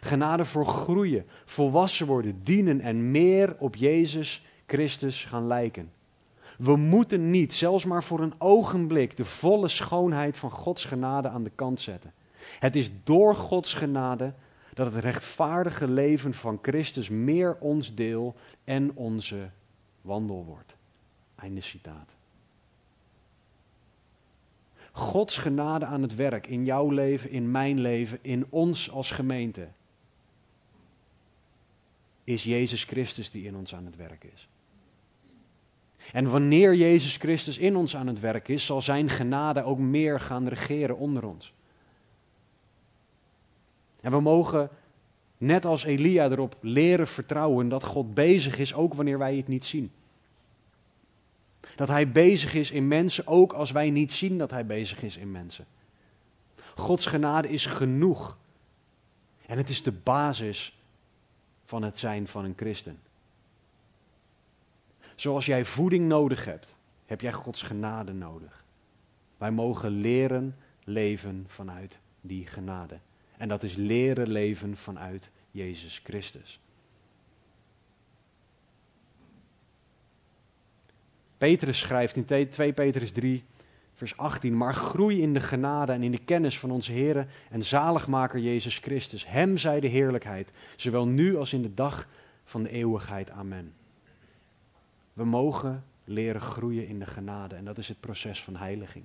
Genade 0.00 0.44
voor 0.44 0.66
groeien, 0.66 1.26
volwassen 1.44 2.06
worden, 2.06 2.40
dienen 2.42 2.80
en 2.80 3.10
meer 3.10 3.56
op 3.58 3.76
Jezus 3.76 4.44
Christus 4.66 5.24
gaan 5.24 5.46
lijken. 5.46 5.94
We 6.58 6.76
moeten 6.76 7.30
niet, 7.30 7.54
zelfs 7.54 7.84
maar 7.84 8.04
voor 8.04 8.20
een 8.20 8.34
ogenblik, 8.38 9.16
de 9.16 9.24
volle 9.24 9.68
schoonheid 9.68 10.36
van 10.36 10.50
Gods 10.50 10.84
genade 10.84 11.28
aan 11.28 11.42
de 11.42 11.52
kant 11.54 11.80
zetten. 11.80 12.12
Het 12.58 12.76
is 12.76 12.90
door 13.04 13.34
Gods 13.34 13.74
genade 13.74 14.34
dat 14.74 14.92
het 14.92 15.04
rechtvaardige 15.04 15.88
leven 15.88 16.34
van 16.34 16.58
Christus 16.62 17.08
meer 17.08 17.56
ons 17.60 17.94
deel 17.94 18.34
en 18.64 18.92
onze 18.94 19.50
wandel 20.00 20.44
wordt. 20.44 20.76
Einde 21.34 21.60
citaat. 21.60 22.14
Gods 24.92 25.36
genade 25.36 25.84
aan 25.84 26.02
het 26.02 26.14
werk 26.14 26.46
in 26.46 26.64
jouw 26.64 26.90
leven, 26.90 27.30
in 27.30 27.50
mijn 27.50 27.80
leven, 27.80 28.18
in 28.22 28.46
ons 28.48 28.90
als 28.90 29.10
gemeente, 29.10 29.68
is 32.24 32.42
Jezus 32.42 32.84
Christus 32.84 33.30
die 33.30 33.44
in 33.44 33.56
ons 33.56 33.74
aan 33.74 33.84
het 33.84 33.96
werk 33.96 34.24
is. 34.34 34.48
En 36.12 36.30
wanneer 36.30 36.74
Jezus 36.74 37.16
Christus 37.16 37.58
in 37.58 37.76
ons 37.76 37.96
aan 37.96 38.06
het 38.06 38.20
werk 38.20 38.48
is, 38.48 38.66
zal 38.66 38.80
Zijn 38.80 39.08
genade 39.08 39.62
ook 39.62 39.78
meer 39.78 40.20
gaan 40.20 40.48
regeren 40.48 40.96
onder 40.96 41.24
ons. 41.24 41.52
En 44.00 44.10
we 44.10 44.20
mogen, 44.20 44.70
net 45.38 45.64
als 45.64 45.84
Elia, 45.84 46.30
erop 46.30 46.56
leren 46.60 47.06
vertrouwen 47.06 47.68
dat 47.68 47.84
God 47.84 48.14
bezig 48.14 48.58
is, 48.58 48.74
ook 48.74 48.94
wanneer 48.94 49.18
wij 49.18 49.36
het 49.36 49.48
niet 49.48 49.64
zien. 49.64 49.90
Dat 51.76 51.88
Hij 51.88 52.10
bezig 52.10 52.54
is 52.54 52.70
in 52.70 52.88
mensen, 52.88 53.26
ook 53.26 53.52
als 53.52 53.70
wij 53.70 53.90
niet 53.90 54.12
zien 54.12 54.38
dat 54.38 54.50
Hij 54.50 54.66
bezig 54.66 55.02
is 55.02 55.16
in 55.16 55.30
mensen. 55.30 55.66
Gods 56.74 57.06
genade 57.06 57.48
is 57.48 57.66
genoeg. 57.66 58.36
En 59.46 59.56
het 59.56 59.68
is 59.68 59.82
de 59.82 59.92
basis 59.92 60.78
van 61.64 61.82
het 61.82 61.98
zijn 61.98 62.28
van 62.28 62.44
een 62.44 62.54
christen. 62.56 62.98
Zoals 65.16 65.46
jij 65.46 65.64
voeding 65.64 66.08
nodig 66.08 66.44
hebt, 66.44 66.76
heb 67.06 67.20
jij 67.20 67.32
Gods 67.32 67.62
genade 67.62 68.12
nodig. 68.12 68.64
Wij 69.38 69.50
mogen 69.50 69.90
leren 69.90 70.56
leven 70.84 71.44
vanuit 71.46 72.00
die 72.20 72.46
genade. 72.46 72.98
En 73.36 73.48
dat 73.48 73.62
is 73.62 73.74
leren 73.74 74.28
leven 74.28 74.76
vanuit 74.76 75.30
Jezus 75.50 76.00
Christus. 76.04 76.60
Petrus 81.38 81.78
schrijft 81.78 82.16
in 82.16 82.48
2 82.50 82.72
Petrus 82.72 83.12
3, 83.12 83.44
vers 83.94 84.16
18, 84.16 84.56
maar 84.56 84.74
groei 84.74 85.22
in 85.22 85.34
de 85.34 85.40
genade 85.40 85.92
en 85.92 86.02
in 86.02 86.10
de 86.10 86.24
kennis 86.24 86.58
van 86.58 86.70
onze 86.70 86.92
Heer 86.92 87.28
en 87.50 87.64
zaligmaker 87.64 88.40
Jezus 88.40 88.78
Christus. 88.78 89.26
Hem 89.26 89.58
zij 89.58 89.80
de 89.80 89.88
heerlijkheid, 89.88 90.52
zowel 90.76 91.06
nu 91.06 91.36
als 91.36 91.52
in 91.52 91.62
de 91.62 91.74
dag 91.74 92.08
van 92.44 92.62
de 92.62 92.70
eeuwigheid. 92.70 93.30
Amen. 93.30 93.74
We 95.16 95.24
mogen 95.24 95.84
leren 96.04 96.40
groeien 96.40 96.86
in 96.86 96.98
de 96.98 97.06
genade 97.06 97.54
en 97.54 97.64
dat 97.64 97.78
is 97.78 97.88
het 97.88 98.00
proces 98.00 98.42
van 98.42 98.56
heiliging. 98.56 99.04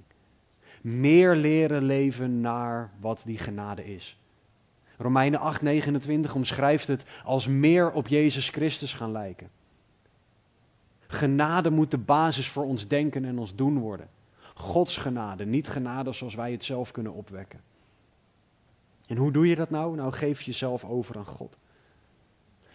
Meer 0.81 1.35
leren 1.35 1.83
leven 1.83 2.41
naar 2.41 2.91
wat 2.99 3.21
die 3.25 3.37
genade 3.37 3.93
is. 3.93 4.17
Romeinen 4.97 5.39
8:29 5.39 6.31
omschrijft 6.33 6.87
het 6.87 7.05
als 7.23 7.47
meer 7.47 7.91
op 7.91 8.07
Jezus 8.07 8.49
Christus 8.49 8.93
gaan 8.93 9.11
lijken. 9.11 9.49
Genade 11.07 11.69
moet 11.69 11.91
de 11.91 11.97
basis 11.97 12.49
voor 12.49 12.63
ons 12.63 12.87
denken 12.87 13.25
en 13.25 13.39
ons 13.39 13.55
doen 13.55 13.77
worden. 13.77 14.09
Gods 14.53 14.97
genade, 14.97 15.45
niet 15.45 15.67
genade 15.69 16.13
zoals 16.13 16.35
wij 16.35 16.51
het 16.51 16.63
zelf 16.63 16.91
kunnen 16.91 17.13
opwekken. 17.13 17.61
En 19.07 19.17
hoe 19.17 19.31
doe 19.31 19.47
je 19.47 19.55
dat 19.55 19.69
nou? 19.69 19.95
Nou, 19.95 20.11
geef 20.11 20.41
jezelf 20.41 20.83
over 20.83 21.17
aan 21.17 21.25
God. 21.25 21.57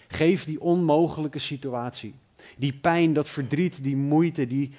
Geef 0.09 0.45
die 0.45 0.61
onmogelijke 0.61 1.39
situatie, 1.39 2.15
die 2.57 2.73
pijn, 2.73 3.13
dat 3.13 3.29
verdriet, 3.29 3.85
die 3.85 3.97
moeite, 3.97 4.47
die 4.47 4.71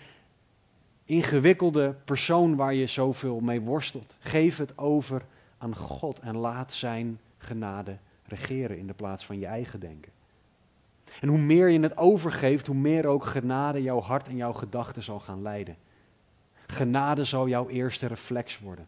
ingewikkelde 1.06 1.96
persoon 2.06 2.56
waar 2.56 2.74
je 2.74 2.88
zoveel 2.88 3.40
mee 3.40 3.62
worstelt. 3.62 4.16
Geef 4.20 4.58
het 4.58 4.78
over 4.78 5.26
aan 5.58 5.76
God 5.76 6.20
en 6.20 6.38
laat 6.38 6.74
Zijn 6.74 7.20
genade 7.38 7.98
regeren 8.26 8.78
in 8.78 8.88
de 8.88 8.94
plaats 8.94 9.26
van 9.26 9.40
je 9.40 9.46
eigen 9.46 9.80
denken. 9.80 10.12
En 11.20 11.28
hoe 11.28 11.38
meer 11.38 11.70
je 11.70 11.80
het 11.80 11.98
overgeeft, 11.98 12.68
hoe 12.68 12.76
meer 12.76 13.06
ook 13.06 13.26
genade 13.26 13.82
jouw 13.82 14.02
hart 14.02 14.28
en 14.28 14.36
jouw 14.36 14.54
gedachten 14.54 15.04
zal 15.04 15.20
gaan 15.20 15.42
leiden. 15.42 15.78
Genade 16.68 17.24
zal 17.24 17.48
jouw 17.48 17.70
eerste 17.70 18.08
reflex 18.08 18.60
worden. 18.60 18.88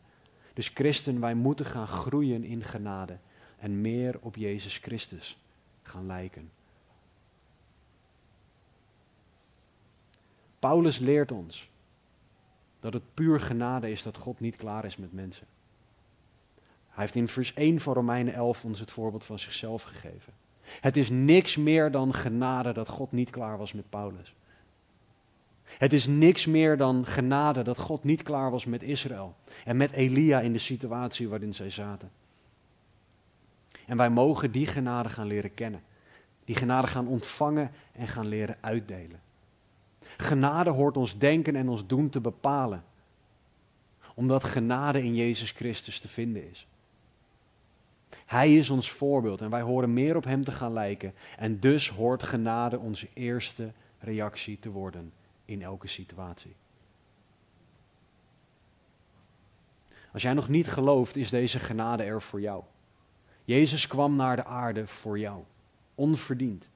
Dus 0.54 0.72
christen, 0.74 1.20
wij 1.20 1.34
moeten 1.34 1.66
gaan 1.66 1.88
groeien 1.88 2.44
in 2.44 2.64
genade 2.64 3.18
en 3.60 3.82
meer 3.82 4.18
op 4.20 4.36
Jezus 4.36 4.78
Christus 4.78 5.38
gaan 5.82 6.06
lijken. 6.06 6.52
Paulus 10.60 10.98
leert 10.98 11.32
ons 11.32 11.70
dat 12.80 12.94
het 12.94 13.14
puur 13.14 13.40
genade 13.40 13.92
is 13.92 14.04
dat 14.04 14.18
God 14.18 14.40
niet 14.40 14.56
klaar 14.56 14.86
is 14.86 14.98
met 14.98 15.14
mensen. 15.14 15.48
Hij 16.88 17.04
heeft 17.04 17.16
in 17.16 17.28
vers 17.28 17.54
1 17.54 17.80
van 17.80 17.94
Romeinen 17.94 18.34
11 18.34 18.66
ons 18.66 18.80
het 18.80 18.92
voorbeeld 18.92 19.24
van 19.24 19.40
zichzelf 19.40 19.84
gegeven. 19.84 20.34
Het 20.62 20.98
is 20.98 21.10
niks 21.10 21.58
meer 21.58 21.92
dan 21.92 22.14
genade 22.14 22.72
dat 22.72 22.88
God 22.88 23.12
niet 23.12 23.30
klaar 23.30 23.58
was 23.58 23.74
met 23.74 23.90
Paulus. 23.90 24.36
Het 25.64 25.94
is 25.94 26.08
niks 26.08 26.46
meer 26.46 26.78
dan 26.78 27.06
genade 27.06 27.62
dat 27.62 27.78
God 27.78 28.04
niet 28.04 28.24
klaar 28.24 28.52
was 28.52 28.66
met 28.66 28.84
Israël 28.84 29.36
en 29.66 29.78
met 29.78 29.92
Elia 29.92 30.40
in 30.40 30.54
de 30.54 30.60
situatie 30.60 31.30
waarin 31.30 31.54
zij 31.54 31.70
zaten. 31.70 32.12
En 33.86 33.98
wij 33.98 34.10
mogen 34.10 34.52
die 34.52 34.68
genade 34.68 35.10
gaan 35.10 35.28
leren 35.28 35.54
kennen. 35.54 35.84
Die 36.46 36.56
genade 36.56 36.88
gaan 36.88 37.08
ontvangen 37.08 37.72
en 37.92 38.08
gaan 38.08 38.28
leren 38.28 38.58
uitdelen. 38.62 39.22
Genade 40.22 40.70
hoort 40.70 40.98
ons 40.98 41.18
denken 41.18 41.56
en 41.56 41.70
ons 41.70 41.88
doen 41.88 42.10
te 42.10 42.22
bepalen. 42.22 42.84
Omdat 44.16 44.44
genade 44.44 45.04
in 45.04 45.16
Jezus 45.16 45.52
Christus 45.52 46.00
te 46.00 46.08
vinden 46.08 46.50
is. 46.50 46.68
Hij 48.26 48.56
is 48.56 48.70
ons 48.70 48.92
voorbeeld 48.92 49.42
en 49.42 49.50
wij 49.50 49.62
horen 49.62 49.94
meer 49.94 50.16
op 50.16 50.24
Hem 50.24 50.44
te 50.44 50.52
gaan 50.52 50.74
lijken. 50.74 51.14
En 51.38 51.60
dus 51.60 51.90
hoort 51.90 52.24
genade 52.24 52.80
onze 52.80 53.08
eerste 53.14 53.72
reactie 54.00 54.60
te 54.60 54.70
worden 54.70 55.14
in 55.46 55.62
elke 55.62 55.88
situatie. 55.88 56.56
Als 60.14 60.22
jij 60.22 60.34
nog 60.34 60.48
niet 60.48 60.68
gelooft, 60.68 61.16
is 61.16 61.30
deze 61.30 61.60
genade 61.60 62.04
er 62.04 62.22
voor 62.22 62.42
jou. 62.42 62.64
Jezus 63.44 63.88
kwam 63.88 64.16
naar 64.16 64.36
de 64.36 64.46
aarde 64.46 64.88
voor 64.88 65.20
jou, 65.20 65.44
onverdiend. 65.96 66.70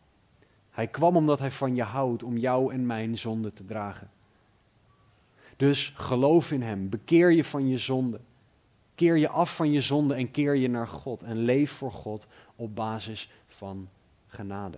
Hij 0.73 0.87
kwam 0.87 1.15
omdat 1.15 1.39
hij 1.39 1.51
van 1.51 1.75
je 1.75 1.83
houdt 1.83 2.23
om 2.23 2.37
jou 2.37 2.73
en 2.73 2.85
mijn 2.85 3.17
zonde 3.17 3.51
te 3.51 3.65
dragen. 3.65 4.11
Dus 5.57 5.93
geloof 5.95 6.51
in 6.51 6.61
Hem, 6.61 6.89
bekeer 6.89 7.31
je 7.31 7.43
van 7.43 7.67
je 7.67 7.77
zonde. 7.77 8.19
Keer 8.95 9.17
je 9.17 9.29
af 9.29 9.55
van 9.55 9.71
je 9.71 9.81
zonde 9.81 10.13
en 10.13 10.31
keer 10.31 10.55
je 10.55 10.69
naar 10.69 10.87
God 10.87 11.23
en 11.23 11.37
leef 11.37 11.71
voor 11.71 11.91
God 11.91 12.27
op 12.55 12.75
basis 12.75 13.31
van 13.47 13.89
genade. 14.27 14.77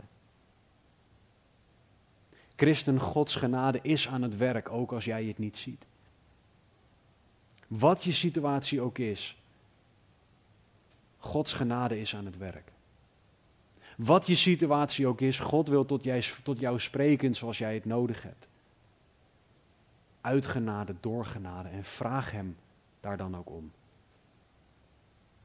Christen, 2.56 3.00
Gods 3.00 3.36
genade 3.36 3.80
is 3.82 4.08
aan 4.08 4.22
het 4.22 4.38
werk, 4.38 4.72
ook 4.72 4.92
als 4.92 5.06
jij 5.06 5.26
het 5.26 5.38
niet 5.38 5.58
ziet. 5.58 5.86
Wat 7.68 8.04
je 8.04 8.12
situatie 8.12 8.82
ook 8.82 8.98
is, 8.98 9.38
Gods 11.18 11.54
genade 11.54 12.00
is 12.00 12.16
aan 12.16 12.26
het 12.26 12.38
werk. 12.38 12.72
Wat 13.96 14.28
je 14.28 14.36
situatie 14.36 15.08
ook 15.08 15.22
is, 15.22 15.40
God 15.40 15.68
wil 15.68 15.86
tot, 15.86 16.04
jij, 16.04 16.24
tot 16.44 16.60
jou 16.60 16.80
spreken 16.80 17.36
zoals 17.36 17.58
jij 17.58 17.74
het 17.74 17.86
nodig 17.86 18.24
hebt. 18.24 18.48
Uit 20.22 20.46
genade, 20.46 20.96
door 21.00 21.26
genade 21.26 21.70
en 21.70 21.84
vraag 21.84 22.32
Hem 22.32 22.58
daar 23.00 23.18
dan 23.18 23.38
ook 23.38 23.50
om. 23.50 23.72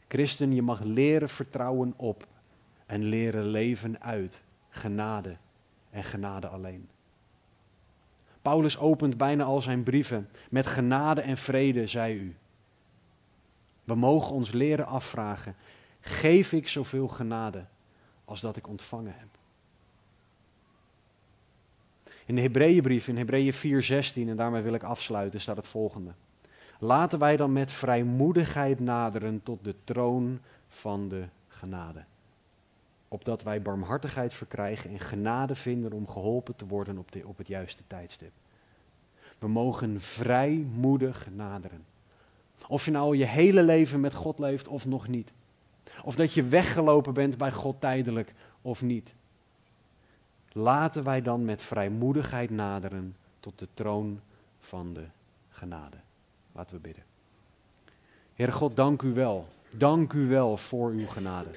Christen, 0.08 0.54
je 0.54 0.62
mag 0.62 0.80
leren 0.80 1.28
vertrouwen 1.28 1.94
op 1.96 2.26
en 2.86 3.04
leren 3.04 3.44
leven 3.44 4.00
uit 4.00 4.42
genade 4.68 5.36
en 5.90 6.04
genade 6.04 6.48
alleen. 6.48 6.88
Paulus 8.42 8.78
opent 8.78 9.16
bijna 9.16 9.44
al 9.44 9.60
zijn 9.60 9.82
brieven 9.82 10.28
met 10.50 10.66
genade 10.66 11.20
en 11.20 11.36
vrede, 11.36 11.86
zei 11.86 12.14
u. 12.14 12.36
We 13.84 13.94
mogen 13.94 14.34
ons 14.34 14.52
leren 14.52 14.86
afvragen, 14.86 15.56
geef 16.00 16.52
ik 16.52 16.68
zoveel 16.68 17.08
genade 17.08 17.64
als 18.30 18.40
dat 18.40 18.56
ik 18.56 18.68
ontvangen 18.68 19.14
heb? 19.16 19.28
In 22.26 22.34
de 22.34 22.40
Hebreeënbrief, 22.40 23.08
in 23.08 23.16
Hebreeën 23.16 23.52
4:16, 23.52 24.28
en 24.28 24.36
daarmee 24.36 24.62
wil 24.62 24.74
ik 24.74 24.82
afsluiten, 24.82 25.40
staat 25.40 25.56
het 25.56 25.66
volgende. 25.66 26.10
Laten 26.78 27.18
wij 27.18 27.36
dan 27.36 27.52
met 27.52 27.72
vrijmoedigheid 27.72 28.80
naderen 28.80 29.42
tot 29.42 29.64
de 29.64 29.74
troon 29.84 30.40
van 30.68 31.08
de 31.08 31.24
genade. 31.48 32.04
Opdat 33.08 33.42
wij 33.42 33.62
barmhartigheid 33.62 34.34
verkrijgen 34.34 34.90
en 34.90 34.98
genade 34.98 35.54
vinden 35.54 35.92
om 35.92 36.08
geholpen 36.08 36.56
te 36.56 36.66
worden 36.66 36.98
op, 36.98 37.12
de, 37.12 37.26
op 37.26 37.38
het 37.38 37.46
juiste 37.46 37.82
tijdstip. 37.86 38.32
We 39.38 39.48
mogen 39.48 40.00
vrijmoedig 40.00 41.28
naderen. 41.34 41.84
Of 42.68 42.84
je 42.84 42.90
nou 42.90 43.16
je 43.16 43.26
hele 43.26 43.62
leven 43.62 44.00
met 44.00 44.14
God 44.14 44.38
leeft 44.38 44.68
of 44.68 44.86
nog 44.86 45.08
niet. 45.08 45.32
Of 46.04 46.14
dat 46.14 46.32
je 46.32 46.42
weggelopen 46.42 47.14
bent 47.14 47.38
bij 47.38 47.52
God 47.52 47.80
tijdelijk 47.80 48.34
of 48.62 48.82
niet. 48.82 49.14
Laten 50.52 51.04
wij 51.04 51.22
dan 51.22 51.44
met 51.44 51.62
vrijmoedigheid 51.62 52.50
naderen 52.50 53.16
tot 53.40 53.58
de 53.58 53.68
troon 53.74 54.20
van 54.58 54.94
de 54.94 55.04
genade. 55.48 55.96
Laten 56.52 56.74
we 56.76 56.80
bidden. 56.80 57.04
Heere 58.34 58.52
God, 58.52 58.76
dank 58.76 59.02
u 59.02 59.12
wel. 59.12 59.48
Dank 59.70 60.12
u 60.12 60.28
wel 60.28 60.56
voor 60.56 60.90
uw 60.90 61.06
genade. 61.06 61.50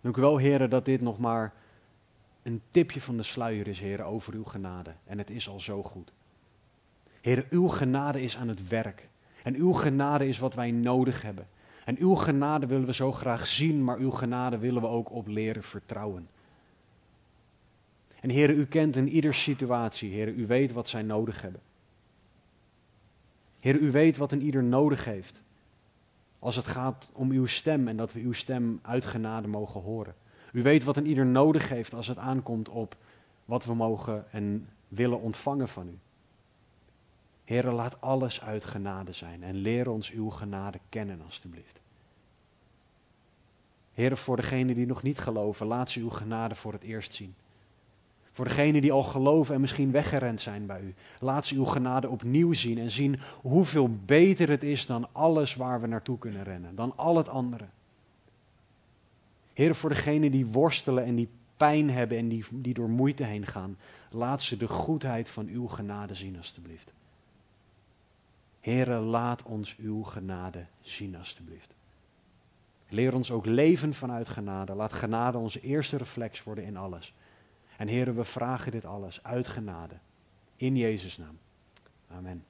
Dank 0.00 0.16
u 0.16 0.20
wel, 0.20 0.36
heren, 0.36 0.70
dat 0.70 0.84
dit 0.84 1.00
nog 1.00 1.18
maar 1.18 1.52
een 2.42 2.62
tipje 2.70 3.00
van 3.00 3.16
de 3.16 3.22
sluier 3.22 3.68
is, 3.68 3.78
heren, 3.78 4.06
over 4.06 4.34
uw 4.34 4.44
genade. 4.44 4.92
En 5.04 5.18
het 5.18 5.30
is 5.30 5.48
al 5.48 5.60
zo 5.60 5.82
goed. 5.82 6.12
Heren, 7.20 7.46
uw 7.50 7.68
genade 7.68 8.22
is 8.22 8.36
aan 8.36 8.48
het 8.48 8.68
werk. 8.68 9.08
En 9.42 9.54
uw 9.54 9.72
genade 9.72 10.28
is 10.28 10.38
wat 10.38 10.54
wij 10.54 10.70
nodig 10.70 11.22
hebben. 11.22 11.48
En 11.84 11.98
uw 11.98 12.14
genade 12.14 12.66
willen 12.66 12.86
we 12.86 12.94
zo 12.94 13.12
graag 13.12 13.46
zien, 13.46 13.84
maar 13.84 13.98
uw 13.98 14.10
genade 14.10 14.58
willen 14.58 14.82
we 14.82 14.88
ook 14.88 15.10
op 15.10 15.26
leren 15.26 15.62
vertrouwen. 15.62 16.28
En 18.20 18.30
heren, 18.30 18.58
u 18.58 18.66
kent 18.66 18.96
in 18.96 19.08
ieder 19.08 19.34
situatie, 19.34 20.10
heren, 20.10 20.38
u 20.38 20.46
weet 20.46 20.72
wat 20.72 20.88
zij 20.88 21.02
nodig 21.02 21.42
hebben. 21.42 21.60
Heren, 23.60 23.84
u 23.84 23.90
weet 23.90 24.16
wat 24.16 24.32
een 24.32 24.42
ieder 24.42 24.62
nodig 24.62 25.04
heeft. 25.04 25.42
Als 26.38 26.56
het 26.56 26.66
gaat 26.66 27.10
om 27.12 27.30
uw 27.30 27.46
stem 27.46 27.88
en 27.88 27.96
dat 27.96 28.12
we 28.12 28.20
uw 28.20 28.32
stem 28.32 28.78
uit 28.82 29.04
genade 29.04 29.48
mogen 29.48 29.80
horen. 29.80 30.14
U 30.52 30.62
weet 30.62 30.84
wat 30.84 30.96
een 30.96 31.06
ieder 31.06 31.26
nodig 31.26 31.68
heeft 31.68 31.94
als 31.94 32.06
het 32.06 32.18
aankomt 32.18 32.68
op 32.68 32.96
wat 33.44 33.64
we 33.64 33.74
mogen 33.74 34.32
en 34.32 34.68
willen 34.88 35.20
ontvangen 35.20 35.68
van 35.68 35.88
u. 35.88 35.98
Heren, 37.44 37.72
laat 37.72 38.00
alles 38.00 38.40
uit 38.40 38.64
genade 38.64 39.12
zijn 39.12 39.42
en 39.42 39.54
leer 39.54 39.90
ons 39.90 40.10
uw 40.10 40.30
genade 40.30 40.78
kennen, 40.88 41.22
alstublieft. 41.24 41.80
Heren, 43.92 44.16
voor 44.16 44.36
degenen 44.36 44.74
die 44.74 44.86
nog 44.86 45.02
niet 45.02 45.18
geloven, 45.18 45.66
laat 45.66 45.90
ze 45.90 46.00
uw 46.00 46.10
genade 46.10 46.54
voor 46.54 46.72
het 46.72 46.82
eerst 46.82 47.14
zien. 47.14 47.34
Voor 48.32 48.44
degenen 48.44 48.80
die 48.80 48.92
al 48.92 49.02
geloven 49.02 49.54
en 49.54 49.60
misschien 49.60 49.90
weggerend 49.90 50.40
zijn 50.40 50.66
bij 50.66 50.80
u, 50.80 50.94
laat 51.20 51.46
ze 51.46 51.54
uw 51.54 51.64
genade 51.64 52.08
opnieuw 52.08 52.52
zien 52.52 52.78
en 52.78 52.90
zien 52.90 53.20
hoeveel 53.40 53.90
beter 54.04 54.48
het 54.48 54.62
is 54.62 54.86
dan 54.86 55.08
alles 55.12 55.54
waar 55.54 55.80
we 55.80 55.86
naartoe 55.86 56.18
kunnen 56.18 56.44
rennen, 56.44 56.74
dan 56.74 56.92
al 56.96 57.16
het 57.16 57.28
andere. 57.28 57.64
Heer, 59.52 59.74
voor 59.74 59.90
degenen 59.90 60.30
die 60.30 60.46
worstelen 60.46 61.04
en 61.04 61.14
die 61.14 61.28
pijn 61.56 61.90
hebben 61.90 62.18
en 62.18 62.28
die, 62.28 62.44
die 62.50 62.74
door 62.74 62.90
moeite 62.90 63.24
heen 63.24 63.46
gaan, 63.46 63.76
laat 64.10 64.42
ze 64.42 64.56
de 64.56 64.68
goedheid 64.68 65.30
van 65.30 65.46
uw 65.46 65.66
genade 65.66 66.14
zien, 66.14 66.36
alstublieft. 66.36 66.92
Heere, 68.62 68.98
laat 68.98 69.42
ons 69.42 69.76
uw 69.76 70.02
genade 70.02 70.66
zien, 70.80 71.16
alstublieft. 71.16 71.74
Leer 72.88 73.14
ons 73.14 73.30
ook 73.30 73.46
leven 73.46 73.94
vanuit 73.94 74.28
genade. 74.28 74.74
Laat 74.74 74.92
genade 74.92 75.38
onze 75.38 75.60
eerste 75.60 75.96
reflex 75.96 76.42
worden 76.42 76.64
in 76.64 76.76
alles. 76.76 77.14
En 77.76 77.88
heren, 77.88 78.16
we 78.16 78.24
vragen 78.24 78.72
dit 78.72 78.84
alles 78.84 79.22
uit 79.22 79.48
genade. 79.48 79.94
In 80.56 80.76
Jezus' 80.76 81.18
naam. 81.18 81.38
Amen. 82.08 82.44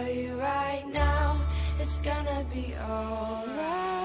Tell 0.00 0.14
you 0.14 0.34
right 0.40 0.84
now, 0.92 1.40
it's 1.78 2.00
gonna 2.00 2.44
be 2.52 2.74
alright. 2.88 3.99